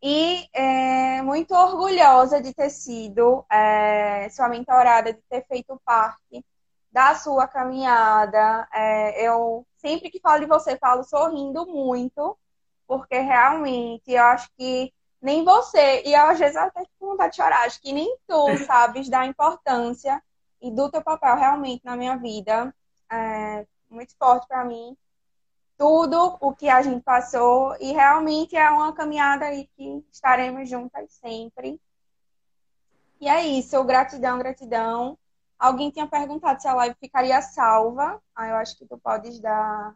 E 0.01 0.47
é, 0.53 1.21
muito 1.23 1.53
orgulhosa 1.53 2.41
de 2.41 2.53
ter 2.53 2.69
sido 2.69 3.45
é, 3.51 4.29
sua 4.29 4.47
mentorada, 4.47 5.11
de 5.13 5.21
ter 5.29 5.45
feito 5.45 5.79
parte 5.83 6.45
da 6.91 7.15
sua 7.15 7.47
caminhada. 7.47 8.67
É, 8.73 9.27
eu 9.27 9.65
sempre 9.77 10.09
que 10.09 10.19
falo 10.19 10.41
de 10.41 10.45
você, 10.47 10.77
falo 10.77 11.03
sorrindo 11.03 11.65
muito, 11.65 12.37
porque 12.87 13.19
realmente 13.19 14.11
eu 14.11 14.23
acho 14.23 14.49
que 14.57 14.93
nem 15.21 15.43
você, 15.43 16.03
e 16.05 16.15
às 16.15 16.39
vezes 16.39 16.55
até 16.55 16.83
com 16.97 17.07
vontade 17.07 17.31
de 17.31 17.37
chorar, 17.37 17.65
acho 17.65 17.81
que 17.81 17.91
nem 17.91 18.17
tu 18.27 18.57
sabes 18.65 19.09
da 19.09 19.25
importância 19.25 20.21
e 20.61 20.71
do 20.71 20.89
teu 20.89 21.01
papel 21.01 21.35
realmente 21.35 21.83
na 21.85 21.95
minha 21.95 22.17
vida. 22.17 22.73
É 23.11 23.65
muito 23.89 24.15
forte 24.17 24.47
para 24.47 24.63
mim. 24.65 24.95
Tudo 25.77 26.37
o 26.41 26.53
que 26.53 26.69
a 26.69 26.81
gente 26.81 27.01
passou 27.01 27.75
e 27.79 27.93
realmente 27.93 28.55
é 28.55 28.69
uma 28.69 28.93
caminhada 28.93 29.45
aí 29.45 29.67
que 29.75 30.05
estaremos 30.11 30.69
juntas 30.69 31.11
sempre. 31.13 31.79
E 33.21 33.27
é 33.27 33.45
isso, 33.45 33.81
gratidão, 33.83 34.39
gratidão. 34.39 35.17
Alguém 35.59 35.91
tinha 35.91 36.07
perguntado 36.07 36.61
se 36.61 36.67
a 36.67 36.73
live 36.73 36.95
ficaria 36.97 37.41
salva. 37.41 38.21
Ah, 38.33 38.47
eu 38.47 38.55
acho 38.55 38.77
que 38.77 38.85
tu 38.85 38.97
podes 38.97 39.39
dar. 39.41 39.93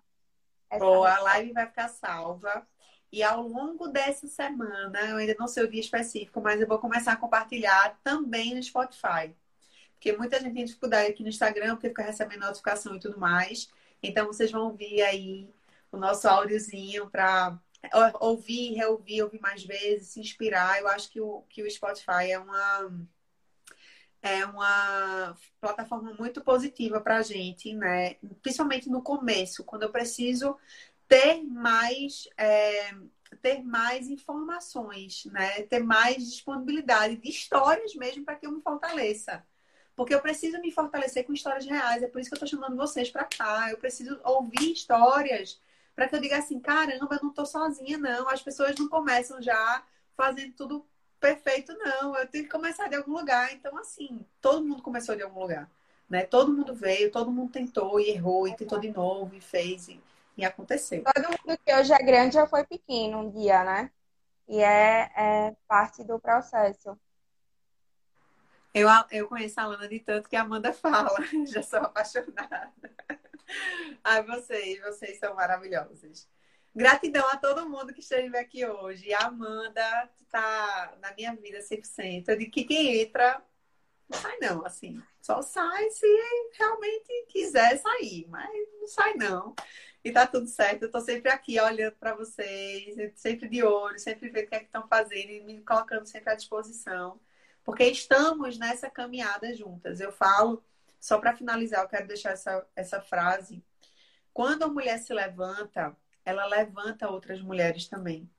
Boa, 0.78 1.14
a 1.14 1.22
live 1.22 1.54
vai 1.54 1.68
ficar 1.68 1.88
salva. 1.88 2.68
E 3.10 3.24
ao 3.24 3.48
longo 3.48 3.88
dessa 3.88 4.28
semana, 4.28 5.00
eu 5.02 5.18
ainda 5.18 5.36
não 5.40 5.48
sei 5.48 5.64
o 5.64 5.70
dia 5.70 5.80
específico, 5.80 6.42
mas 6.42 6.60
eu 6.60 6.68
vou 6.68 6.80
começar 6.80 7.14
a 7.14 7.16
compartilhar 7.16 7.98
também 8.04 8.56
no 8.56 8.62
Spotify. 8.64 9.34
Porque 9.94 10.18
muita 10.18 10.40
gente 10.42 10.56
tem 10.56 10.66
dificuldade 10.66 11.12
aqui 11.12 11.24
no 11.24 11.30
Instagram, 11.30 11.76
porque 11.76 11.90
fica 11.90 12.04
recebendo 12.04 12.42
notificação 12.42 12.96
e 12.96 13.00
tudo 13.00 13.18
mais. 13.18 13.70
Então 14.02 14.28
vocês 14.28 14.52
vão 14.52 14.66
ouvir 14.66 15.02
aí 15.04 15.50
o 15.92 15.98
nosso 15.98 16.28
áudiozinho 16.28 17.10
para 17.10 17.58
ouvir, 18.20 18.74
reouvir, 18.74 19.22
ouvir 19.22 19.40
mais 19.40 19.64
vezes, 19.64 20.10
se 20.10 20.20
inspirar. 20.20 20.82
Eu 20.82 20.88
acho 20.90 21.10
que 21.10 21.22
o, 21.22 21.44
que 21.50 21.64
o 21.64 21.72
Spotify 21.72 22.32
é 22.32 22.40
uma 22.40 22.92
é 24.24 24.46
uma 24.46 25.36
plataforma 25.60 26.14
muito 26.14 26.42
positiva 26.42 27.02
para 27.02 27.18
a 27.18 27.22
gente, 27.22 27.74
né? 27.76 28.16
Principalmente 28.42 28.90
no 28.90 29.02
começo, 29.02 29.66
quando 29.66 29.84
eu 29.84 29.92
preciso 29.92 30.58
ter 31.08 31.44
mais 31.44 32.28
é, 32.38 32.96
ter 33.42 33.62
mais 33.62 34.08
informações, 34.08 35.26
né? 35.26 35.64
Ter 35.64 35.80
mais 35.84 36.30
disponibilidade 36.32 37.18
de 37.18 37.30
histórias 37.30 37.94
mesmo 37.96 38.24
para 38.24 38.36
que 38.36 38.48
eu 38.48 38.52
me 38.52 38.62
fortaleça. 38.62 39.46
Porque 39.96 40.16
eu 40.16 40.22
preciso 40.22 40.60
me 40.62 40.72
fortalecer 40.72 41.26
com 41.26 41.34
histórias 41.34 41.66
reais, 41.66 42.02
é 42.02 42.08
por 42.08 42.20
isso 42.20 42.30
que 42.30 42.34
eu 42.34 42.44
estou 42.44 42.60
chamando 42.60 42.78
vocês 42.78 43.12
para 43.12 43.26
cá. 43.26 43.70
Eu 43.70 43.78
preciso 43.78 44.20
ouvir 44.24 44.72
histórias 44.72 45.62
para 45.96 46.08
que 46.08 46.16
eu 46.16 46.22
diga 46.22 46.38
assim, 46.38 46.60
caramba, 46.60 47.16
eu 47.16 47.24
não 47.24 47.30
estou 47.30 47.46
sozinha 47.46 47.98
não. 47.98 48.28
As 48.30 48.42
pessoas 48.42 48.76
não 48.78 48.88
começam 48.88 49.42
já 49.42 49.84
fazendo 50.16 50.54
tudo 50.54 50.88
perfeito 51.24 51.74
não. 51.78 52.16
Eu 52.18 52.28
tenho 52.28 52.44
que 52.44 52.50
começar 52.50 52.88
de 52.90 52.96
algum 52.96 53.14
lugar. 53.14 53.54
Então 53.54 53.78
assim, 53.78 54.26
todo 54.42 54.66
mundo 54.66 54.84
começou 54.84 55.16
de 55.16 55.24
algum 55.24 55.42
lugar, 55.42 55.70
né? 56.10 56.24
Todo 56.26 56.52
mundo 56.52 56.74
veio, 56.76 57.12
todo 57.12 57.32
mundo 57.32 57.52
tentou 57.52 58.00
e 58.00 58.10
errou 58.10 58.48
e 58.48 58.56
tentou 58.56 58.80
de 58.80 58.92
novo 58.92 59.36
e 59.36 59.42
fez. 59.42 59.88
E 59.88 60.00
e 60.38 60.44
aconteceu. 60.46 61.04
Todo 61.04 61.30
mundo 61.30 61.60
que 61.64 61.74
hoje 61.74 61.94
é 61.94 61.98
grande 62.00 62.36
já 62.36 62.48
foi 62.48 62.66
pequeno 62.66 63.20
um 63.20 63.30
dia, 63.30 63.64
né? 63.64 63.92
E 64.48 64.60
é, 64.60 65.12
é 65.16 65.56
parte 65.68 66.04
do 66.04 66.20
processo. 66.20 67.00
Eu, 68.74 68.90
eu 69.12 69.28
conheço 69.28 69.60
a 69.60 69.68
Lana 69.68 69.88
de 69.88 70.00
tanto 70.00 70.28
que 70.28 70.36
a 70.36 70.42
Amanda 70.42 70.74
fala. 70.74 71.16
Já 71.46 71.62
sou 71.62 71.80
apaixonada. 71.80 72.74
Ai, 74.04 74.24
vocês, 74.24 74.82
vocês 74.82 75.20
são 75.20 75.36
maravilhosas. 75.36 76.28
Gratidão 76.76 77.28
a 77.30 77.38
todo 77.38 77.70
mundo 77.70 77.94
que 77.94 78.00
esteve 78.00 78.36
aqui 78.38 78.66
hoje. 78.66 79.14
A 79.14 79.28
Amanda 79.28 80.10
está 80.22 80.98
na 81.00 81.14
minha 81.14 81.36
vida 81.36 81.60
100%. 81.60 82.36
De 82.36 82.48
que 82.48 82.64
quem 82.64 83.02
entra, 83.02 83.44
não 84.10 84.20
sai 84.20 84.38
não, 84.40 84.66
assim. 84.66 85.02
Só 85.22 85.42
sai 85.42 85.90
se 85.92 86.08
realmente 86.58 87.26
quiser 87.30 87.78
sair, 87.78 88.26
mas 88.28 88.50
não 88.80 88.88
sai 88.88 89.14
não. 89.14 89.56
E 90.04 90.12
tá 90.12 90.26
tudo 90.26 90.48
certo. 90.48 90.84
Eu 90.84 90.92
tô 90.92 91.00
sempre 91.00 91.30
aqui 91.32 91.60
olhando 91.60 91.96
para 91.96 92.16
vocês, 92.16 92.96
sempre 93.16 93.48
de 93.48 93.64
olho, 93.64 94.00
sempre 94.00 94.30
vendo 94.30 94.46
o 94.46 94.50
que 94.50 94.56
é 94.56 94.60
que 94.60 94.66
estão 94.66 94.88
fazendo 94.88 95.30
e 95.30 95.42
me 95.42 95.62
colocando 95.62 96.06
sempre 96.08 96.32
à 96.32 96.36
disposição. 96.36 97.20
Porque 97.64 97.86
estamos 97.86 98.58
nessa 98.58 98.90
caminhada 98.90 99.54
juntas. 99.54 100.02
Eu 100.02 100.12
falo, 100.12 100.64
só 101.00 101.20
para 101.20 101.36
finalizar, 101.36 101.84
eu 101.84 101.88
quero 101.88 102.08
deixar 102.08 102.32
essa, 102.32 102.68
essa 102.76 103.02
frase 103.02 103.64
Quando 104.34 104.64
a 104.64 104.68
mulher 104.68 105.00
se 105.00 105.14
levanta, 105.14 105.96
ela 106.26 106.46
levanta 106.46 107.10
outras 107.10 107.42
mulheres 107.42 107.88
também. 107.88 108.30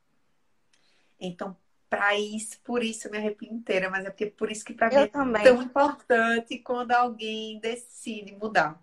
Então, 1.18 1.56
para 1.88 2.16
isso, 2.16 2.58
por 2.64 2.82
isso 2.82 3.06
eu 3.06 3.12
me 3.12 3.18
arrepio 3.18 3.52
inteira, 3.52 3.88
mas 3.88 4.04
é 4.04 4.10
porque 4.10 4.26
por 4.26 4.50
isso 4.50 4.64
que 4.64 4.74
para 4.74 4.88
mim 4.88 4.96
é 4.96 5.06
também. 5.06 5.44
tão 5.44 5.62
importante 5.62 6.58
quando 6.58 6.92
alguém 6.92 7.58
decide 7.60 8.34
mudar. 8.34 8.82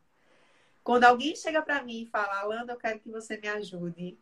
Quando 0.84 1.04
alguém 1.04 1.36
chega 1.36 1.62
para 1.62 1.84
mim 1.84 2.04
e 2.04 2.06
fala, 2.08 2.40
Alana, 2.40 2.74
eu 2.74 2.78
quero 2.78 3.00
que 3.00 3.10
você 3.10 3.38
me 3.38 3.48
ajude, 3.48 4.18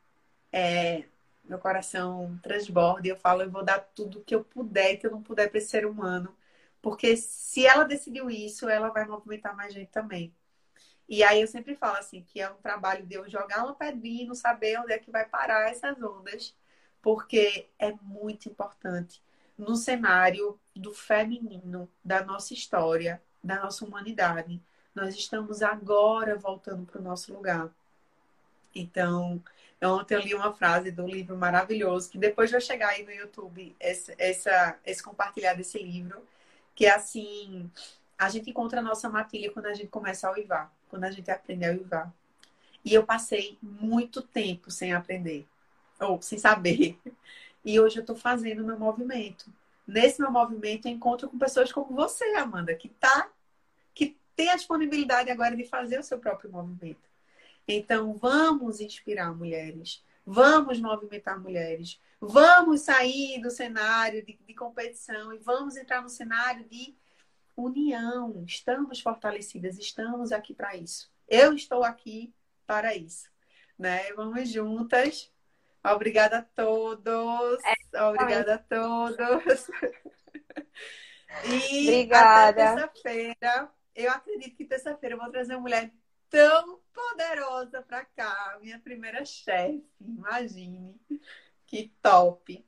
é, 0.52 1.06
meu 1.44 1.60
coração 1.60 2.38
transborda 2.44 3.08
e 3.08 3.12
eu 3.12 3.16
falo, 3.16 3.44
eu 3.44 3.52
vou 3.52 3.64
dar 3.64 3.80
tudo 3.80 4.24
que 4.24 4.36
eu 4.36 4.44
puder, 4.44 4.98
que 4.98 5.08
eu 5.08 5.12
não 5.12 5.22
puder 5.22 5.50
para 5.50 5.58
esse 5.58 5.70
ser 5.70 5.86
humano. 5.86 6.36
Porque 6.82 7.16
se 7.18 7.66
ela 7.66 7.84
decidiu 7.84 8.30
isso, 8.30 8.68
ela 8.70 8.90
vai 8.90 9.06
movimentar 9.06 9.56
mais 9.56 9.74
gente 9.74 9.90
também. 9.92 10.34
E 11.10 11.24
aí 11.24 11.42
eu 11.42 11.48
sempre 11.48 11.76
falo 11.76 11.98
assim, 11.98 12.22
que 12.22 12.40
é 12.40 12.50
um 12.50 12.58
trabalho 12.58 13.06
de 13.06 13.16
eu 13.16 13.28
jogar 13.28 13.64
uma 13.64 13.74
pedrinha 13.76 14.24
e 14.24 14.28
não 14.28 14.36
saber 14.36 14.80
onde 14.80 14.94
é 14.94 15.00
que 15.00 15.12
vai 15.12 15.26
parar 15.26 15.70
essas 15.70 16.02
ondas 16.02 16.56
porque 17.02 17.68
é 17.80 17.92
muito 18.02 18.50
importante 18.50 19.22
no 19.58 19.76
cenário 19.76 20.60
do 20.76 20.94
feminino, 20.94 21.90
da 22.04 22.24
nossa 22.24 22.54
história, 22.54 23.22
da 23.44 23.60
nossa 23.60 23.84
humanidade. 23.84 24.62
Nós 24.96 25.16
estamos 25.16 25.62
agora 25.62 26.38
voltando 26.38 26.86
para 26.86 27.00
o 27.00 27.04
nosso 27.04 27.34
lugar. 27.34 27.70
Então, 28.74 29.42
ontem 29.84 30.16
eu 30.16 30.22
li 30.22 30.34
uma 30.36 30.54
frase 30.54 30.92
do 30.92 31.08
livro 31.08 31.36
maravilhoso, 31.38 32.10
que 32.10 32.18
depois 32.18 32.52
vai 32.52 32.62
chegar 32.62 32.90
aí 32.90 33.04
no 33.04 33.12
YouTube 33.12 33.76
esse, 33.80 34.14
essa, 34.18 34.78
esse 34.86 35.04
compartilhar 35.04 35.54
desse 35.56 35.80
livro, 35.80 36.24
que 36.76 36.86
é 36.86 36.92
assim: 36.94 37.70
a 38.18 38.30
gente 38.30 38.50
encontra 38.50 38.80
a 38.80 38.84
nossa 38.84 39.10
matilha 39.10 39.52
quando 39.52 39.66
a 39.68 39.74
gente 39.74 39.88
começa 39.90 40.28
a 40.28 40.32
uivar, 40.32 40.72
quando 40.90 41.06
a 41.06 41.12
gente 41.12 41.30
aprende 41.32 41.66
a 41.66 41.72
uivar. 41.72 42.14
E 42.84 42.94
eu 42.94 43.06
passei 43.06 43.58
muito 43.62 44.22
tempo 44.22 44.72
sem 44.72 44.94
aprender 44.94 45.48
ou 46.00 46.22
sem 46.22 46.38
saber. 46.38 46.98
E 47.64 47.80
hoje 47.80 47.98
eu 47.98 48.02
estou 48.02 48.16
fazendo 48.16 48.64
meu 48.64 48.80
movimento. 48.80 49.52
Nesse 49.86 50.22
meu 50.22 50.32
movimento, 50.32 50.88
eu 50.88 50.92
encontro 50.92 51.28
com 51.28 51.38
pessoas 51.38 51.72
como 51.72 51.96
você, 51.96 52.24
Amanda, 52.36 52.74
que 52.74 52.88
tá, 52.88 53.30
que 53.94 54.16
tem 54.36 54.50
a 54.50 54.56
disponibilidade 54.56 55.30
agora 55.30 55.56
de 55.56 55.66
fazer 55.66 56.00
o 56.00 56.04
seu 56.04 56.20
próprio 56.20 56.52
movimento. 56.52 57.10
Então, 57.68 58.14
vamos 58.14 58.80
inspirar 58.80 59.36
mulheres, 59.36 60.04
vamos 60.26 60.80
movimentar 60.80 61.40
mulheres, 61.40 62.00
vamos 62.22 62.82
sair 62.82 63.42
do 63.42 63.52
cenário 63.52 64.24
de, 64.26 64.40
de 64.48 64.54
competição 64.54 65.34
e 65.34 65.38
vamos 65.38 65.76
entrar 65.76 66.02
no 66.02 66.10
cenário 66.10 66.64
de 66.70 66.96
união. 67.64 68.44
Estamos 68.46 69.00
fortalecidas, 69.02 69.78
estamos 69.78 70.32
aqui 70.32 70.54
para 70.54 70.76
isso. 70.76 71.12
Eu 71.28 71.54
estou 71.54 71.84
aqui 71.84 72.34
para 72.66 72.96
isso. 72.96 73.30
Né? 73.78 74.12
Vamos 74.14 74.50
juntas 74.50 75.32
Obrigada 75.84 76.40
a 76.40 76.42
todos. 76.42 77.64
É, 77.64 78.04
Obrigada 78.04 78.56
a 78.56 78.58
todos. 78.58 79.70
E 81.46 81.84
Obrigada. 81.84 82.76
terça-feira, 82.76 83.72
eu 83.96 84.12
acredito 84.12 84.58
que 84.58 84.66
terça-feira 84.66 85.16
eu 85.16 85.20
vou 85.20 85.30
trazer 85.30 85.54
uma 85.54 85.62
mulher 85.62 85.94
tão 86.30 86.80
poderosa 86.92 87.82
para 87.84 88.04
cá, 88.04 88.58
minha 88.62 88.80
primeira 88.80 89.24
chefe, 89.24 89.86
imagine. 90.02 91.00
Que 91.66 91.94
top. 92.02 92.66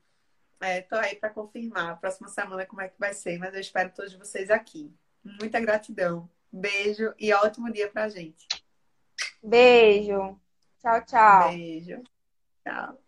É, 0.62 0.80
tô 0.80 0.94
aí 0.94 1.16
para 1.16 1.28
confirmar 1.28 1.90
a 1.90 1.96
próxima 1.96 2.28
semana 2.28 2.64
como 2.64 2.80
é 2.80 2.88
que 2.88 2.98
vai 2.98 3.12
ser, 3.12 3.36
mas 3.36 3.52
eu 3.52 3.60
espero 3.60 3.90
todos 3.90 4.14
vocês 4.14 4.48
aqui. 4.48 4.94
Muita 5.24 5.58
gratidão. 5.58 6.30
Beijo 6.52 7.12
e 7.18 7.32
ótimo 7.32 7.72
dia 7.72 7.90
pra 7.90 8.08
gente. 8.08 8.46
Beijo. 9.42 10.40
Tchau, 10.80 11.04
tchau. 11.04 11.48
Beijo. 11.48 12.00
Tchau. 12.62 13.02